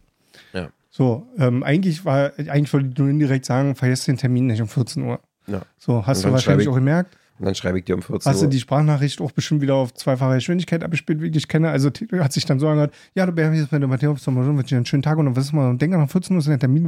[0.96, 4.68] So, ähm, eigentlich war, eigentlich wollte ich nur indirekt sagen, vergiss den Termin nicht um
[4.68, 5.20] 14 Uhr.
[5.46, 5.61] Ja.
[5.76, 7.18] So, hast du wahrscheinlich ich- auch gemerkt.
[7.38, 8.50] Und dann schreibe ich dir um 14 Hast du Uhr.
[8.50, 11.68] die Sprachnachricht auch bestimmt wieder auf zweifache Geschwindigkeit abgespielt, wie ich dich kenne?
[11.68, 14.76] Also hat sich dann so angehört, ja, du Bär, hier ist meine Matthäus, wünsche dir
[14.76, 16.87] einen schönen Tag und dann wissen wir, und denk an 14 Uhr ist der Termin.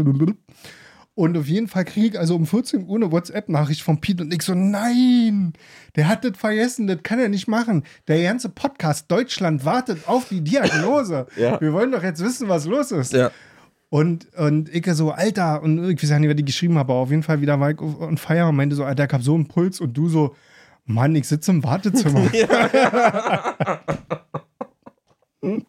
[1.14, 4.32] Und auf jeden Fall kriege ich also um 14 Uhr eine WhatsApp-Nachricht von Pete und
[4.32, 5.52] ich so, nein,
[5.96, 7.82] der hat das vergessen, das kann er nicht machen.
[8.06, 11.26] Der ganze Podcast Deutschland wartet auf die Diagnose.
[11.36, 11.60] Ja.
[11.60, 13.12] Wir wollen doch jetzt wissen, was los ist.
[13.12, 13.30] ja.
[13.90, 16.94] Und, und ich so, Alter, und ich weiß ja nicht, wer die geschrieben hat, aber
[16.94, 19.34] auf jeden Fall wieder war ich on fire und meinte so, Alter, ich hab so
[19.34, 20.36] einen Puls und du so,
[20.84, 22.30] Mann, ich sitze im Wartezimmer.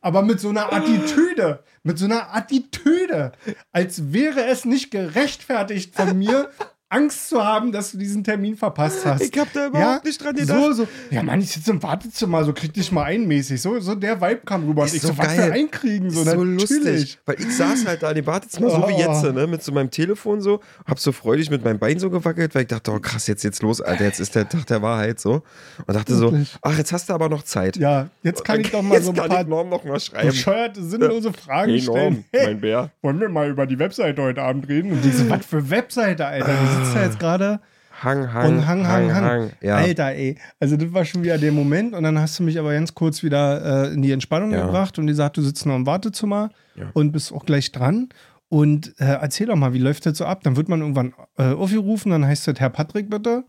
[0.00, 3.32] aber mit so einer Attitüde, mit so einer Attitüde,
[3.72, 6.50] als wäre es nicht gerechtfertigt von mir,
[6.90, 9.20] Angst zu haben, dass du diesen Termin verpasst hast.
[9.22, 10.58] Ich hab da überhaupt nicht dran gedacht.
[10.58, 10.88] So, so.
[11.10, 13.60] Ja, Mann, ich sitze im Wartezimmer, so krieg dich mal einmäßig.
[13.60, 14.84] So, so der Vibe kam rüber.
[14.86, 15.36] Ist und ich so so, was geil.
[15.48, 16.10] für einkriegen?
[16.10, 17.18] So, so lustig.
[17.26, 18.98] Weil ich saß halt da in dem Badezimmer, so wie Oh.
[18.98, 22.54] jetzt, ne, mit so meinem Telefon so, hab so freudig mit meinem Bein so gewackelt,
[22.54, 25.20] weil ich dachte, oh krass, jetzt jetzt los, Alter, jetzt ist der Tag der Wahrheit
[25.20, 25.42] so.
[25.86, 27.76] Und dachte so, ach, jetzt hast du aber noch Zeit.
[27.76, 30.00] Ja, jetzt kann ich doch mal jetzt so ein kann paar ich Norm noch mal
[30.00, 30.28] schreiben.
[30.28, 32.12] bescheuerte, sinnlose Fragen Hey stellen.
[32.14, 32.90] Norm, Hey, mein Bär.
[33.02, 34.92] wollen wir mal über die Webseite heute Abend reden?
[34.92, 36.48] Und so, was für Webseite, Alter?
[36.84, 37.60] Sitzt da jetzt gerade
[38.00, 39.50] Hang, Hang, und hang, hang, hang.
[39.60, 39.74] Ja.
[39.76, 40.38] Alter, ey.
[40.60, 43.24] Also das war schon wieder der Moment und dann hast du mich aber ganz kurz
[43.24, 44.64] wieder äh, in die Entspannung Ja.
[44.66, 46.90] gebracht und gesagt, du sitzt noch im Wartezimmer Ja.
[46.94, 48.08] und bist auch gleich dran.
[48.48, 50.44] Und äh, erzähl doch mal, wie läuft das so ab?
[50.44, 53.42] Dann wird man irgendwann äh, aufgerufen, dann heißt das Herr Patrick bitte.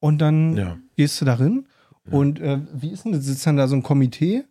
[0.00, 1.68] Und dann gehst du darin.
[2.10, 3.24] Und äh, wie ist denn das?
[3.24, 4.42] Sitzt dann da so ein Komitee?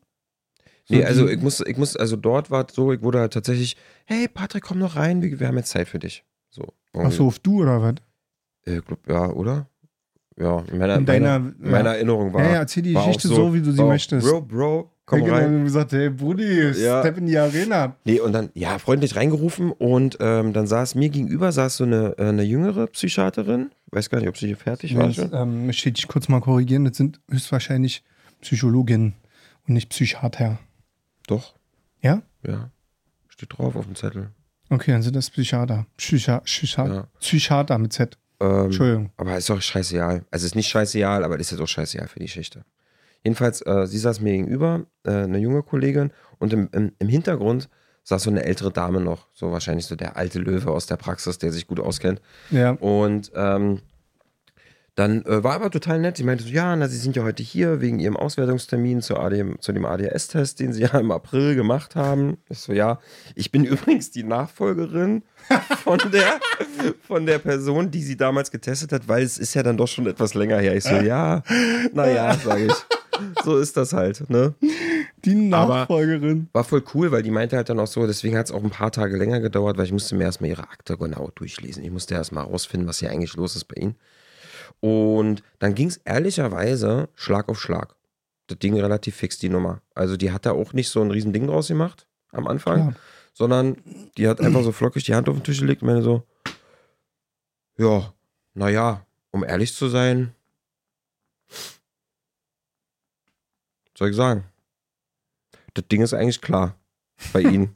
[0.86, 3.20] So Nee, also die- ich muss, ich muss, also dort war es so, ich wurde
[3.20, 6.24] halt tatsächlich, hey Patrick, komm noch rein, wir, wir haben jetzt Zeit für dich.
[6.50, 6.74] So.
[6.94, 7.96] Ach so, auf du oder was?
[8.66, 9.68] Äh, glaub, ja, oder?
[10.38, 12.44] Ja, in meiner, In deiner- meiner, in meiner Erinnerung war.
[12.44, 14.26] Ja, ja, erzähl die Geschichte so, wie du sie möchtest.
[14.26, 15.54] Bro, Bro, komm ja, rein.
[15.54, 17.02] und gesagt, hey Brudi, Ja.
[17.02, 17.96] step in die Arena.
[18.06, 22.16] Nee, und dann, ja, freundlich reingerufen und ähm, dann saß mir gegenüber, saß so eine,
[22.18, 23.72] äh, eine jüngere Psychiaterin.
[23.92, 25.30] Weiß gar nicht, ob sie hier fertig war schon.
[25.34, 28.04] ähm, möchte ich dich kurz mal korrigieren, das sind höchstwahrscheinlich
[28.42, 29.16] Psychologinnen
[29.68, 30.58] und nicht Psychiater.
[31.28, 31.54] Doch,
[32.02, 32.22] Ja?
[32.48, 32.72] ja.
[33.28, 34.30] Steht drauf auf dem Zettel.
[34.70, 35.86] Okay, dann sind das Psychiater.
[35.98, 37.08] Psycha Psycha Ja.
[37.20, 38.18] Psychiater mit Z.
[38.40, 39.12] Ähm, Entschuldigung.
[39.18, 40.24] Aber ist doch scheißegal.
[40.32, 42.64] Also ist nicht scheißegal, aber ist jetzt auch scheißegal für die Geschichte.
[43.24, 47.68] Jedenfalls, äh, sie saß mir gegenüber, äh, eine junge Kollegin, und im, im, im Hintergrund
[48.04, 51.38] saß so eine ältere Dame noch, so wahrscheinlich so der alte Löwe aus der Praxis,
[51.38, 52.22] der sich gut auskennt.
[52.50, 52.72] Ja.
[52.72, 53.82] Und ähm,
[55.00, 56.18] dann äh, war aber total nett.
[56.18, 59.56] Sie meinte so, ja, na, Sie sind ja heute hier wegen Ihrem Auswertungstermin zu, ADM,
[59.60, 62.38] zu dem ADS-Test, den Sie ja im April gemacht haben.
[62.50, 63.00] Ich so, ja,
[63.36, 65.24] ich bin übrigens die Nachfolgerin
[65.84, 66.40] von der,
[67.08, 70.06] von der Person, die Sie damals getestet hat, weil es ist ja dann doch schon
[70.06, 70.76] etwas länger her.
[70.76, 71.44] Ich so, ja,
[71.94, 72.74] naja, sage ich.
[73.44, 74.54] So ist das halt, ne?
[75.26, 76.48] Die Aber- Nachfolgerin.
[76.54, 78.70] War voll cool, weil die meinte halt dann auch so, deswegen hat es auch ein
[78.70, 81.84] paar Tage länger gedauert, weil ich musste mir erstmal ihre Akte genau durchlesen.
[81.84, 83.96] Ich musste erstmal rausfinden, was hier eigentlich los ist bei ihnen.
[84.82, 87.96] Und dann ging es ehrlicherweise Schlag auf Schlag.
[88.48, 89.82] das Ding relativ fix, die Nummer.
[89.94, 92.96] Also die hat da auch nicht so ein riesen Ding draus gemacht am Anfang, Klar.
[93.34, 93.78] sondern
[94.18, 96.24] die hat einfach so flockig die Hand auf den Tisch gelegt und meine so,
[97.78, 98.14] ja,
[98.54, 100.34] naja, um ehrlich zu sein,
[103.98, 104.46] soll ich sagen?
[105.74, 106.79] Das Ding ist eigentlich klar
[107.34, 107.76] bei Ihnen.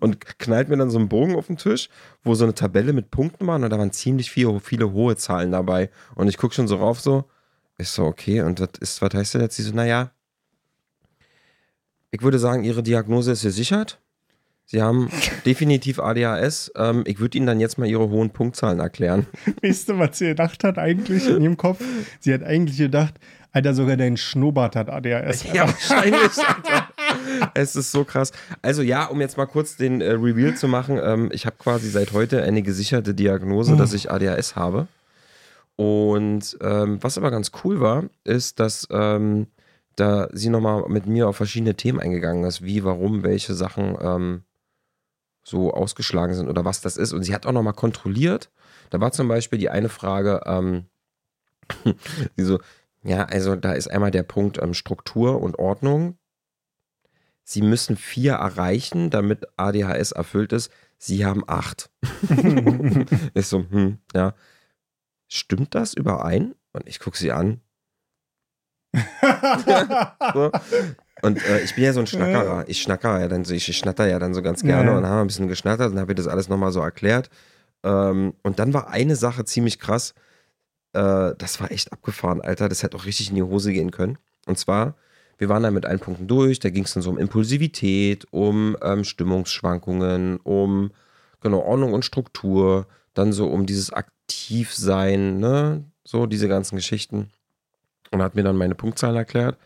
[0.00, 1.88] und knallt mir dann so einen Bogen auf den Tisch,
[2.22, 5.52] wo so eine Tabelle mit Punkten war und da waren ziemlich viele, viele hohe Zahlen
[5.52, 5.90] dabei.
[6.14, 7.24] Und ich gucke schon so rauf so,
[7.78, 9.56] ich so, okay, und was ist, was heißt denn jetzt?
[9.56, 10.10] Sie so, naja,
[12.10, 14.00] ich würde sagen, Ihre Diagnose ist gesichert.
[14.66, 15.10] Sie haben
[15.46, 16.72] definitiv ADHS.
[16.76, 19.26] Ähm, ich würde Ihnen dann jetzt mal Ihre hohen Punktzahlen erklären.
[19.62, 21.82] Weißt du, was sie gedacht hat eigentlich in ihrem Kopf?
[22.20, 23.14] Sie hat eigentlich gedacht,
[23.50, 25.44] Alter, sogar dein Schnurrbart hat ADHS.
[25.52, 26.38] Ja, wahrscheinlich.
[26.38, 26.88] Alter.
[27.54, 28.32] Es ist so krass.
[28.62, 31.88] Also ja, um jetzt mal kurz den äh, Reveal zu machen, ähm, ich habe quasi
[31.90, 34.86] seit heute eine gesicherte Diagnose, dass ich ADHS habe.
[35.76, 39.46] Und ähm, was aber ganz cool war, ist, dass ähm,
[39.96, 44.42] da sie nochmal mit mir auf verschiedene Themen eingegangen ist, wie, warum, welche Sachen ähm,
[45.44, 47.12] so ausgeschlagen sind oder was das ist.
[47.12, 48.50] Und sie hat auch nochmal kontrolliert.
[48.90, 50.86] Da war zum Beispiel die eine Frage, ähm,
[52.36, 52.60] sie so,
[53.02, 56.16] ja, also da ist einmal der Punkt ähm, Struktur und Ordnung.
[57.44, 60.70] Sie müssen vier erreichen, damit ADHS erfüllt ist.
[60.98, 61.90] Sie haben acht.
[63.34, 64.34] ist so, hm, ja.
[65.28, 66.54] Stimmt das überein?
[66.72, 67.60] Und ich gucke sie an.
[70.34, 70.52] so.
[71.22, 72.68] Und äh, ich bin ja so ein Schnackerer.
[72.68, 75.20] Ich schnacker ja dann so, ich schnatter ja dann so ganz gerne Ja, und haben
[75.22, 77.30] ein bisschen geschnattert und habe ihr das alles nochmal so erklärt.
[77.82, 80.14] Ähm, und dann war eine Sache ziemlich krass.
[80.92, 82.68] Äh, das war echt abgefahren, Alter.
[82.68, 84.18] Das hätte auch richtig in die Hose gehen können.
[84.46, 84.96] Und zwar,
[85.42, 86.60] wir waren dann mit allen Punkten durch.
[86.60, 90.92] Da ging es dann so um Impulsivität, um ähm, Stimmungsschwankungen, um
[91.40, 95.82] genau Ordnung und Struktur, dann so um dieses Aktivsein, ne?
[96.04, 97.30] So diese ganzen Geschichten.
[98.12, 99.58] Und hat mir dann meine Punktzahlen erklärt.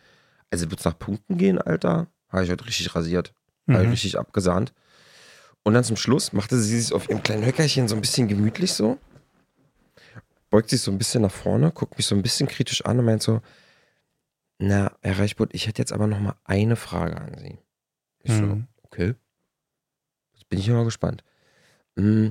[0.51, 2.07] Also wird es nach Punkten gehen, Alter?
[2.31, 3.35] Habe ich heute richtig rasiert.
[3.69, 3.91] Habe ich Mhm.
[3.91, 4.73] richtig abgesahnt.
[5.63, 8.73] Und dann zum Schluss machte sie sich auf ihrem kleinen Höckerchen so ein bisschen gemütlich
[8.73, 8.97] so.
[10.49, 13.05] Beugt sich so ein bisschen nach vorne, guckt mich so ein bisschen kritisch an und
[13.05, 13.43] meint so,
[14.59, 17.59] na, Herr Reichbut, ich hätte jetzt aber noch mal eine Frage an Sie.
[18.23, 18.67] Ich so, Mhm.
[18.83, 19.15] okay.
[20.33, 21.23] Jetzt bin ich mal gespannt.
[21.97, 22.31] Mm,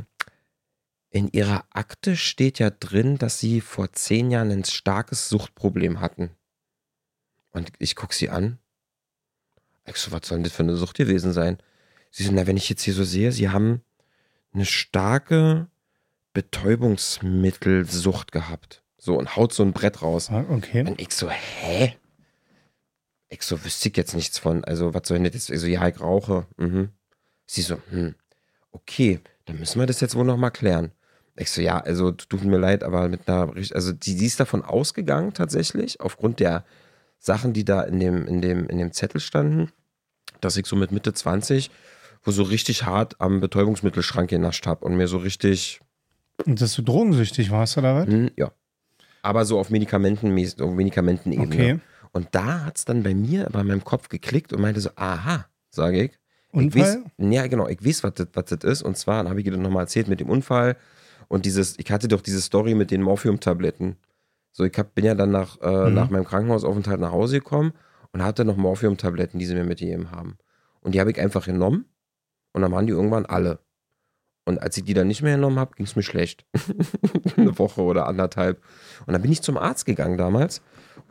[1.12, 6.32] In Ihrer Akte steht ja drin, dass Sie vor zehn Jahren ein starkes Suchtproblem hatten.
[7.52, 8.60] Und ich gucke sie an.
[9.86, 11.58] Ich so, was soll denn das für eine Sucht gewesen sein?
[12.12, 13.82] Sie so, na, wenn ich jetzt hier so sehe, Sie haben
[14.52, 15.70] eine starke
[16.34, 18.84] Betäubungsmittelsucht gehabt.
[18.98, 20.30] So, und haut so ein Brett raus.
[20.30, 20.82] Ah, Okay.
[20.86, 21.96] Und ich so, hä?
[23.30, 24.64] Ich so, wüsste ich jetzt nichts von.
[24.64, 25.50] Also, was soll denn das jetzt?
[25.50, 26.46] Ich so, ja, ich rauche.
[26.58, 26.90] Mhm.
[27.48, 28.16] Sie so, hm,
[28.72, 30.92] okay, dann müssen wir das jetzt wohl nochmal klären.
[31.36, 34.64] Ich so, ja, also, tut mir leid, aber mit einer, also, die, die ist davon
[34.64, 36.66] ausgegangen, tatsächlich, aufgrund der
[37.20, 39.72] Sachen, die da in dem, in dem, in dem Zettel standen,
[40.42, 41.72] dass ich so mit Mitte 20,
[42.24, 45.82] wo so richtig hart am Betäubungsmittelschrank genascht habe und mir so richtig
[46.46, 48.08] Und dass du drogensüchtig warst, oder was?
[48.08, 48.52] hm, ja.
[49.22, 51.46] Aber so auf Medikamenten, auf Medikamentenebene.
[51.48, 51.80] Okay.
[52.16, 55.48] Und da hat es dann bei mir, bei meinem Kopf geklickt und meinte so, aha,
[55.70, 56.12] sage ich.
[56.54, 57.04] Ich Unfall?
[57.18, 58.84] weiß, ja, genau, ich weiß, was das, ist.
[58.84, 60.78] Und zwar, dann habe ich dir nochmal erzählt mit dem Unfall
[61.28, 63.98] und dieses, ich hatte doch diese Story mit den Morphium-Tabletten.
[64.54, 65.94] So, ich hab, bin ja dann nach, äh, Mhm.
[65.94, 67.74] nach meinem Krankenhausaufenthalt nach Hause gekommen
[68.14, 70.38] und hatte noch Morphium-Tabletten, die sie mir mitgegeben haben.
[70.80, 71.84] Und die habe ich einfach genommen
[72.54, 73.60] und dann waren die irgendwann alle.
[74.46, 76.46] Und als ich die dann nicht mehr genommen habe, ging es mir schlecht.
[77.36, 78.62] Eine Woche oder anderthalb.
[79.06, 80.62] Und dann bin ich zum Arzt gegangen damals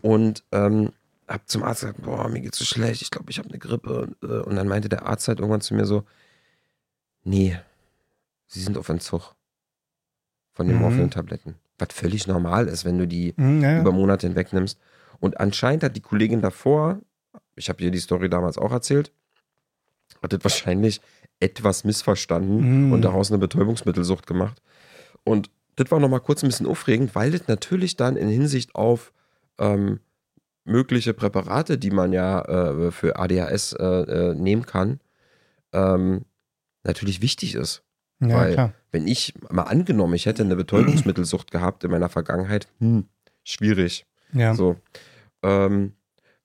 [0.04, 0.92] und ähm,
[1.26, 4.02] hab zum Arzt gesagt, boah, mir geht's so schlecht, ich glaube, ich habe eine Grippe.
[4.02, 6.04] Und, äh, und dann meinte der Arzt halt irgendwann zu mir so,
[7.24, 7.58] nee,
[8.46, 9.34] Sie sind auf Entzug
[10.52, 10.82] von den Mhm.
[10.82, 11.54] Morphium-Tabletten.
[11.78, 13.90] Was völlig normal ist, wenn du die Hm, ja, über.
[13.92, 14.78] Monate hinweg nimmst.
[15.20, 17.00] Und anscheinend hat die Kollegin davor,
[17.56, 19.10] ich habe ihr die Story damals auch erzählt,
[20.22, 21.00] hat das wahrscheinlich
[21.40, 22.92] etwas missverstanden Mm.
[22.92, 24.60] und daraus eine Betäubungsmittelsucht gemacht.
[25.24, 29.12] Und das war nochmal kurz ein bisschen aufregend, weil das natürlich dann in Hinsicht auf
[29.58, 30.00] ähm,
[30.64, 35.00] mögliche Präparate, die man ja äh, für ADHS äh, äh, nehmen kann,
[35.72, 36.24] ähm,
[36.82, 37.82] natürlich wichtig ist.
[38.20, 38.72] ja weil- klar.
[38.90, 43.06] Wenn ich mal angenommen, ich hätte eine Betäubungsmittelsucht gehabt in meiner Vergangenheit, hm,
[43.42, 44.06] schwierig.
[44.32, 44.54] Ja.
[44.54, 44.76] So.
[45.42, 45.94] Ähm,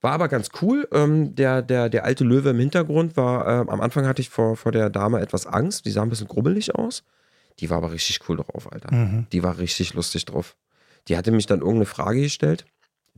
[0.02, 0.88] war aber ganz cool.
[0.92, 4.56] Ähm, der, der, der alte Löwe im Hintergrund war, ähm, am Anfang hatte ich vor,
[4.56, 5.86] vor der Dame etwas Angst.
[5.86, 7.04] Die sah ein bisschen grummelig aus.
[7.60, 8.92] Die war aber richtig cool drauf, Alter.
[8.96, 9.28] Mhm.
[9.32, 10.56] Die war richtig lustig drauf.
[11.08, 12.66] Die hatte mich dann irgendeine Frage gestellt.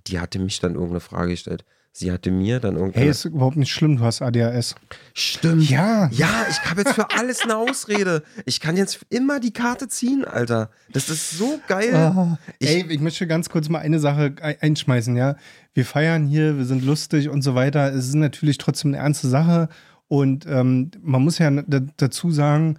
[0.08, 1.64] Die hatte mich dann irgendeine Frage gestellt.
[1.94, 3.00] sie hatte mir dann irgendwie.
[3.02, 4.76] Hey, ist überhaupt nicht schlimm, du hast ADHS.
[5.14, 5.70] Stimmt.
[5.70, 6.10] Ja.
[6.14, 8.24] Ja, ich habe jetzt für alles eine Ausrede.
[8.46, 10.70] Ich kann jetzt immer die Karte ziehen, Alter.
[10.94, 11.94] Das ist so geil.
[11.94, 15.36] Ah, Ich- Ey, ich möchte ganz kurz mal eine Sache ein- einschmeißen, ja.
[15.74, 17.92] Wir feiern hier, wir sind lustig und so weiter.
[17.94, 19.68] Es ist natürlich trotzdem eine ernste Sache.
[20.08, 22.78] Und ähm, man muss ja da, dazu sagen,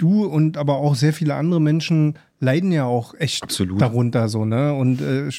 [0.00, 3.80] du und aber auch sehr viele andere Menschen leiden ja auch echt Absolut.
[3.80, 4.72] darunter so, ne?
[4.74, 5.30] Und äh,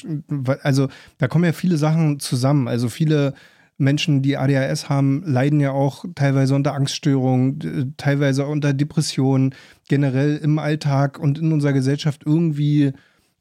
[0.62, 0.88] also
[1.18, 2.68] da kommen ja viele Sachen zusammen.
[2.68, 3.34] Also viele
[3.78, 9.54] Menschen, die ADHS haben, leiden ja auch teilweise unter Angststörungen, teilweise unter Depressionen,
[9.88, 12.92] generell im Alltag und in unserer Gesellschaft irgendwie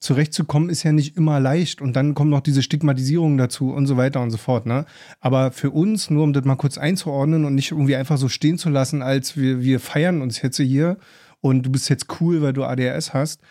[0.01, 1.79] zurechtzukommen, ist ja nicht immer leicht.
[1.81, 4.65] Und dann kommt noch diese Stigmatisierung dazu und so weiter und so fort.
[4.65, 4.85] Ne?
[5.19, 8.57] Aber für uns, nur um das mal kurz einzuordnen und nicht irgendwie einfach so stehen
[8.57, 10.97] zu lassen, als wir, wir feiern uns jetzt hier
[11.39, 13.41] und du bist jetzt cool, weil du ADHS hast,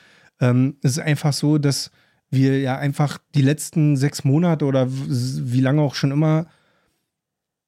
[0.40, 1.92] ähm, es ist einfach so, dass
[2.30, 6.46] wir ja einfach die letzten sechs Monate oder wie lange auch schon immer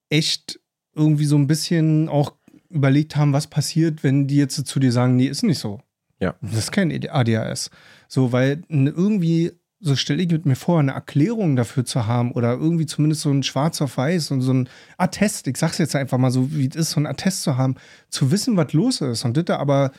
[0.08, 0.60] echt
[0.94, 2.34] irgendwie so ein bisschen auch
[2.68, 5.80] überlegt haben, was passiert, wenn die jetzt zu dir sagen, nee, ist nicht so.
[6.22, 6.36] Ja.
[6.40, 7.70] Das ist kein ADHS.
[8.06, 9.50] So, weil irgendwie,
[9.80, 13.42] so stelle ich mir vor, eine Erklärung dafür zu haben oder irgendwie zumindest so ein
[13.42, 14.68] Schwarz auf Weiß und so ein
[14.98, 17.74] Attest, ich sag's jetzt einfach mal so, wie es ist, so ein Attest zu haben,
[18.08, 19.24] zu wissen, was los ist.
[19.24, 19.90] Und das aber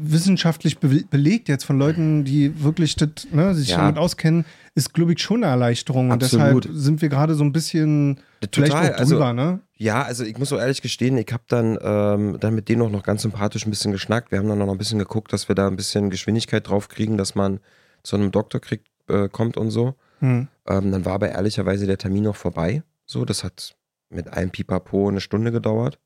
[0.00, 3.78] wissenschaftlich be belegt jetzt von Leuten, die wirklich das, ne, sich Ja.
[3.78, 4.44] damit auskennen,
[4.74, 6.10] ist, glaube ich, schon eine Erleichterung.
[6.10, 6.64] Und Absolut.
[6.64, 9.60] deshalb sind wir gerade so ein bisschen vielleicht Total, auch also- drüber, ne?
[9.76, 12.90] Ja, also ich muss so ehrlich gestehen, ich habe dann, ähm, dann mit denen auch
[12.90, 14.32] noch ganz sympathisch ein bisschen geschnackt.
[14.32, 17.16] Wir haben dann noch ein bisschen geguckt, dass wir da ein bisschen Geschwindigkeit drauf kriegen,
[17.16, 17.60] dass man
[18.02, 19.94] zu einem Doktor kriegt, äh, kommt und so.
[20.20, 20.48] Hm.
[20.68, 22.82] Ähm, dann war aber ehrlicherweise der Termin noch vorbei.
[23.06, 23.76] So, das hat
[24.10, 25.98] mit einem Pipapo eine Stunde gedauert.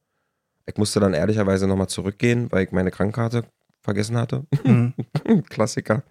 [0.66, 3.44] Ich musste dann ehrlicherweise nochmal zurückgehen, weil ich meine Krankenkarte
[3.82, 4.44] vergessen hatte.
[4.62, 4.94] Hm.
[5.50, 6.02] Klassiker.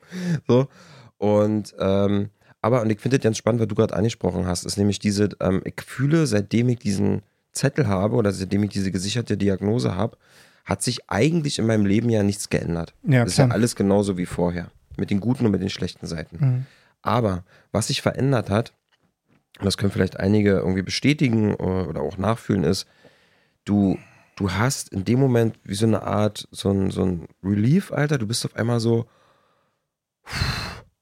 [0.47, 0.67] So.
[1.17, 2.30] Und ähm,
[2.61, 5.30] aber, und ich finde das ganz spannend, was du gerade angesprochen hast, ist nämlich diese,
[5.39, 10.17] ähm, ich fühle, seitdem ich diesen Zettel habe oder seitdem ich diese gesicherte Diagnose habe,
[10.63, 12.93] hat sich eigentlich in meinem Leben ja nichts geändert.
[13.03, 14.69] Ja, das ist ja alles genauso wie vorher.
[14.95, 16.39] Mit den guten und mit den schlechten Seiten.
[16.39, 16.65] Hm.
[17.01, 18.74] Aber was sich verändert hat,
[19.59, 22.86] und das können vielleicht einige irgendwie bestätigen oder oder auch nachfühlen, ist,
[23.65, 23.97] du,
[24.42, 28.18] du hast in dem Moment wie so eine Art, so ein, so ein Relief, Alter.
[28.18, 29.06] Du bist auf einmal so,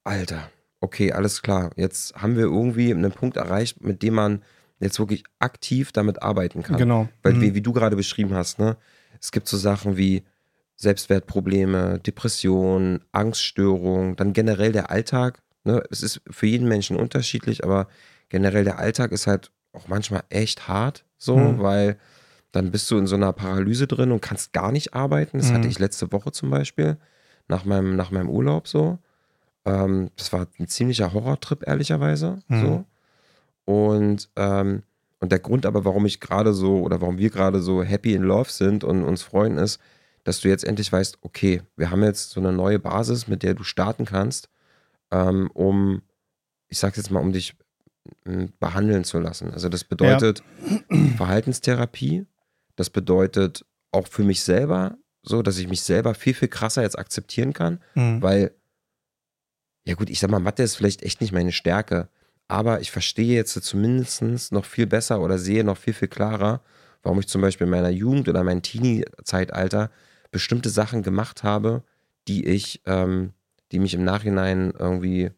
[0.04, 0.50] Alter,
[0.82, 1.72] okay, alles klar.
[1.76, 4.44] Jetzt haben wir irgendwie einen Punkt erreicht, mit dem man
[4.80, 6.78] jetzt wirklich aktiv damit arbeiten kann.
[6.78, 7.10] Genau.
[7.22, 7.42] Weil, Hm.
[7.42, 8.78] wie, wie du gerade beschrieben hast, ne?
[9.22, 10.24] Es gibt so Sachen wie
[10.78, 15.42] Selbstwertprobleme, Depressionen, Angststörungen, dann generell der Alltag.
[15.66, 15.84] Ne?
[15.92, 17.88] Es ist für jeden Menschen unterschiedlich, aber
[18.30, 21.60] generell der Alltag ist halt auch manchmal echt hart, so, Mhm.
[21.60, 21.98] weil
[22.52, 25.38] dann bist du in so einer Paralyse drin und kannst gar nicht arbeiten.
[25.38, 25.56] Das Mhm.
[25.56, 26.98] hatte ich letzte Woche zum Beispiel,
[27.48, 28.98] nach meinem, nach meinem Urlaub so.
[29.66, 32.40] Ähm, das war ein ziemlicher Horrortrip, ehrlicherweise.
[32.48, 32.60] Mhm.
[32.62, 32.86] So.
[33.66, 34.84] Und, ähm,
[35.20, 38.24] und der Grund aber, warum ich gerade so oder warum wir gerade so happy in
[38.24, 39.80] love sind und uns freuen, ist,
[40.24, 43.54] dass du jetzt endlich weißt, okay, wir haben jetzt so eine neue Basis, mit der
[43.54, 44.50] du starten kannst,
[45.12, 46.02] ähm, um,
[46.68, 47.56] ich sag's jetzt mal, um dich
[48.60, 49.52] behandeln zu lassen.
[49.52, 50.42] Also das bedeutet
[51.18, 52.26] Verhaltenstherapie,
[52.80, 56.98] das bedeutet auch für mich selber, so, dass ich mich selber viel, viel krasser jetzt
[56.98, 58.22] akzeptieren kann, Hm.
[58.22, 58.52] weil,
[59.86, 62.08] ja gut, ich sag mal, Mathe ist vielleicht echt nicht meine Stärke,
[62.48, 66.62] aber ich verstehe jetzt zumindest noch viel besser oder sehe noch viel, viel klarer,
[67.04, 69.92] warum ich zum Beispiel in meiner Jugend oder meinem Teenie-Zeitalter
[70.32, 71.84] bestimmte Sachen gemacht habe,
[72.28, 73.34] die ich, ähm,
[73.72, 75.32] die mich im Nachhinein irgendwie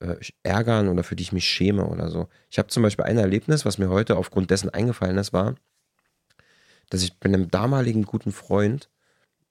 [0.00, 2.28] äh, ärgern oder für die ich mich schäme oder so.
[2.50, 5.56] Ich habe zum Beispiel ein Erlebnis, was mir heute aufgrund dessen eingefallen ist, war,
[6.90, 8.88] dass ich mit einem damaligen guten Freund,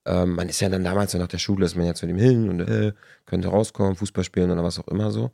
[0.06, 2.18] ähm, man ist ja dann damals so nach der Schule, ist man ja zu dem
[2.18, 2.94] hin und äh,
[3.26, 5.32] könnte rauskommen, Fußball spielen oder was auch immer so.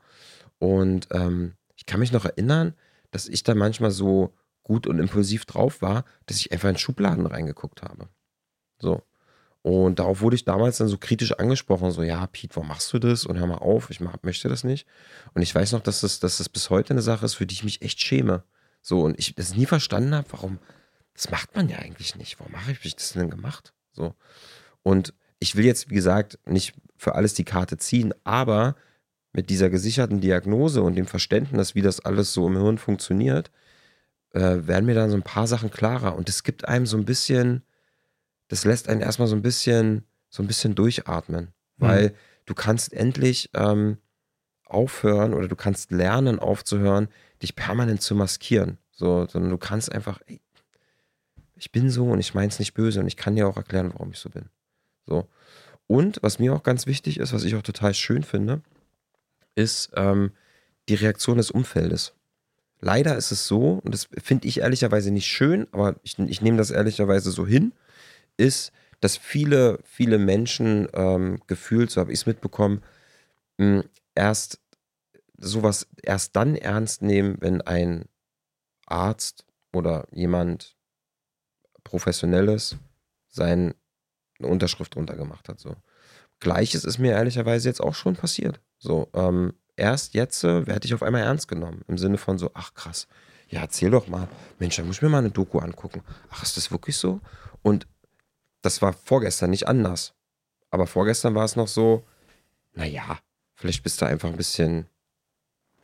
[0.60, 2.74] Und ähm, ich kann mich noch erinnern,
[3.12, 4.34] dass ich da manchmal so
[4.64, 8.08] gut und impulsiv drauf war, dass ich einfach in Schubladen reingeguckt habe.
[8.80, 9.04] So.
[9.62, 13.00] Und darauf wurde ich damals dann so kritisch angesprochen, so, ja, Pete, warum machst du
[13.00, 13.26] das?
[13.26, 14.86] Und hör mal auf, ich mach, möchte das nicht.
[15.34, 17.54] Und ich weiß noch, dass das, dass das bis heute eine Sache ist, für die
[17.54, 18.44] ich mich echt schäme.
[18.82, 20.60] So, und ich das nie verstanden habe, warum,
[21.14, 22.40] das macht man ja eigentlich nicht.
[22.40, 23.74] Warum mache ich das denn gemacht?
[23.92, 24.16] So.
[24.82, 28.76] Und ich will jetzt, wie gesagt, nicht für alles die Karte ziehen, aber
[29.34, 33.52] mit dieser gesicherten Diagnose und dem Verständnis, wie das alles so im Hirn funktioniert,
[34.32, 36.16] äh, werden mir dann so ein paar Sachen klarer.
[36.16, 37.64] Und es gibt einem so ein bisschen,
[38.48, 41.54] das lässt einen erstmal so ein bisschen, so ein bisschen durchatmen.
[41.78, 42.14] Weil
[42.46, 43.98] du kannst endlich ähm,
[44.66, 47.10] aufhören oder du kannst lernen, aufzuhören,
[47.42, 48.78] dich permanent zu maskieren.
[48.92, 50.40] So, sondern du kannst einfach, ey,
[51.56, 53.92] ich bin so und ich meine es nicht böse und ich kann dir auch erklären,
[53.94, 54.46] warum ich so bin.
[55.06, 55.28] So.
[55.88, 58.62] Und was mir auch ganz wichtig ist, was ich auch total schön finde,
[59.56, 60.32] ist ähm,
[60.90, 62.14] die Reaktion des Umfeldes.
[62.82, 66.58] leider ist es so, und das finde ich ehrlicherweise nicht schön, aber ich, ich nehme
[66.58, 67.74] das ehrlicherweise so hin,
[68.38, 72.82] ist, dass viele, viele Menschen ähm, gefühlt, so habe ich es mitbekommen,
[73.58, 73.84] mh,
[74.16, 74.60] erst
[75.38, 78.06] sowas erst dann ernst nehmen, wenn ein
[78.86, 80.76] Arzt oder jemand
[81.84, 82.78] Professionelles
[83.30, 83.76] seine
[84.40, 85.60] Unterschrift drunter gemacht hat.
[85.60, 85.76] So.
[86.40, 88.60] Gleiches ist mir ehrlicherweise jetzt auch schon passiert.
[88.78, 91.82] So, ähm, erst jetzt äh, werde ich auf einmal ernst genommen.
[91.88, 93.08] Im Sinne von so, ach krass,
[93.50, 94.28] ja, erzähl doch mal.
[94.60, 96.02] Mensch, dann muss ich mir mal eine Doku angucken.
[96.32, 97.22] Ach, ist das wirklich so?
[97.62, 97.88] Und
[98.62, 100.14] das war vorgestern nicht anders.
[100.70, 102.04] Aber vorgestern war es noch so,
[102.74, 103.20] naja,
[103.54, 104.88] vielleicht bist du einfach ein bisschen,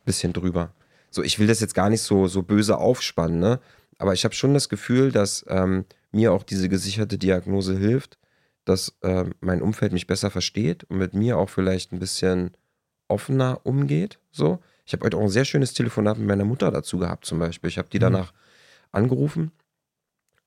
[0.04, 0.74] bisschen drüber.
[1.10, 3.60] So, ich will das jetzt gar nicht so, so böse aufspannen, ne?
[4.00, 8.18] Aber ich habe schon das Gefühl, dass ähm, mir auch diese gesicherte Diagnose hilft,
[8.64, 12.56] dass ähm, mein Umfeld mich besser versteht und mit mir auch vielleicht ein bisschen
[13.08, 14.18] offener umgeht.
[14.30, 14.58] So.
[14.86, 17.68] Ich habe heute auch ein sehr schönes Telefonat mit meiner Mutter dazu gehabt, zum Beispiel.
[17.68, 18.04] Ich habe die mhm.
[18.04, 18.32] danach
[18.90, 19.52] angerufen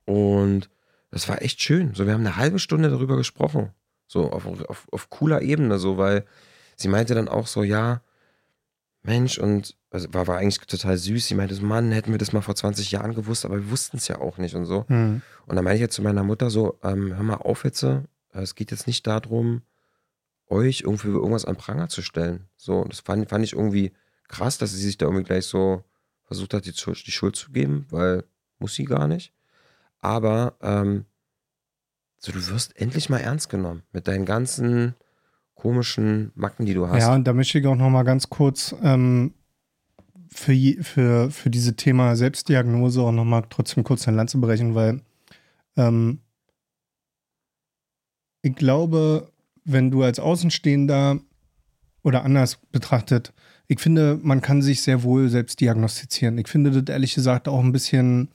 [0.05, 0.71] und
[1.11, 1.93] das war echt schön.
[1.93, 3.69] So, wir haben eine halbe Stunde darüber gesprochen.
[4.07, 6.25] So auf, auf, auf cooler Ebene, so, weil
[6.75, 8.01] sie meinte dann auch so, ja,
[9.03, 11.27] Mensch, und also war, war eigentlich total süß.
[11.27, 13.97] Sie meinte so, Mann, hätten wir das mal vor 20 Jahren gewusst, aber wir wussten
[13.97, 14.85] es ja auch nicht und so.
[14.87, 15.21] Mhm.
[15.45, 17.85] Und dann meinte ich jetzt zu meiner Mutter so, ähm, hör mal auf jetzt,
[18.31, 19.61] es geht jetzt nicht darum,
[20.47, 22.47] euch irgendwie irgendwas an Pranger zu stellen.
[22.55, 23.91] So, das fand, fand ich irgendwie
[24.27, 25.83] krass, dass sie sich da irgendwie gleich so
[26.23, 28.23] versucht hat, die, die Schuld zu geben, weil
[28.59, 29.33] muss sie gar nicht.
[29.99, 31.05] Aber ähm,
[32.17, 34.95] so, du wirst endlich mal ernst genommen mit deinen ganzen
[35.55, 36.99] komischen Macken, die du hast.
[36.99, 39.33] Ja, und da möchte ich auch noch mal ganz kurz ähm,
[40.29, 45.01] für, für, für diese Thema Selbstdiagnose auch noch mal trotzdem kurz eine Lanze brechen, weil
[45.77, 46.19] ähm,
[48.41, 49.31] ich glaube,
[49.63, 51.19] wenn du als Außenstehender
[52.03, 53.33] oder anders betrachtet,
[53.67, 56.37] ich finde, man kann sich sehr wohl selbst diagnostizieren.
[56.37, 58.29] Ich finde das ehrlich gesagt auch ein bisschen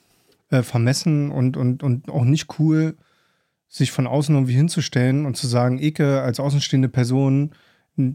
[0.50, 2.96] äh, vermessen und, und, und auch nicht cool,
[3.68, 7.52] sich von außen irgendwie hinzustellen und zu sagen, Eke als außenstehende Person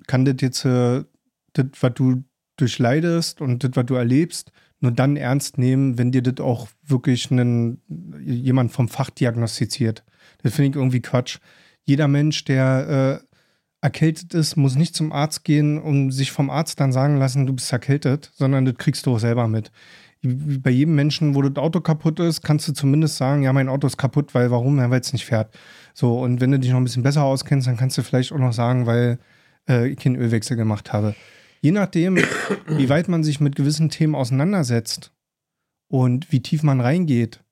[0.07, 1.03] kann das jetzt, äh,
[1.53, 2.23] das, was du
[2.57, 7.31] durchleidest und das, was du erlebst, nur dann ernst nehmen, wenn dir das auch wirklich
[7.31, 7.81] einen,
[8.25, 10.03] jemand vom Fach diagnostiziert.
[10.41, 11.39] Das finde ich irgendwie Quatsch
[11.85, 13.27] jeder Mensch, der äh,
[13.81, 17.53] erkältet ist, muss nicht zum Arzt gehen und sich vom Arzt dann sagen lassen, du
[17.53, 19.71] bist erkältet, sondern das kriegst du auch selber mit.
[20.23, 23.87] Bei jedem Menschen, wo das Auto kaputt ist, kannst du zumindest sagen, ja, mein Auto
[23.87, 24.79] ist kaputt, weil warum?
[24.79, 25.53] Ja, weil es nicht fährt.
[25.93, 28.37] So, und wenn du dich noch ein bisschen besser auskennst, dann kannst du vielleicht auch
[28.37, 29.19] noch sagen, weil
[29.67, 31.13] äh, ich keinen Ölwechsel gemacht habe.
[31.61, 32.17] Je nachdem,
[32.67, 35.11] wie weit man sich mit gewissen Themen auseinandersetzt
[35.89, 37.43] und wie tief man reingeht,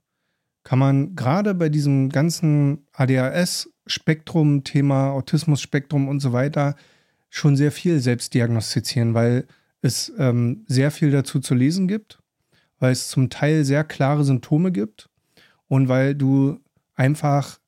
[0.64, 6.76] kann man gerade bei diesem ganzen ADHS Spektrum, Thema Autismus-Spektrum und so weiter
[7.30, 9.48] schon sehr viel selbst diagnostizieren, weil
[9.82, 12.21] es ähm, sehr viel dazu zu lesen gibt,
[12.82, 15.08] weil es zum Teil sehr klare Symptome gibt
[15.68, 16.60] und weil du
[16.96, 17.60] einfach,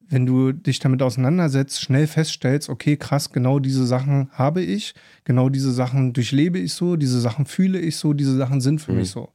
[0.00, 5.48] wenn du dich damit auseinandersetzt, schnell feststellst, okay, krass, genau diese Sachen habe ich, genau
[5.48, 8.98] diese Sachen durchlebe ich so, diese Sachen fühle ich so, diese Sachen sind für mhm.
[8.98, 9.32] mich so.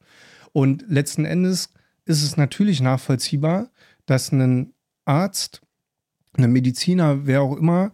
[0.52, 1.70] Und letzten Endes
[2.04, 3.70] ist es natürlich nachvollziehbar,
[4.04, 4.74] dass ein
[5.06, 5.62] Arzt
[6.36, 7.92] ein Mediziner, wer auch immer,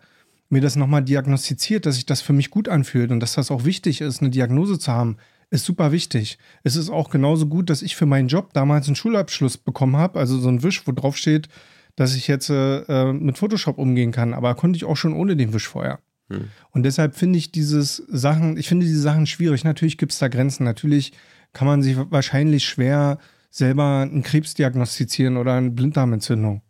[0.49, 3.64] mir das nochmal diagnostiziert, dass sich das für mich gut anfühlt und dass das auch
[3.64, 5.18] wichtig ist, eine Diagnose zu haben,
[5.51, 6.39] ist super wichtig.
[6.63, 10.19] Es ist auch genauso gut, dass ich für meinen Job damals einen Schulabschluss bekommen habe,
[10.19, 11.49] also so ein Wisch, wo drauf steht,
[11.97, 15.53] dass ich jetzt äh, mit Photoshop umgehen kann, aber konnte ich auch schon ohne den
[15.53, 15.99] Wisch vorher.
[16.31, 16.49] Hm.
[16.71, 19.65] Und deshalb finde ich dieses Sachen, ich finde diese Sachen schwierig.
[19.65, 20.65] Natürlich gibt es da Grenzen.
[20.65, 21.13] Natürlich
[21.53, 23.19] kann man sich wahrscheinlich schwer
[23.51, 26.63] selber einen Krebs diagnostizieren oder eine Blinddarmentzündung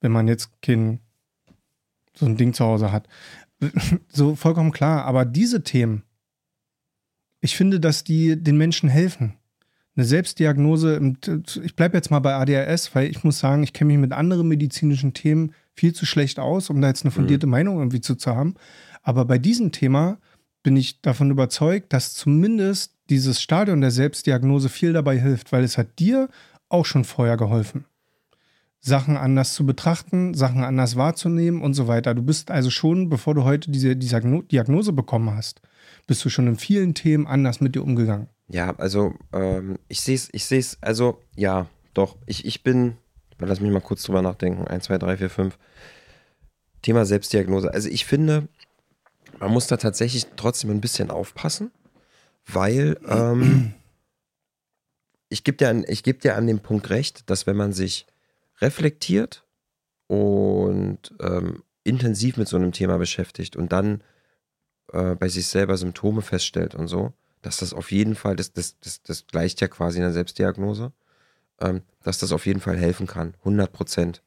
[0.00, 1.00] wenn man jetzt kein
[2.14, 3.08] so ein Ding zu Hause hat.
[4.08, 5.04] So vollkommen klar.
[5.04, 6.02] Aber diese Themen,
[7.46, 9.34] ich finde, dass die den Menschen helfen.
[9.94, 11.14] Eine Selbstdiagnose,
[11.62, 14.46] ich bleibe jetzt mal bei ADHS, weil ich muss sagen, ich kenne mich mit anderen
[14.48, 17.52] medizinischen Themen viel zu schlecht aus, um da jetzt eine fundierte mhm.
[17.52, 18.56] Meinung irgendwie zu, zu haben.
[19.02, 20.18] Aber bei diesem Thema
[20.62, 25.78] bin ich davon überzeugt, dass zumindest dieses Stadion der Selbstdiagnose viel dabei hilft, weil es
[25.78, 26.28] hat dir
[26.68, 27.84] auch schon vorher geholfen.
[28.86, 32.14] Sachen anders zu betrachten, Sachen anders wahrzunehmen und so weiter.
[32.14, 35.60] Du bist also schon, bevor du heute diese, diese Diagnose bekommen hast,
[36.06, 38.28] bist du schon in vielen Themen anders mit dir umgegangen.
[38.48, 42.96] Ja, also ähm, ich sehe es, ich sehe es, also ja, doch, ich, ich bin,
[43.40, 45.58] lass mich mal kurz drüber nachdenken, 1, 2, 3, 4, 5.
[46.82, 47.74] Thema Selbstdiagnose.
[47.74, 48.46] Also ich finde,
[49.40, 51.72] man muss da tatsächlich trotzdem ein bisschen aufpassen,
[52.46, 53.74] weil ähm,
[55.28, 55.74] ich gebe dir,
[56.04, 58.06] geb dir an dem Punkt recht, dass wenn man sich
[58.60, 59.44] reflektiert
[60.06, 64.02] und ähm, intensiv mit so einem Thema beschäftigt und dann
[64.92, 68.78] äh, bei sich selber Symptome feststellt und so, dass das auf jeden Fall, das, das,
[68.80, 70.92] das, das gleicht ja quasi einer Selbstdiagnose,
[71.60, 73.34] ähm, dass das auf jeden Fall helfen kann.
[73.40, 74.22] 100 Prozent.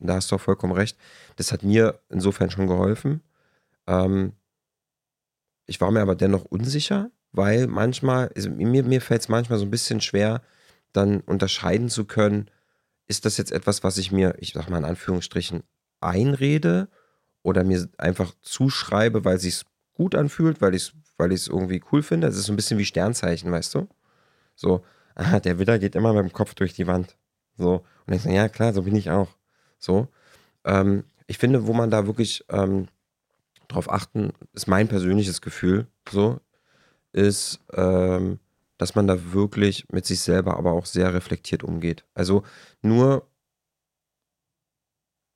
[0.00, 0.98] Da hast du auch vollkommen recht.
[1.36, 3.22] Das hat mir insofern schon geholfen.
[3.86, 4.32] Ähm,
[5.66, 9.64] ich war mir aber dennoch unsicher, weil manchmal, also mir, mir fällt es manchmal so
[9.64, 10.42] ein bisschen schwer,
[10.92, 12.50] dann unterscheiden zu können,
[13.06, 15.62] ist das jetzt etwas, was ich mir, ich sag mal in Anführungsstrichen,
[16.00, 16.88] einrede
[17.42, 22.26] oder mir einfach zuschreibe, weil es gut anfühlt, weil ich es weil irgendwie cool finde.
[22.26, 23.88] Es ist so ein bisschen wie Sternzeichen, weißt du?
[24.56, 24.84] So,
[25.14, 27.16] aha, der Widder geht immer mit dem Kopf durch die Wand.
[27.56, 27.84] So.
[28.06, 29.28] Und ich sage, ja klar, so bin ich auch.
[29.78, 30.08] So.
[30.64, 32.88] Ähm, ich finde, wo man da wirklich ähm,
[33.68, 36.40] drauf achten, ist mein persönliches Gefühl, so,
[37.12, 38.40] ist, ähm,
[38.84, 42.04] dass man da wirklich mit sich selber aber auch sehr reflektiert umgeht.
[42.12, 42.42] Also
[42.82, 43.26] nur,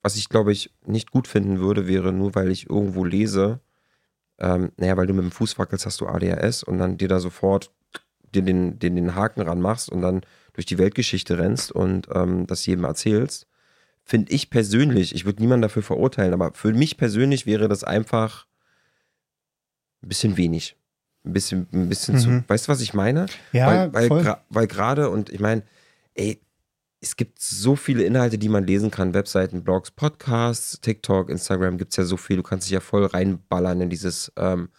[0.03, 3.61] was ich glaube ich nicht gut finden würde, wäre nur, weil ich irgendwo lese,
[4.38, 7.20] ähm, naja, weil du mit dem Fuß wackelst, hast du ADHS und dann dir da
[7.20, 7.72] sofort
[8.34, 10.20] dir den, den, den Haken ranmachst und dann
[10.53, 13.46] durch die Weltgeschichte rennst und ähm, das jedem erzählst,
[14.05, 18.46] finde ich persönlich, ich würde niemanden dafür verurteilen, aber für mich persönlich wäre das einfach
[20.03, 20.77] ein bisschen wenig.
[21.28, 22.18] Ein bisschen, ein bisschen mhm.
[22.18, 22.44] zu.
[22.48, 23.26] Weißt du, was ich meine?
[23.52, 25.62] Ja, weil, weil, weil gerade, und ich meine,
[26.14, 26.40] ey,
[27.00, 29.14] es gibt so viele Inhalte, die man lesen kann.
[29.14, 32.36] Webseiten, Blogs, Podcasts, TikTok, Instagram gibt es ja so viel.
[32.36, 34.70] Du kannst dich ja voll reinballern in dieses, ähm,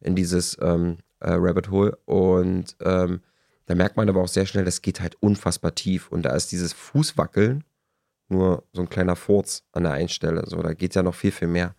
[0.00, 1.98] in dieses ähm, äh, Rabbit Hole.
[2.06, 3.20] Und ähm,
[3.66, 6.08] da merkt man aber auch sehr schnell, das geht halt unfassbar tief.
[6.08, 7.64] Und da ist dieses Fußwackeln
[8.28, 10.44] nur so ein kleiner Furz an der einen Stelle.
[10.46, 11.74] So, da geht ja noch viel, viel mehr.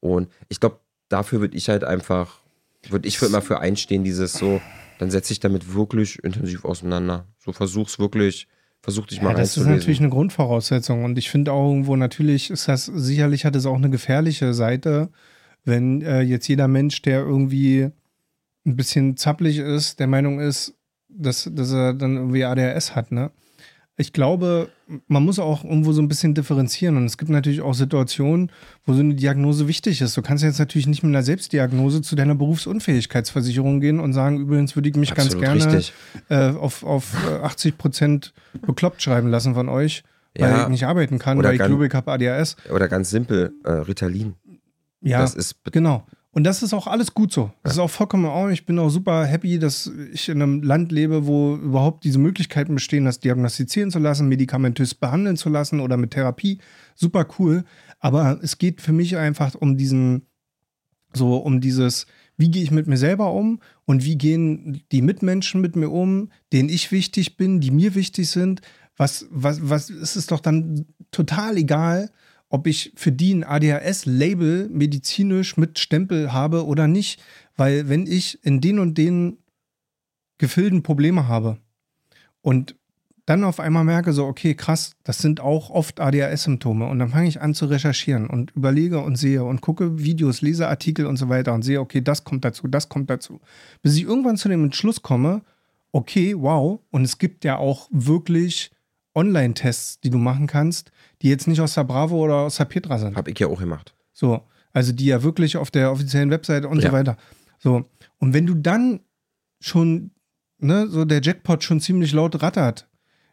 [0.00, 2.40] Und ich glaube, dafür würde ich halt einfach,
[2.88, 4.60] würde ich für immer für einstehen, dieses so,
[4.98, 7.26] dann setze ich damit wirklich intensiv auseinander.
[7.38, 8.48] So versuch's wirklich
[8.82, 11.04] versuch dich mal ja, Das ist natürlich eine Grundvoraussetzung.
[11.04, 15.10] Und ich finde auch irgendwo, natürlich ist das, sicherlich hat es auch eine gefährliche Seite,
[15.64, 17.90] wenn äh, jetzt jeder Mensch, der irgendwie
[18.66, 20.74] ein bisschen zappelig ist, der Meinung ist,
[21.08, 23.30] dass, dass er dann irgendwie ADHS hat, ne?
[24.00, 24.70] Ich glaube,
[25.08, 26.96] man muss auch irgendwo so ein bisschen differenzieren.
[26.96, 28.50] Und es gibt natürlich auch Situationen,
[28.86, 30.16] wo so eine Diagnose wichtig ist.
[30.16, 34.74] Du kannst jetzt natürlich nicht mit einer Selbstdiagnose zu deiner Berufsunfähigkeitsversicherung gehen und sagen, übrigens
[34.74, 35.92] würde ich mich Absolut ganz
[36.30, 38.32] gerne äh, auf, auf 80 äh, Prozent
[38.66, 40.02] bekloppt schreiben lassen von euch,
[40.34, 40.62] weil ja.
[40.62, 42.56] ich nicht arbeiten kann, oder weil ich glaube, ich habe ADHS.
[42.74, 44.34] Oder ganz simpel, äh, Ritalin.
[45.02, 46.06] Ja, das ist genau.
[46.32, 47.50] Und das ist auch alles gut so.
[47.64, 48.52] Das ist auch vollkommen in Ordnung.
[48.52, 52.74] Ich bin auch super happy, dass ich in einem Land lebe, wo überhaupt diese Möglichkeiten
[52.74, 56.58] bestehen, das diagnostizieren zu lassen, medikamentös behandeln zu lassen oder mit Therapie.
[56.94, 57.64] Super cool.
[57.98, 60.26] Aber es geht für mich einfach um diesen,
[61.12, 62.06] so um dieses,
[62.36, 66.30] wie gehe ich mit mir selber um und wie gehen die Mitmenschen mit mir um,
[66.52, 68.60] denen ich wichtig bin, die mir wichtig sind.
[68.96, 72.10] Was, was, was ist es doch dann total egal,
[72.50, 77.22] ob ich für die ein ADHS-Label medizinisch mit Stempel habe oder nicht.
[77.56, 79.38] Weil wenn ich in den und den
[80.38, 81.58] Gefilden Probleme habe
[82.42, 82.74] und
[83.26, 86.86] dann auf einmal merke, so, okay, krass, das sind auch oft ADHS-Symptome.
[86.86, 90.66] Und dann fange ich an zu recherchieren und überlege und sehe und gucke Videos, lese
[90.66, 93.40] Artikel und so weiter und sehe, okay, das kommt dazu, das kommt dazu.
[93.82, 95.42] Bis ich irgendwann zu dem Entschluss komme,
[95.92, 98.72] okay, wow, und es gibt ja auch wirklich
[99.14, 100.92] Online-Tests, die du machen kannst,
[101.22, 103.16] die jetzt nicht aus der Bravo oder aus der Petra sind.
[103.16, 103.94] Hab ich ja auch gemacht.
[104.12, 106.90] So, also die ja wirklich auf der offiziellen Webseite und ja.
[106.90, 107.16] so weiter.
[107.58, 107.84] So,
[108.18, 109.00] und wenn du dann
[109.60, 110.12] schon,
[110.58, 112.88] ne, so der Jackpot schon ziemlich laut rattert,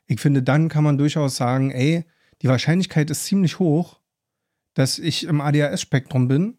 [0.07, 2.05] ich finde, dann kann man durchaus sagen, ey,
[2.41, 3.99] die Wahrscheinlichkeit ist ziemlich hoch,
[4.73, 6.57] dass ich im ADHS-Spektrum bin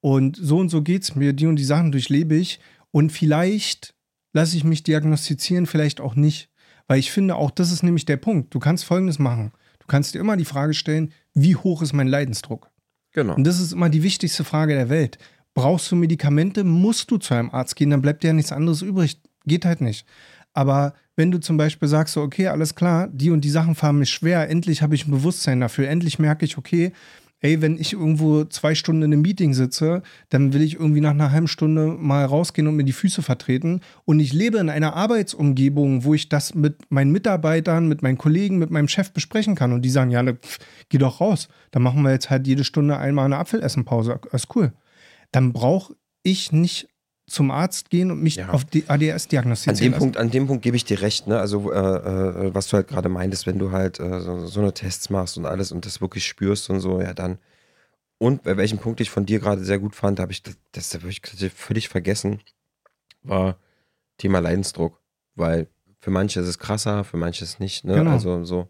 [0.00, 3.94] und so und so geht's mir, die und die Sachen durchlebe ich und vielleicht
[4.32, 6.49] lasse ich mich diagnostizieren, vielleicht auch nicht.
[6.90, 8.52] Weil ich finde, auch das ist nämlich der Punkt.
[8.52, 9.52] Du kannst Folgendes machen.
[9.78, 12.68] Du kannst dir immer die Frage stellen, wie hoch ist mein Leidensdruck?
[13.12, 13.36] Genau.
[13.36, 15.16] Und das ist immer die wichtigste Frage der Welt.
[15.54, 18.82] Brauchst du Medikamente, musst du zu einem Arzt gehen, dann bleibt dir ja nichts anderes
[18.82, 19.20] übrig.
[19.46, 20.04] Geht halt nicht.
[20.52, 24.00] Aber wenn du zum Beispiel sagst, so, okay, alles klar, die und die Sachen fahren
[24.00, 26.90] mich schwer, endlich habe ich ein Bewusstsein dafür, endlich merke ich, okay,
[27.40, 31.10] ey, wenn ich irgendwo zwei Stunden in einem Meeting sitze, dann will ich irgendwie nach
[31.10, 33.80] einer halben Stunde mal rausgehen und mir die Füße vertreten.
[34.04, 38.58] Und ich lebe in einer Arbeitsumgebung, wo ich das mit meinen Mitarbeitern, mit meinen Kollegen,
[38.58, 39.72] mit meinem Chef besprechen kann.
[39.72, 40.58] Und die sagen, ja, ne, pff,
[40.90, 41.48] geh doch raus.
[41.70, 44.20] Dann machen wir jetzt halt jede Stunde einmal eine Apfelessenpause.
[44.30, 44.72] Das ist cool.
[45.32, 46.89] Dann brauche ich nicht
[47.30, 48.48] zum Arzt gehen und mich ja.
[48.48, 50.00] auf die ADS diagnostizieren an dem lassen.
[50.00, 51.38] Punkt, An dem Punkt gebe ich dir recht, ne?
[51.38, 54.74] Also, äh, äh, was du halt gerade meintest, wenn du halt äh, so, so, eine
[54.74, 57.38] Tests machst und alles und das wirklich spürst und so, ja, dann.
[58.18, 60.92] Und bei welchem Punkt ich von dir gerade sehr gut fand, habe ich das, das
[60.92, 61.22] habe ich
[61.54, 62.40] völlig vergessen,
[63.22, 63.56] war
[64.18, 65.00] Thema Leidensdruck.
[65.36, 65.68] Weil
[66.00, 67.94] für manche ist es krasser, für manche ist es nicht, ne?
[67.94, 68.10] Genau.
[68.10, 68.68] Also so.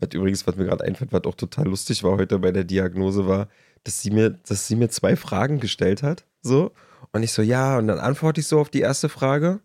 [0.00, 3.26] Was übrigens, was mir gerade einfällt, was auch total lustig war heute bei der Diagnose,
[3.26, 3.48] war,
[3.84, 6.26] dass sie mir, dass sie mir zwei Fragen gestellt hat.
[6.42, 6.72] So
[7.12, 9.60] Und ich so, ja, und dann antworte ich so auf die erste Frage.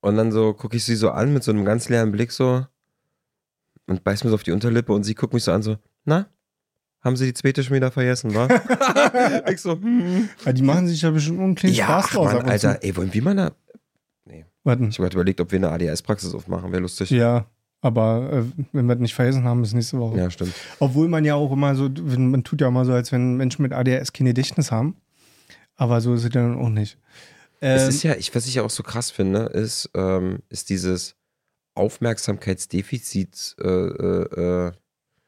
[0.00, 2.66] Und dann so gucke ich sie so an mit so einem ganz leeren Blick so
[3.86, 6.26] und beiß mir so auf die Unterlippe und sie guckt mich so an so, na,
[7.00, 8.48] haben sie die zweite schon wieder vergessen, wa?
[9.50, 10.28] ich so, hm.
[10.44, 12.32] Ja, die machen sich ja bestimmt kleinen Ja, Spaß draus.
[12.32, 12.86] Mann, und Alter, zu.
[12.86, 13.52] ey, wollen wir mal eine.
[14.64, 14.88] Warten.
[14.88, 17.10] Ich habe gerade überlegt, ob wir eine ADS-Praxis aufmachen, wäre lustig.
[17.10, 17.46] Ja,
[17.80, 20.16] aber äh, wenn wir das nicht vergessen haben, ist nächste Woche.
[20.16, 20.54] Ja, stimmt.
[20.78, 23.72] Obwohl man ja auch immer so, man tut ja immer so, als wenn Menschen mit
[23.72, 24.96] ADHS kein Gedächtnis haben.
[25.76, 26.98] Aber so ist es ja dann auch nicht.
[27.60, 30.68] Es Ähm, ist ja, ich, was ich ja auch so krass finde, ist, ähm, ist
[30.70, 31.16] dieses
[31.74, 34.72] Aufmerksamkeitsdefizit, äh, äh, äh,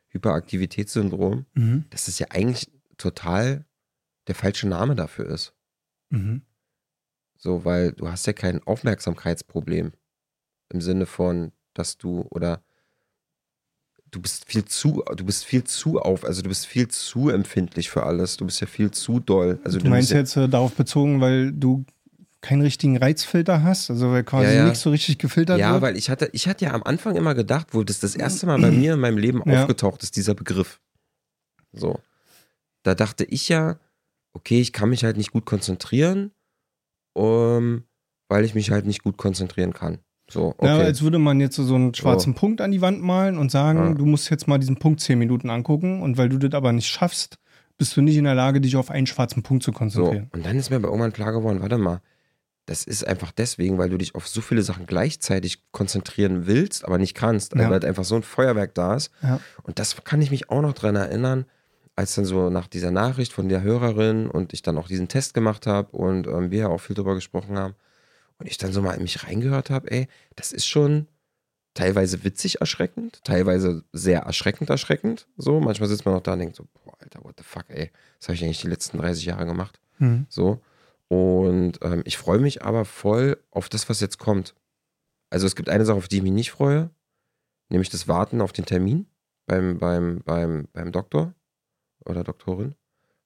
[0.09, 3.65] Hyperaktivitätssyndrom, mhm, dass es ja eigentlich total
[4.27, 5.55] der falsche Name dafür ist.
[6.11, 6.43] mhm.
[7.37, 9.93] So, weil du hast ja kein Aufmerksamkeitsproblem
[10.71, 12.65] im Sinne von, dass du oder
[14.15, 17.91] du bist viel zu, du bist viel zu auf, also du bist viel zu empfindlich
[17.91, 18.37] für alles.
[18.37, 19.59] Du bist ja viel zu doll.
[19.65, 21.85] Also du meinst nimmst ja, jetzt äh, darauf bezogen, weil du
[22.41, 24.65] keinen richtigen Reizfilter hast, also weil quasi Ja, ja.
[24.67, 25.83] nichts so richtig gefiltert ja, wird?
[25.83, 28.59] weil ich hatte, ich hatte ja am Anfang immer gedacht, wo das das erste Mal
[28.61, 29.63] bei mir in meinem Leben Ja.
[29.63, 30.81] aufgetaucht ist, dieser Begriff.
[31.73, 31.99] So.
[32.83, 33.79] Da dachte ich ja,
[34.35, 36.33] okay, ich kann mich halt nicht gut konzentrieren,
[37.15, 37.85] um,
[38.29, 39.99] weil ich mich halt nicht gut konzentrieren kann.
[40.31, 40.67] So, okay.
[40.67, 43.79] Ja, als würde man jetzt so einen schwarzen Punkt an die Wand malen und sagen,
[43.79, 43.95] Ja.
[43.95, 46.89] du musst jetzt mal diesen Punkt zehn Minuten angucken und weil du das aber nicht
[46.89, 47.39] schaffst,
[47.77, 50.31] bist du nicht in der Lage, dich auf einen schwarzen Punkt zu So, konzentrieren.
[50.33, 52.01] und dann ist mir aber irgendwann klar geworden, warte mal,
[52.67, 56.97] das ist einfach deswegen, weil du dich auf so viele Sachen gleichzeitig konzentrieren willst, aber
[56.97, 57.59] nicht kannst, Ja.
[57.61, 59.11] weil halt einfach so ein Feuerwerk da ist.
[59.23, 59.39] Ja.
[59.65, 61.45] Und das kann ich mich auch noch dran erinnern,
[61.97, 65.35] als dann so nach dieser Nachricht von der Hörerin und ich dann auch diesen Test
[65.35, 67.75] gemacht habe und ähm, wir ja auch viel drüber gesprochen haben
[68.39, 71.09] und ich dann so mal in mich reingehört habe, ey, das ist schon
[71.75, 75.27] teilweise witzig erschreckend, teilweise sehr erschreckend erschreckend.
[75.37, 77.91] So, manchmal sitzt man noch da und denkt so, boah, Alter, what the fuck, ey,
[78.19, 79.81] was habe ich eigentlich die letzten 30 Jahre gemacht?
[79.99, 80.27] Mhm.
[80.29, 80.61] So.
[81.09, 84.55] Und ähm, ich freue mich aber voll auf das, was jetzt kommt.
[85.31, 86.91] Also es gibt eine Sache, auf die ich mich nicht freue,
[87.69, 89.07] nämlich das Warten auf den Termin
[89.47, 91.35] beim, beim, beim, beim Doktor
[92.05, 92.75] oder Doktorin,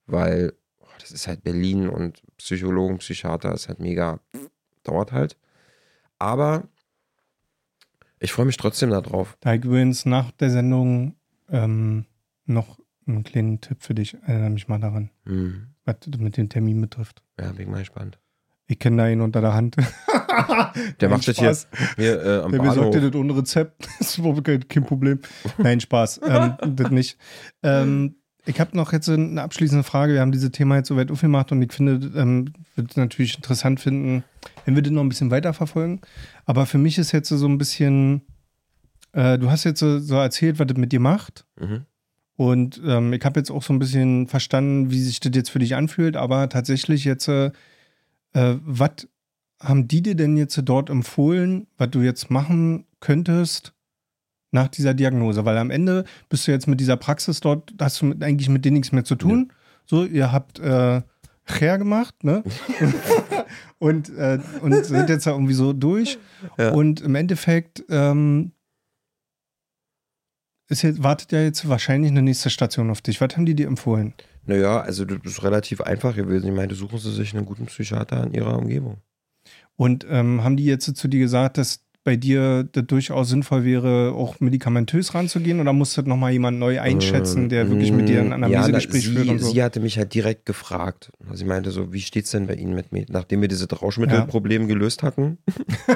[0.07, 4.21] weil oh, das ist halt Berlin und Psychologen, Psychiater ist halt mega,
[4.89, 5.37] dauert halt.
[6.19, 6.65] Aber
[8.19, 9.37] ich freue mich trotzdem darauf.
[9.41, 11.15] Da habe ich übrigens nach der Sendung
[11.51, 12.07] ähm,
[12.47, 14.15] noch einen kleinen Tipp für dich.
[14.27, 15.69] Erinnere mich mal daran, Hm.
[15.85, 17.23] was mit dem Termin betrifft.
[17.39, 18.19] Ja, bin ich mal gespannt.
[18.67, 19.77] Ich kenne da ihn unter der Hand.
[21.01, 21.57] Der macht das hier,
[21.97, 23.89] hier äh, am Der besorgt dir das ohne Rezept.
[23.99, 25.21] Das ist überhaupt kein, kein Problem.
[25.57, 26.21] Nein, Spaß.
[26.23, 27.19] Ähm, das nicht.
[27.63, 28.17] Ähm,
[28.47, 30.15] ich habe noch jetzt eine abschließende Frage.
[30.15, 33.37] Wir haben dieses Thema jetzt so weit aufgemacht und ich finde, ähm, würde es natürlich
[33.37, 34.25] interessant finden,
[34.65, 36.01] wenn wir das noch ein bisschen weiterverfolgen.
[36.47, 38.23] Aber für mich ist jetzt so ein bisschen,
[39.13, 41.45] äh, du hast jetzt so, so erzählt, was das mit dir macht.
[41.61, 41.85] Mhm.
[42.37, 45.59] Und ähm, ich habe jetzt auch so ein bisschen verstanden, wie sich das jetzt für
[45.59, 47.51] dich anfühlt, aber tatsächlich jetzt, äh,
[48.33, 49.09] äh, was
[49.61, 53.75] haben die dir denn jetzt dort empfohlen, was du jetzt machen könntest
[54.51, 55.45] nach dieser Diagnose?
[55.45, 58.65] Weil am Ende bist du jetzt mit dieser Praxis dort, hast du mit, eigentlich mit
[58.65, 59.53] denen nichts mehr zu tun.
[59.87, 61.03] So, ihr habt äh,
[61.45, 62.43] Her gemacht, ne?
[63.79, 66.19] und, äh, und sind jetzt da irgendwie so durch.
[66.59, 66.73] Ja.
[66.73, 68.53] Und im Endeffekt ähm,
[70.69, 73.21] ist jetzt, wartet ja jetzt wahrscheinlich eine nächste Station auf dich.
[73.21, 74.15] Was haben die dir empfohlen?
[74.45, 76.49] Naja, also das ist relativ einfach gewesen.
[76.49, 78.99] Ich meinte, suchen Sie sich einen guten Psychiater in Ihrer Umgebung.
[79.77, 84.13] Und ähm, haben die jetzt zu dir gesagt, dass bei dir das durchaus sinnvoll wäre,
[84.15, 85.61] auch medikamentös ranzugehen?
[85.61, 89.05] Oder muss das nochmal jemand neu einschätzen, der wirklich mit dir ein Ähm, ja, Analysegespräch
[89.05, 89.51] sie, führt und so?
[89.51, 91.11] Sie hatte mich halt direkt gefragt.
[91.35, 93.05] Sie meinte so, wie steht's denn bei Ihnen mit mir?
[93.11, 95.37] Nachdem wir dieses Rauschmittelproblem gelöst hatten,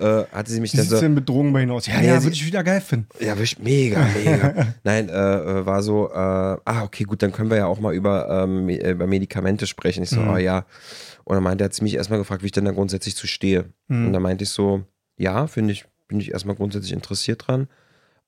[0.00, 1.86] äh, hatte sie mich Wie dann es so, denn mit Drogen bei ihnen aus?
[1.86, 3.08] Ja, Ja, ja, sie- würde ich wieder geil finden.
[3.20, 4.66] ja, wisch- mega, mega.
[4.84, 7.94] Nein, äh, äh, war so, äh, ah, okay, gut, dann können wir ja auch mal
[7.94, 10.02] über, ähm, äh, über Medikamente sprechen.
[10.04, 10.28] Ich so, Mhm.
[10.30, 10.66] ah ja.
[11.24, 13.26] Und dann meinte er, hat sie mich erstmal gefragt, wie ich denn da grundsätzlich zu
[13.26, 13.66] stehe.
[13.88, 14.06] Mhm.
[14.08, 14.82] Und dann meinte ich so,
[15.16, 17.68] ja, finde ich, bin ich erstmal grundsätzlich interessiert dran.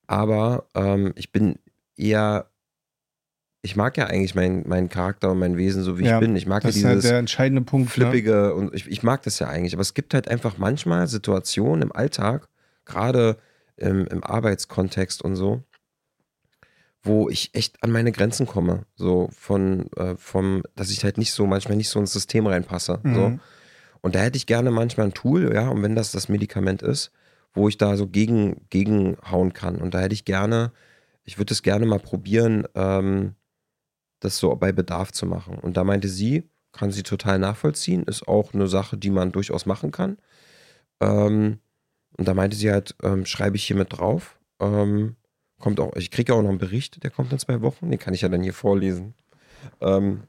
[0.07, 1.59] Aber ähm, ich bin
[1.97, 2.51] eher,
[3.62, 6.37] ich mag ja eigentlich meinen meinen Charakter und mein Wesen so wie Ja, ich bin.
[6.37, 7.89] Ich mag ja Das ist halt dieses der entscheidende Punkt.
[7.89, 7.93] Ne?
[7.93, 9.74] flippige und ich, ich mag das ja eigentlich.
[9.74, 12.49] Aber es gibt halt einfach manchmal Situationen im Alltag,
[12.85, 13.39] gerade
[13.76, 15.62] im, im Arbeitskontext und so,
[17.03, 18.85] wo ich echt an meine Grenzen komme.
[18.95, 23.01] So von, äh, vom, dass ich halt nicht so, manchmal nicht so ins System reinpasse.
[23.03, 23.39] So.
[24.05, 27.11] Und da hätte ich gerne manchmal ein Tool, ja, und wenn das das Medikament ist,
[27.55, 29.76] wo ich da so gegen, gegenhauen kann.
[29.76, 30.72] Und da hätte ich gerne,
[31.24, 33.34] ich würde es gerne mal probieren, ähm,
[34.20, 35.59] das so bei Bedarf zu machen.
[35.59, 39.64] Und da meinte sie, kann sie total nachvollziehen, ist auch eine Sache, die man durchaus
[39.64, 40.18] machen kann.
[41.00, 41.61] Ähm,
[42.18, 44.38] und da meinte sie halt, ähm, schreibe ich hier mit drauf.
[44.61, 45.16] Ähm,
[45.59, 48.12] kommt auch, ich kriege auch noch einen Bericht, der kommt in zwei Wochen, den kann
[48.12, 49.14] ich ja dann hier vorlesen.
[49.80, 50.24] Ähm,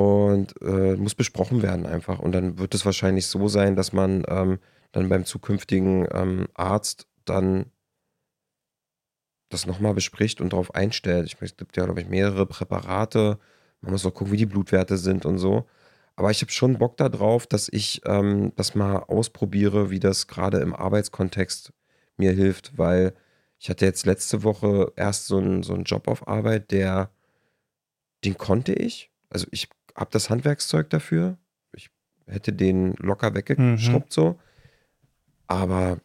[0.00, 2.20] und äh, muss besprochen werden einfach.
[2.20, 4.58] Und dann wird es wahrscheinlich so sein, dass man ähm,
[4.92, 7.66] dann beim zukünftigen ähm, Arzt dann
[9.50, 11.26] das nochmal bespricht und darauf einstellt.
[11.26, 13.38] Ich es gibt ja, glaube ich, mehrere Präparate.
[13.82, 15.66] Man muss auch gucken, wie die Blutwerte sind und so.
[16.16, 20.60] Aber ich habe schon Bock darauf, dass ich ähm, das mal ausprobiere, wie das gerade
[20.60, 21.74] im Arbeitskontext
[22.16, 23.12] mir hilft, weil
[23.58, 27.10] ich hatte jetzt letzte Woche erst so einen, so Job auf Arbeit, der,
[28.24, 29.10] den konnte ich.
[29.28, 31.38] Also ich habe das Handwerkszeug dafür.
[31.72, 31.90] Ich
[32.26, 34.10] hätte den locker weggeschrubbt mhm.
[34.10, 34.38] so.
[35.46, 35.98] Aber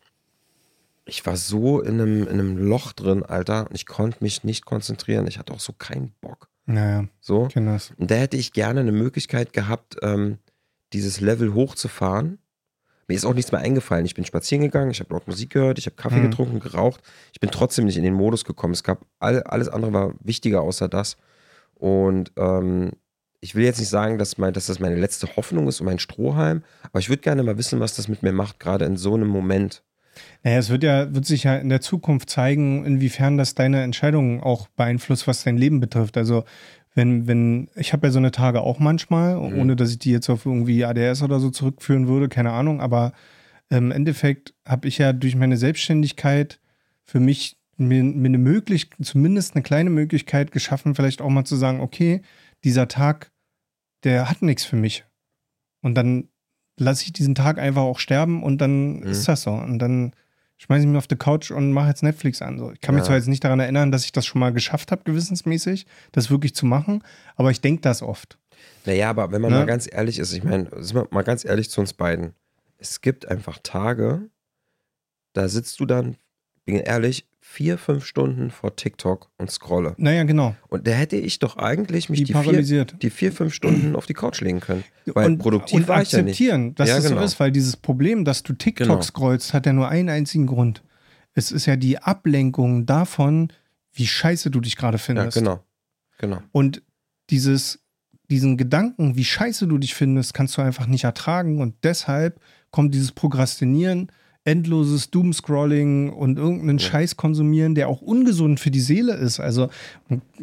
[1.05, 4.65] ich war so in einem, in einem Loch drin, Alter, und ich konnte mich nicht
[4.65, 5.27] konzentrieren.
[5.27, 6.49] Ich hatte auch so keinen Bock.
[6.65, 7.47] Naja, so.
[7.53, 7.91] das.
[7.97, 10.39] Und da hätte ich gerne eine Möglichkeit gehabt, ähm,
[10.93, 12.39] dieses Level hochzufahren.
[13.07, 14.05] Mir ist auch nichts mehr eingefallen.
[14.05, 16.31] Ich bin spazieren gegangen, ich habe laut Musik gehört, ich habe Kaffee mhm.
[16.31, 17.01] getrunken, geraucht.
[17.33, 18.73] Ich bin trotzdem nicht in den Modus gekommen.
[18.73, 21.17] Es gab all, alles andere war wichtiger außer das.
[21.75, 22.93] Und ähm,
[23.45, 25.99] ich will jetzt nicht sagen, dass, mein, dass das meine letzte Hoffnung ist und mein
[25.99, 29.13] Strohhalm, aber ich würde gerne mal wissen, was das mit mir macht, gerade in so
[29.13, 29.83] einem Moment.
[30.43, 34.41] Naja, es wird ja, wird sich ja in der Zukunft zeigen, inwiefern das deine Entscheidungen
[34.41, 36.17] auch beeinflusst, was dein Leben betrifft.
[36.17, 36.43] Also
[36.95, 39.59] wenn, wenn, ich habe ja so eine Tage auch manchmal, mhm.
[39.59, 43.13] ohne dass ich die jetzt auf irgendwie ADS oder so zurückführen würde, keine Ahnung, aber
[43.69, 46.59] im Endeffekt habe ich ja durch meine Selbstständigkeit
[47.03, 51.55] für mich mir, mir eine Möglichkeit, zumindest eine kleine Möglichkeit geschaffen, vielleicht auch mal zu
[51.55, 52.21] sagen, okay,
[52.63, 53.31] dieser Tag,
[54.05, 55.03] der hat nichts für mich.
[55.81, 56.29] Und dann
[56.77, 59.07] lasse ich diesen Tag einfach auch sterben und dann mhm.
[59.07, 59.51] ist das so.
[59.51, 60.13] Und dann
[60.57, 62.57] schmeiße ich mich auf die Couch und mache jetzt Netflix an.
[62.57, 62.71] So.
[62.71, 65.03] Ich kann mich zwar jetzt nicht daran erinnern, dass ich das schon mal geschafft habe,
[65.03, 67.03] gewissensmäßig, das wirklich zu machen,
[67.35, 68.37] aber ich denke das oft.
[68.85, 69.59] Naja, aber wenn man ne?
[69.59, 72.33] mal ganz ehrlich ist, ich meine, sind wir mal ganz ehrlich zu uns beiden.
[72.77, 74.29] Es gibt einfach Tage,
[75.33, 76.15] da sitzt du dann,
[76.63, 79.95] bin ehrlich, vier, fünf Stunden vor TikTok und scrolle.
[79.97, 80.57] Naja, genau.
[80.67, 84.05] Und da hätte ich doch eigentlich mich die, die, vier, die vier, fünf Stunden auf
[84.05, 84.83] die Couch legen können.
[85.05, 86.33] Weil und, produktiv und war ich ja nicht.
[86.33, 87.19] akzeptieren, dass ja, das genau.
[87.19, 89.01] so ist, weil dieses Problem, dass du TikTok genau.
[89.01, 90.83] scrollst, hat ja nur einen einzigen Grund.
[91.33, 93.53] Es ist ja die Ablenkung davon,
[93.93, 95.37] wie scheiße du dich gerade findest.
[95.37, 95.63] Ja, genau.
[96.17, 96.39] Genau.
[96.51, 96.81] Und
[97.29, 97.79] dieses,
[98.29, 101.61] diesen Gedanken, wie scheiße du dich findest, kannst du einfach nicht ertragen.
[101.61, 102.41] Und deshalb
[102.71, 104.11] kommt dieses Prokrastinieren,
[104.45, 106.87] endloses Doomscrolling und irgendeinen ja.
[106.87, 109.39] Scheiß konsumieren, der auch ungesund für die Seele ist.
[109.39, 109.69] Also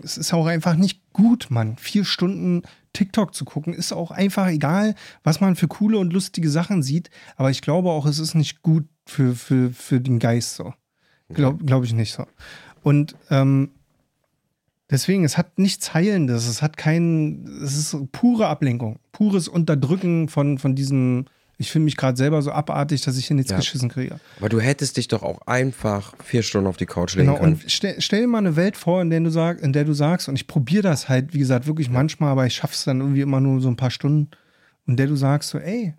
[0.02, 1.76] es ist auch einfach nicht gut, Mann.
[1.78, 6.50] Vier Stunden TikTok zu gucken, ist auch einfach egal, was man für coole und lustige
[6.50, 7.10] Sachen sieht.
[7.36, 10.74] Aber ich glaube auch, es ist nicht gut für, für, für den Geist so.
[11.28, 12.26] Glaube glaub ich nicht so.
[12.82, 13.70] Und ähm,
[14.90, 20.58] deswegen, es hat nichts Heilendes, es hat keinen, es ist pure Ablenkung, pures Unterdrücken von,
[20.58, 21.26] von diesem
[21.62, 23.56] ich finde mich gerade selber so abartig, dass ich hier nichts ja.
[23.56, 24.18] geschissen kriege.
[24.38, 27.54] Aber du hättest dich doch auch einfach vier Stunden auf die Couch legen genau, können.
[27.54, 29.92] Und stell, stell, dir mal eine Welt vor, in der du, sag, in der du
[29.92, 31.92] sagst, und ich probiere das halt, wie gesagt, wirklich ja.
[31.92, 34.30] manchmal, aber ich schaffe es dann irgendwie immer nur so ein paar Stunden,
[34.86, 35.94] in der du sagst so, ey,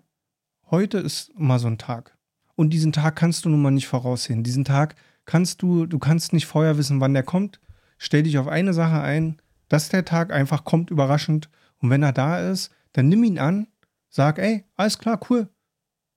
[0.70, 2.14] heute ist mal so ein Tag.
[2.56, 4.44] Und diesen Tag kannst du nun mal nicht voraussehen.
[4.44, 7.58] Diesen Tag kannst du, du kannst nicht vorher wissen, wann der kommt.
[7.96, 9.40] Stell dich auf eine Sache ein,
[9.70, 11.48] dass der Tag einfach kommt überraschend.
[11.78, 13.66] Und wenn er da ist, dann nimm ihn an,
[14.10, 15.48] sag, ey, alles klar, cool,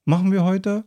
[0.07, 0.85] machen wir heute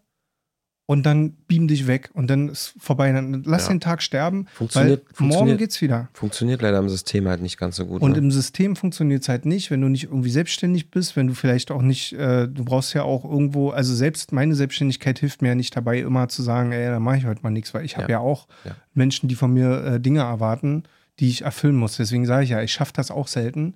[0.86, 3.12] und dann beam dich weg und dann ist vorbei.
[3.12, 3.74] Dann lass ja.
[3.74, 6.08] den Tag sterben, funktioniert, weil morgen geht's wieder.
[6.14, 8.02] Funktioniert leider im System halt nicht ganz so gut.
[8.02, 8.18] Und ne?
[8.18, 11.70] im System funktioniert es halt nicht, wenn du nicht irgendwie selbstständig bist, wenn du vielleicht
[11.70, 15.54] auch nicht, äh, du brauchst ja auch irgendwo, also selbst meine Selbstständigkeit hilft mir ja
[15.54, 18.10] nicht dabei, immer zu sagen, ey, da mache ich heute mal nichts, weil ich habe
[18.10, 18.18] ja.
[18.18, 18.24] ja.
[18.24, 18.74] auch ja.
[18.92, 20.82] Menschen, die von mir äh, Dinge erwarten,
[21.20, 21.98] die ich erfüllen muss.
[21.98, 23.74] Deswegen sage ich ja, ich schaffe das auch selten.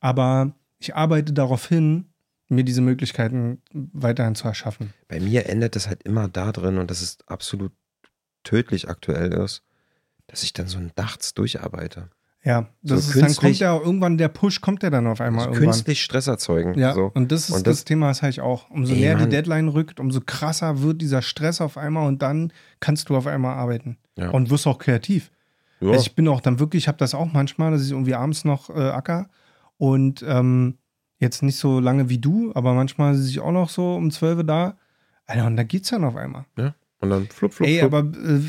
[0.00, 2.11] Aber ich arbeite darauf hin,
[2.52, 4.92] mir diese Möglichkeiten weiterhin zu erschaffen.
[5.08, 7.72] Bei mir endet das halt immer da drin und das ist absolut
[8.44, 9.62] tödlich aktuell ist,
[10.26, 12.10] dass ich dann so nachts durcharbeite.
[12.44, 15.48] Ja, das so ist, dann kommt ja irgendwann der Push, kommt der dann auf einmal
[15.48, 16.74] also Künstlich Stress erzeugen.
[16.76, 17.12] Ja, so.
[17.14, 18.68] und das ist und das, das, Thema, das habe ich auch.
[18.70, 23.08] Umso näher die Deadline rückt, umso krasser wird dieser Stress auf einmal und dann kannst
[23.08, 23.96] du auf einmal arbeiten.
[24.18, 24.30] Ja.
[24.30, 25.30] Und wirst auch kreativ.
[25.80, 25.90] Ja.
[25.90, 28.44] Also ich bin auch dann wirklich, ich habe das auch manchmal, dass ich irgendwie abends
[28.44, 29.28] noch äh, acker
[29.78, 30.78] und ähm,
[31.22, 34.44] Jetzt nicht so lange wie du, aber manchmal ist ich auch noch so um 12
[34.44, 34.76] da.
[35.24, 36.46] Alter, und da geht's dann auf einmal.
[36.58, 36.74] Ja.
[36.98, 37.94] Und dann flup, flup, Ey, flup.
[37.94, 38.40] aber äh,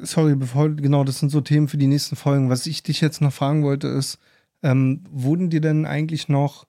[0.00, 2.50] sorry, bevor, genau, das sind so Themen für die nächsten Folgen.
[2.50, 4.18] Was ich dich jetzt noch fragen wollte, ist,
[4.64, 6.66] ähm, wurden dir denn eigentlich noch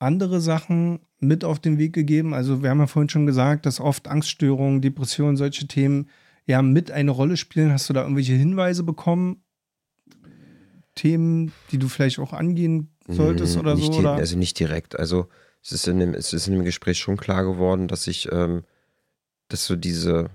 [0.00, 2.34] andere Sachen mit auf den Weg gegeben?
[2.34, 6.08] Also, wir haben ja vorhin schon gesagt, dass oft Angststörungen, Depressionen, solche Themen
[6.46, 7.70] ja mit eine Rolle spielen.
[7.70, 9.44] Hast du da irgendwelche Hinweise bekommen?
[10.96, 14.00] Themen, die du vielleicht auch angehen solltest oder nicht so?
[14.00, 14.14] Oder?
[14.14, 14.98] Also nicht direkt.
[14.98, 15.28] Also
[15.62, 18.64] es ist, in dem, es ist in dem Gespräch schon klar geworden, dass ich, ähm,
[19.48, 20.30] dass so diese,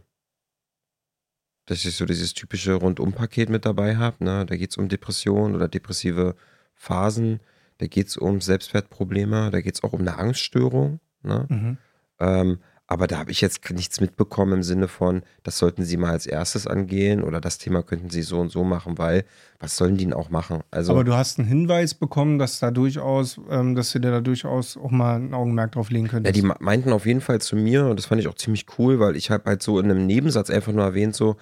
[1.65, 4.23] dass ich so dieses typische Rundumpaket mit dabei habe.
[4.23, 4.45] Ne?
[4.45, 6.35] Da geht es um Depressionen oder depressive
[6.73, 7.41] Phasen,
[7.77, 10.99] da geht es um Selbstwertprobleme, da geht es auch um eine Angststörung.
[11.21, 11.45] Ne?
[11.49, 11.77] Mhm.
[12.19, 12.59] Ähm,
[12.91, 16.25] aber da habe ich jetzt nichts mitbekommen im Sinne von, das sollten Sie mal als
[16.25, 19.25] erstes angehen oder das Thema könnten Sie so und so machen, weil
[19.59, 20.61] was sollen die denn auch machen?
[20.71, 24.75] Also, Aber du hast einen Hinweis bekommen, dass da durchaus, ähm, dass dir da durchaus
[24.75, 26.35] auch mal ein Augenmerk drauf legen ja, könntest.
[26.35, 29.15] die meinten auf jeden Fall zu mir und das fand ich auch ziemlich cool, weil
[29.15, 31.35] ich habe halt so in einem Nebensatz einfach nur erwähnt, so,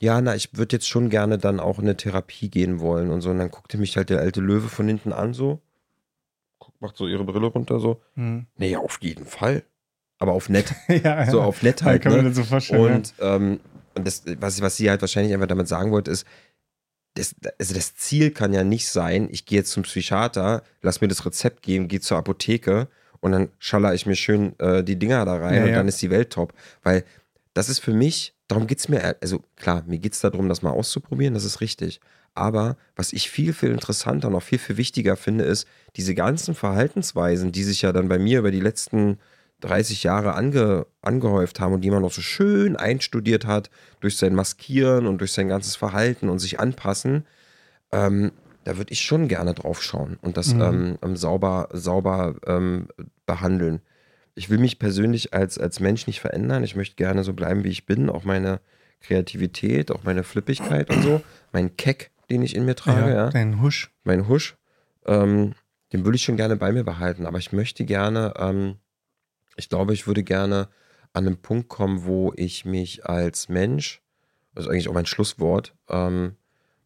[0.00, 3.20] ja, na, ich würde jetzt schon gerne dann auch in eine Therapie gehen wollen und
[3.20, 3.30] so.
[3.30, 5.60] Und dann guckte mich halt der alte Löwe von hinten an, so,
[6.80, 8.46] macht so ihre Brille runter, so, Hm.
[8.56, 9.62] nee, auf jeden Fall.
[10.20, 10.72] Aber auf nett.
[10.88, 12.02] ja, So auf nett Ja, halt.
[12.02, 12.28] kann man ne?
[12.28, 12.94] das so vorstellen.
[12.94, 13.60] Und, ähm,
[13.94, 16.24] und das, was, was sie halt wahrscheinlich einfach damit sagen wollte, ist,
[17.14, 21.08] das, also das Ziel kann ja nicht sein, ich gehe jetzt zum Psychiater, lass mir
[21.08, 22.86] das Rezept geben, gehe zur Apotheke
[23.20, 25.74] und dann schaller ich mir schön äh, die Dinger da rein Ja, und ja.
[25.76, 26.54] dann ist die Welt top.
[26.82, 27.04] Weil
[27.52, 30.62] das ist für mich, darum geht es mir, also klar, mir geht es darum, das
[30.62, 32.00] mal auszuprobieren, das ist richtig.
[32.34, 35.66] Aber was ich viel, viel interessanter und auch viel, viel wichtiger finde, ist,
[35.96, 39.18] diese ganzen Verhaltensweisen, die sich ja dann bei mir über die letzten
[39.60, 44.34] 30 Jahre ange, angehäuft haben und die man noch so schön einstudiert hat durch sein
[44.34, 47.26] Maskieren und durch sein ganzes Verhalten und sich anpassen,
[47.92, 48.32] ähm,
[48.64, 50.60] da würde ich schon gerne drauf schauen und das Mhm.
[50.62, 52.88] ähm, ähm, sauber, sauber ähm,
[53.26, 53.80] behandeln.
[54.34, 56.62] Ich will mich persönlich als, als Mensch nicht verändern.
[56.64, 58.08] Ich möchte gerne so bleiben, wie ich bin.
[58.08, 58.60] Auch meine
[59.00, 61.22] Kreativität, auch meine Flippigkeit und so.
[61.52, 63.90] Mein Keck, den ich in mir trage, ja Dein Husch.
[64.04, 64.56] mein Husch,
[65.06, 65.54] ähm,
[65.92, 68.76] den würde ich schon gerne bei mir behalten, aber ich möchte gerne, ähm,
[69.56, 70.68] ich glaube, ich würde gerne
[71.12, 74.02] an einen Punkt kommen, wo ich mich als Mensch,
[74.54, 76.36] das ist eigentlich auch mein Schlusswort, ähm,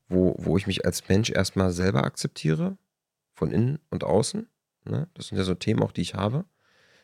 [0.08, 2.76] wo, wo ich mich als Mensch erstmal selber akzeptiere,
[3.34, 4.48] von innen und außen.
[4.84, 5.08] Ne?
[5.14, 6.44] Das sind ja so Themen auch, die ich habe.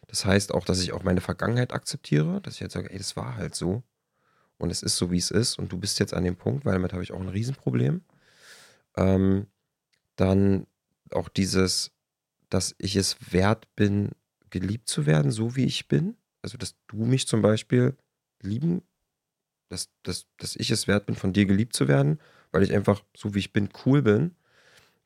[0.06, 3.16] Das heißt auch, dass ich auch meine Vergangenheit akzeptiere, dass ich jetzt sage, ey, das
[3.16, 3.82] war halt so.
[4.58, 5.58] Und es ist so, wie es ist.
[5.58, 8.02] Und du bist jetzt an dem Punkt, weil damit habe ich auch ein Riesenproblem.
[8.96, 9.46] Ähm,
[10.16, 10.66] dann
[11.12, 11.92] auch dieses,
[12.50, 14.10] dass ich es wert bin,
[14.50, 16.16] geliebt zu werden, so wie ich bin.
[16.42, 17.96] Also, dass du mich zum Beispiel
[18.42, 18.82] lieben,
[19.68, 22.18] dass, dass, dass ich es wert bin, von dir geliebt zu werden,
[22.50, 24.34] weil ich einfach, so wie ich bin, cool bin.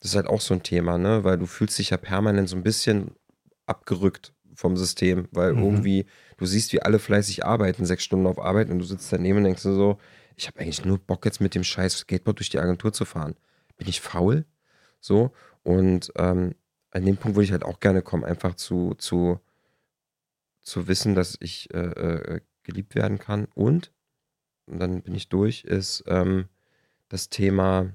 [0.01, 1.25] Das ist halt auch so ein Thema, ne?
[1.25, 3.13] Weil du fühlst dich ja permanent so ein bisschen
[3.67, 5.63] abgerückt vom System, weil Mhm.
[5.63, 9.39] irgendwie, du siehst, wie alle fleißig arbeiten, sechs Stunden auf Arbeit und du sitzt daneben
[9.39, 9.99] und denkst dir so,
[10.37, 13.35] ich habe eigentlich nur Bock jetzt mit dem scheiß Skateboard durch die Agentur zu fahren.
[13.77, 14.45] Bin ich faul?
[15.01, 15.33] So.
[15.63, 16.55] Und ähm,
[16.95, 19.41] an dem Punkt würde ich halt auch gerne kommen, einfach zu, zu,
[20.63, 23.47] zu wissen, dass ich äh, äh, geliebt werden kann.
[23.55, 23.93] Und,
[24.67, 26.49] und dann bin ich durch, ist ähm,
[27.09, 27.93] das Thema,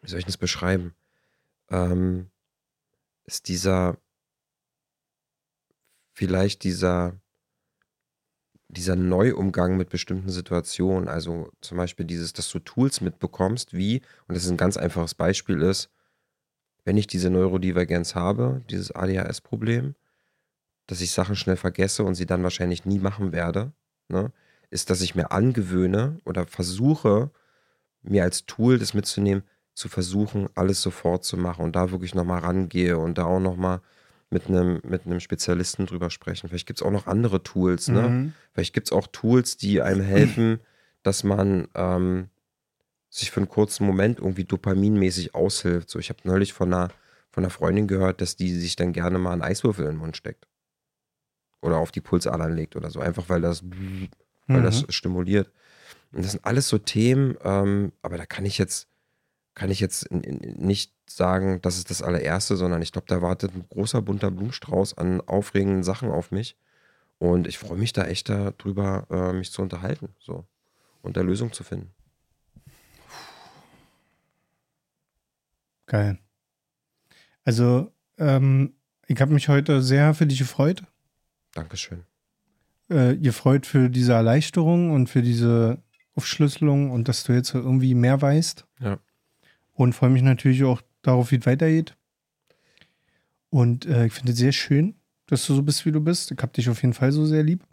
[0.00, 0.94] wie soll ich das beschreiben?
[1.70, 2.30] Ähm,
[3.24, 3.98] ist dieser,
[6.12, 7.20] vielleicht dieser,
[8.68, 11.08] dieser Neuumgang mit bestimmten Situationen.
[11.08, 15.14] Also zum Beispiel dieses, dass du Tools mitbekommst, wie, und das ist ein ganz einfaches
[15.14, 15.90] Beispiel ist,
[16.88, 19.94] wenn ich diese Neurodivergenz habe, dieses ADHS-Problem,
[20.86, 23.72] dass ich Sachen schnell vergesse und sie dann wahrscheinlich nie machen werde,
[24.08, 24.32] ne,
[24.70, 27.30] ist, dass ich mir angewöhne oder versuche,
[28.00, 29.42] mir als Tool das mitzunehmen,
[29.74, 33.82] zu versuchen, alles sofort zu machen und da wirklich nochmal rangehe und da auch nochmal
[34.30, 36.48] mit einem mit einem Spezialisten drüber sprechen.
[36.48, 38.08] Vielleicht gibt es auch noch andere Tools, ne?
[38.08, 38.32] Mhm.
[38.54, 40.60] Vielleicht gibt es auch Tools, die einem helfen,
[41.02, 42.30] dass man ähm,
[43.10, 45.90] sich für einen kurzen Moment irgendwie dopaminmäßig aushilft.
[45.90, 46.88] So, ich habe neulich von einer,
[47.30, 50.16] von einer Freundin gehört, dass die sich dann gerne mal einen Eiswürfel in den Mund
[50.16, 50.46] steckt.
[51.60, 53.00] Oder auf die Pulsadern legt oder so.
[53.00, 54.64] Einfach weil das, weil Mhm.
[54.64, 55.50] das stimuliert.
[56.12, 58.88] Und das sind alles so Themen, ähm, aber da kann ich jetzt,
[59.54, 63.66] kann ich jetzt nicht sagen, das ist das allererste, sondern ich glaube, da wartet ein
[63.68, 66.56] großer bunter Blumenstrauß an aufregenden Sachen auf mich.
[67.18, 70.14] Und ich freue mich da echt darüber, äh, mich zu unterhalten.
[70.20, 70.46] So.
[71.02, 71.92] Und da Lösung zu finden.
[75.88, 76.18] Geil.
[77.44, 78.74] Also, ähm,
[79.06, 80.82] ich habe mich heute sehr für dich gefreut.
[81.54, 82.04] Dankeschön.
[82.90, 85.82] Äh, gefreut für diese Erleichterung und für diese
[86.14, 88.66] Aufschlüsselung und dass du jetzt irgendwie mehr weißt.
[88.80, 88.98] Ja.
[89.72, 91.96] Und freue mich natürlich auch darauf, wie es weitergeht.
[93.48, 94.94] Und äh, ich finde es sehr schön,
[95.26, 96.30] dass du so bist, wie du bist.
[96.30, 97.64] Ich habe dich auf jeden Fall so sehr lieb.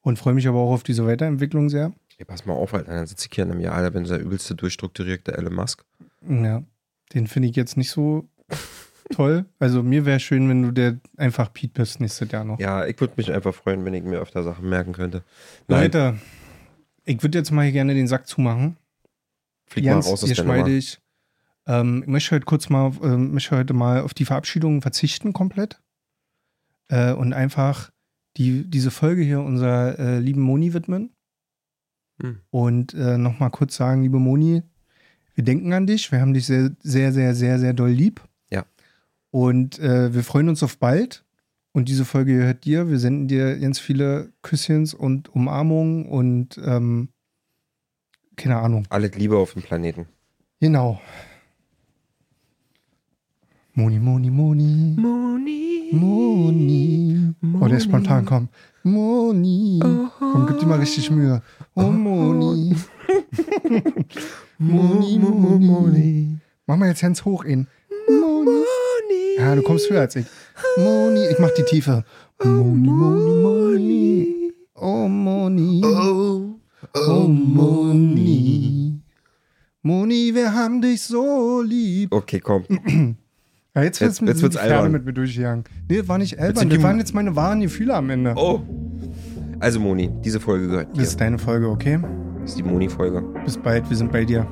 [0.00, 1.92] Und freue mich aber auch auf diese Weiterentwicklung sehr.
[2.16, 2.94] Ey, pass mal auf, Alter.
[2.94, 5.84] Dann sitze ich hier in einem Jahr, da bin ich der übelste durchstrukturierte Elon Musk.
[6.26, 6.62] Ja,
[7.12, 8.28] den finde ich jetzt nicht so
[9.12, 9.44] toll.
[9.58, 12.58] Also mir wäre schön, wenn du der einfach Pete bist nächstes Jahr noch.
[12.58, 15.22] Ja, ich würde mich einfach freuen, wenn ich mir öfter Sachen merken könnte.
[15.68, 16.18] Nein, Leute,
[17.04, 18.76] ich würde jetzt mal hier gerne den Sack zumachen.
[19.66, 20.54] flieg mal Ganz raus aus der Nummer.
[20.54, 21.00] geschmeidig.
[21.66, 25.80] Ähm, ich möchte heute kurz mal, ähm, möchte heute mal auf die Verabschiedung verzichten komplett.
[26.88, 27.90] Äh, und einfach
[28.36, 31.14] die, diese Folge hier unserer äh, lieben Moni widmen.
[32.20, 32.40] Hm.
[32.50, 34.62] Und äh, nochmal kurz sagen, liebe Moni,
[35.34, 36.10] wir denken an dich.
[36.12, 38.20] Wir haben dich sehr, sehr, sehr, sehr, sehr doll lieb.
[38.50, 38.64] Ja.
[39.30, 41.24] Und äh, wir freuen uns auf bald.
[41.72, 42.88] Und diese Folge gehört dir.
[42.88, 47.08] Wir senden dir ganz viele Küsschens und Umarmungen und ähm,
[48.36, 48.86] keine Ahnung.
[48.90, 50.06] Alles Liebe auf dem Planeten.
[50.60, 51.00] Genau.
[53.74, 54.94] Moni, Moni, Moni.
[54.96, 55.88] Moni.
[55.90, 57.34] Moni.
[57.60, 58.48] Oh, der ist spontan, komm.
[58.84, 59.80] Moni.
[59.80, 61.42] Komm, gib dir mal richtig Mühe.
[61.74, 62.76] Oh, Moni.
[64.58, 66.36] Moni, Moni, Moni.
[66.66, 67.66] Mach mal jetzt Hands hoch in.
[68.08, 69.36] Moni.
[69.38, 70.26] Ja, du kommst höher als ich.
[70.76, 71.26] Moni.
[71.30, 72.04] Ich mach die Tiefe.
[72.42, 74.52] Moni, Moni, Moni.
[74.74, 75.82] Oh, Moni.
[75.84, 76.40] Oh,
[77.08, 79.00] Oh, Moni.
[79.82, 82.12] Moni, wir haben dich so lieb.
[82.12, 82.64] Okay, komm.
[83.74, 84.92] Ja, jetzt wird's Jetzt- mit jetzt wird's albern.
[84.92, 85.64] mit mir durchgegangen.
[85.88, 86.68] Nee, das war nicht albern.
[86.68, 88.34] die- Das waren jetzt meine wahren Gefühle am Ende.
[88.36, 88.62] Oh.
[89.58, 91.00] Also Moni, diese Folge gehört dir.
[91.00, 91.98] Das ist deine Folge, okay?
[92.44, 93.22] Das ist die Moni-Folge.
[93.42, 94.46] Bis bald, wir sind bei dir.